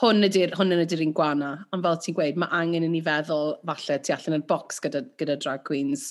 hwn 0.02 0.26
ydy'r 0.28 0.54
hwn 0.58 0.76
ydy'r 0.76 1.04
un 1.06 1.16
gwana. 1.16 1.52
Ond 1.72 1.84
fel 1.86 1.98
ti'n 2.04 2.16
gweud, 2.18 2.40
mae 2.40 2.52
angen 2.60 2.86
i 2.86 2.90
ni 2.92 3.02
feddwl 3.04 3.56
falle 3.68 3.98
tu 4.02 4.14
allan 4.16 4.38
yn 4.40 4.46
box 4.48 4.82
gyda, 4.84 5.04
gyda 5.20 5.38
drag 5.40 5.64
queens 5.68 6.10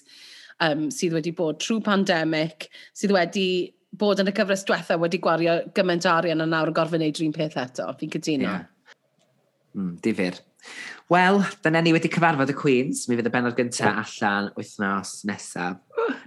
um, 0.62 0.90
sydd 0.94 1.16
wedi 1.18 1.34
bod 1.38 1.62
trwy 1.62 1.82
pandemig, 1.86 2.68
sydd 2.98 3.16
wedi 3.16 3.48
bod 4.02 4.22
yn 4.24 4.32
y 4.32 4.36
cyfres 4.36 4.64
diwethaf 4.68 5.02
wedi 5.02 5.20
gwario 5.24 5.58
gymaint 5.76 6.08
o 6.08 6.14
arian 6.14 6.44
a 6.44 6.48
nawr 6.48 6.72
yn 6.72 6.78
gorfod 6.78 7.02
wneud 7.02 7.18
rhywun 7.20 7.36
peth 7.36 7.58
eto. 7.60 7.90
Fi'n 8.00 8.14
cytuno. 8.14 8.48
Yeah. 8.48 8.70
Mm, 9.76 9.94
difyr. 10.04 10.40
Wel, 11.12 11.42
dyna 11.64 11.82
ni 11.84 11.94
wedi 11.96 12.10
cyfarfod 12.12 12.52
y 12.52 12.56
Queens. 12.58 13.06
Mi 13.10 13.18
fydd 13.20 13.30
y 13.30 13.34
benod 13.34 13.58
gyntaf 13.58 13.88
yeah. 13.88 14.02
allan 14.04 14.52
wythnos 14.58 15.14
nesaf. 15.28 15.80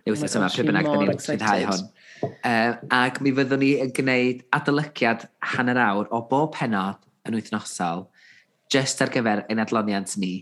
Neu 0.05 0.14
wythnos 0.14 0.34
oh 0.34 0.40
yma, 0.40 0.51
pe 0.53 0.66
bynnag, 0.66 0.88
da 0.88 0.97
ni'n 1.01 1.12
rhyddhau 1.12 1.68
hon. 1.70 1.84
Uh, 2.24 2.72
ac 2.95 3.20
mi 3.24 3.34
fyddwn 3.36 3.61
ni 3.61 3.70
yn 3.84 3.92
gwneud 3.95 4.45
adolygiad 4.57 5.26
hanner 5.55 5.80
awr 5.82 6.09
o 6.14 6.22
bob 6.30 6.55
penod 6.57 7.01
yn 7.28 7.36
wythnosol 7.36 8.07
just 8.72 9.03
ar 9.05 9.12
gyfer 9.12 9.45
ein 9.49 9.62
adloniant 9.62 10.16
ni. 10.20 10.34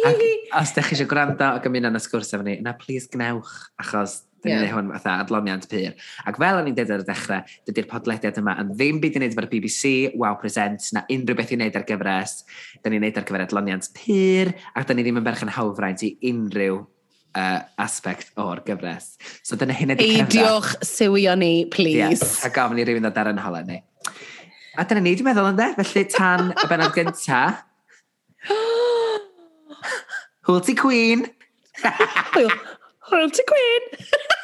ac 0.00 0.20
os 0.56 0.72
ydych 0.72 0.90
chi 0.90 0.96
eisiau 0.96 1.08
gwrando 1.10 1.48
ac 1.56 1.66
ymuno 1.68 1.90
yn 1.90 1.98
y 1.98 2.02
sgwrs 2.02 2.32
efo 2.36 2.44
ni, 2.46 2.58
yna 2.60 2.76
please 2.80 3.10
gnewch, 3.12 3.52
achos 3.80 4.22
Dyn 4.40 4.54
ni'n 4.54 4.64
yeah. 4.64 4.74
hwn 4.76 4.92
fatha 4.94 5.16
adloniant 5.24 5.66
pyr. 5.70 5.96
Ac 6.28 6.38
fel 6.40 6.60
o'n 6.60 6.70
i'n 6.70 6.76
dweud 6.76 6.94
ar 6.94 7.02
y 7.02 7.08
dechrau, 7.08 7.56
dydy'r 7.68 7.88
podlediad 7.90 8.38
yma 8.40 8.54
yn 8.62 8.70
ddim 8.72 9.00
byd 9.02 9.18
i 9.18 9.20
wneud 9.20 9.34
efo'r 9.34 9.50
BBC, 9.50 9.92
Wow 10.16 10.38
Presents, 10.40 10.94
na 10.96 11.04
unrhyw 11.12 11.36
beth 11.36 11.52
i 11.52 11.58
wneud 11.58 11.76
ar 11.76 11.84
gyfres. 11.88 12.38
Dyn 12.80 12.96
ni'n 12.96 13.04
wneud 13.04 13.20
ar 13.20 13.28
gyfer 13.28 13.44
adloniant 13.44 13.90
pyr, 13.98 14.54
ac 14.72 14.88
dyn 14.88 15.00
ni 15.00 15.04
ddim 15.04 15.20
yn 15.20 15.26
berch 15.26 15.44
yn 15.44 15.52
hawfraint 15.58 16.06
i 16.06 16.14
unrhyw 16.30 16.80
uh, 17.36 17.60
aspect 17.84 18.32
o'r 18.40 18.62
gyfres. 18.66 19.12
So 19.46 19.58
dyna 19.60 19.76
hyn 19.76 19.94
ydy 19.94 20.08
cyfres. 20.08 20.38
Eidiwch 20.40 20.72
siwio 20.86 21.36
ni, 21.38 21.52
please. 21.72 22.00
Yeah, 22.00 22.48
a 22.48 22.52
gofyn 22.54 22.80
i 22.80 22.86
rywun 22.88 23.06
ddod 23.06 23.20
ar 23.22 23.32
yn 23.34 23.42
holen 23.44 23.70
ni. 23.70 23.80
A 24.78 24.86
dyna 24.88 25.04
ni, 25.04 25.14
dwi'n 25.18 25.30
meddwl 25.30 25.50
ynddo, 25.52 25.68
felly 25.80 26.06
tan 26.12 26.52
y 26.54 26.70
benod 26.70 26.96
gynta. 26.96 27.42
Hwyl 30.48 30.64
ti, 30.64 30.76
Queen! 30.78 31.26
Hwyl. 32.34 32.52
royalty 33.12 33.42
queen. 33.46 34.06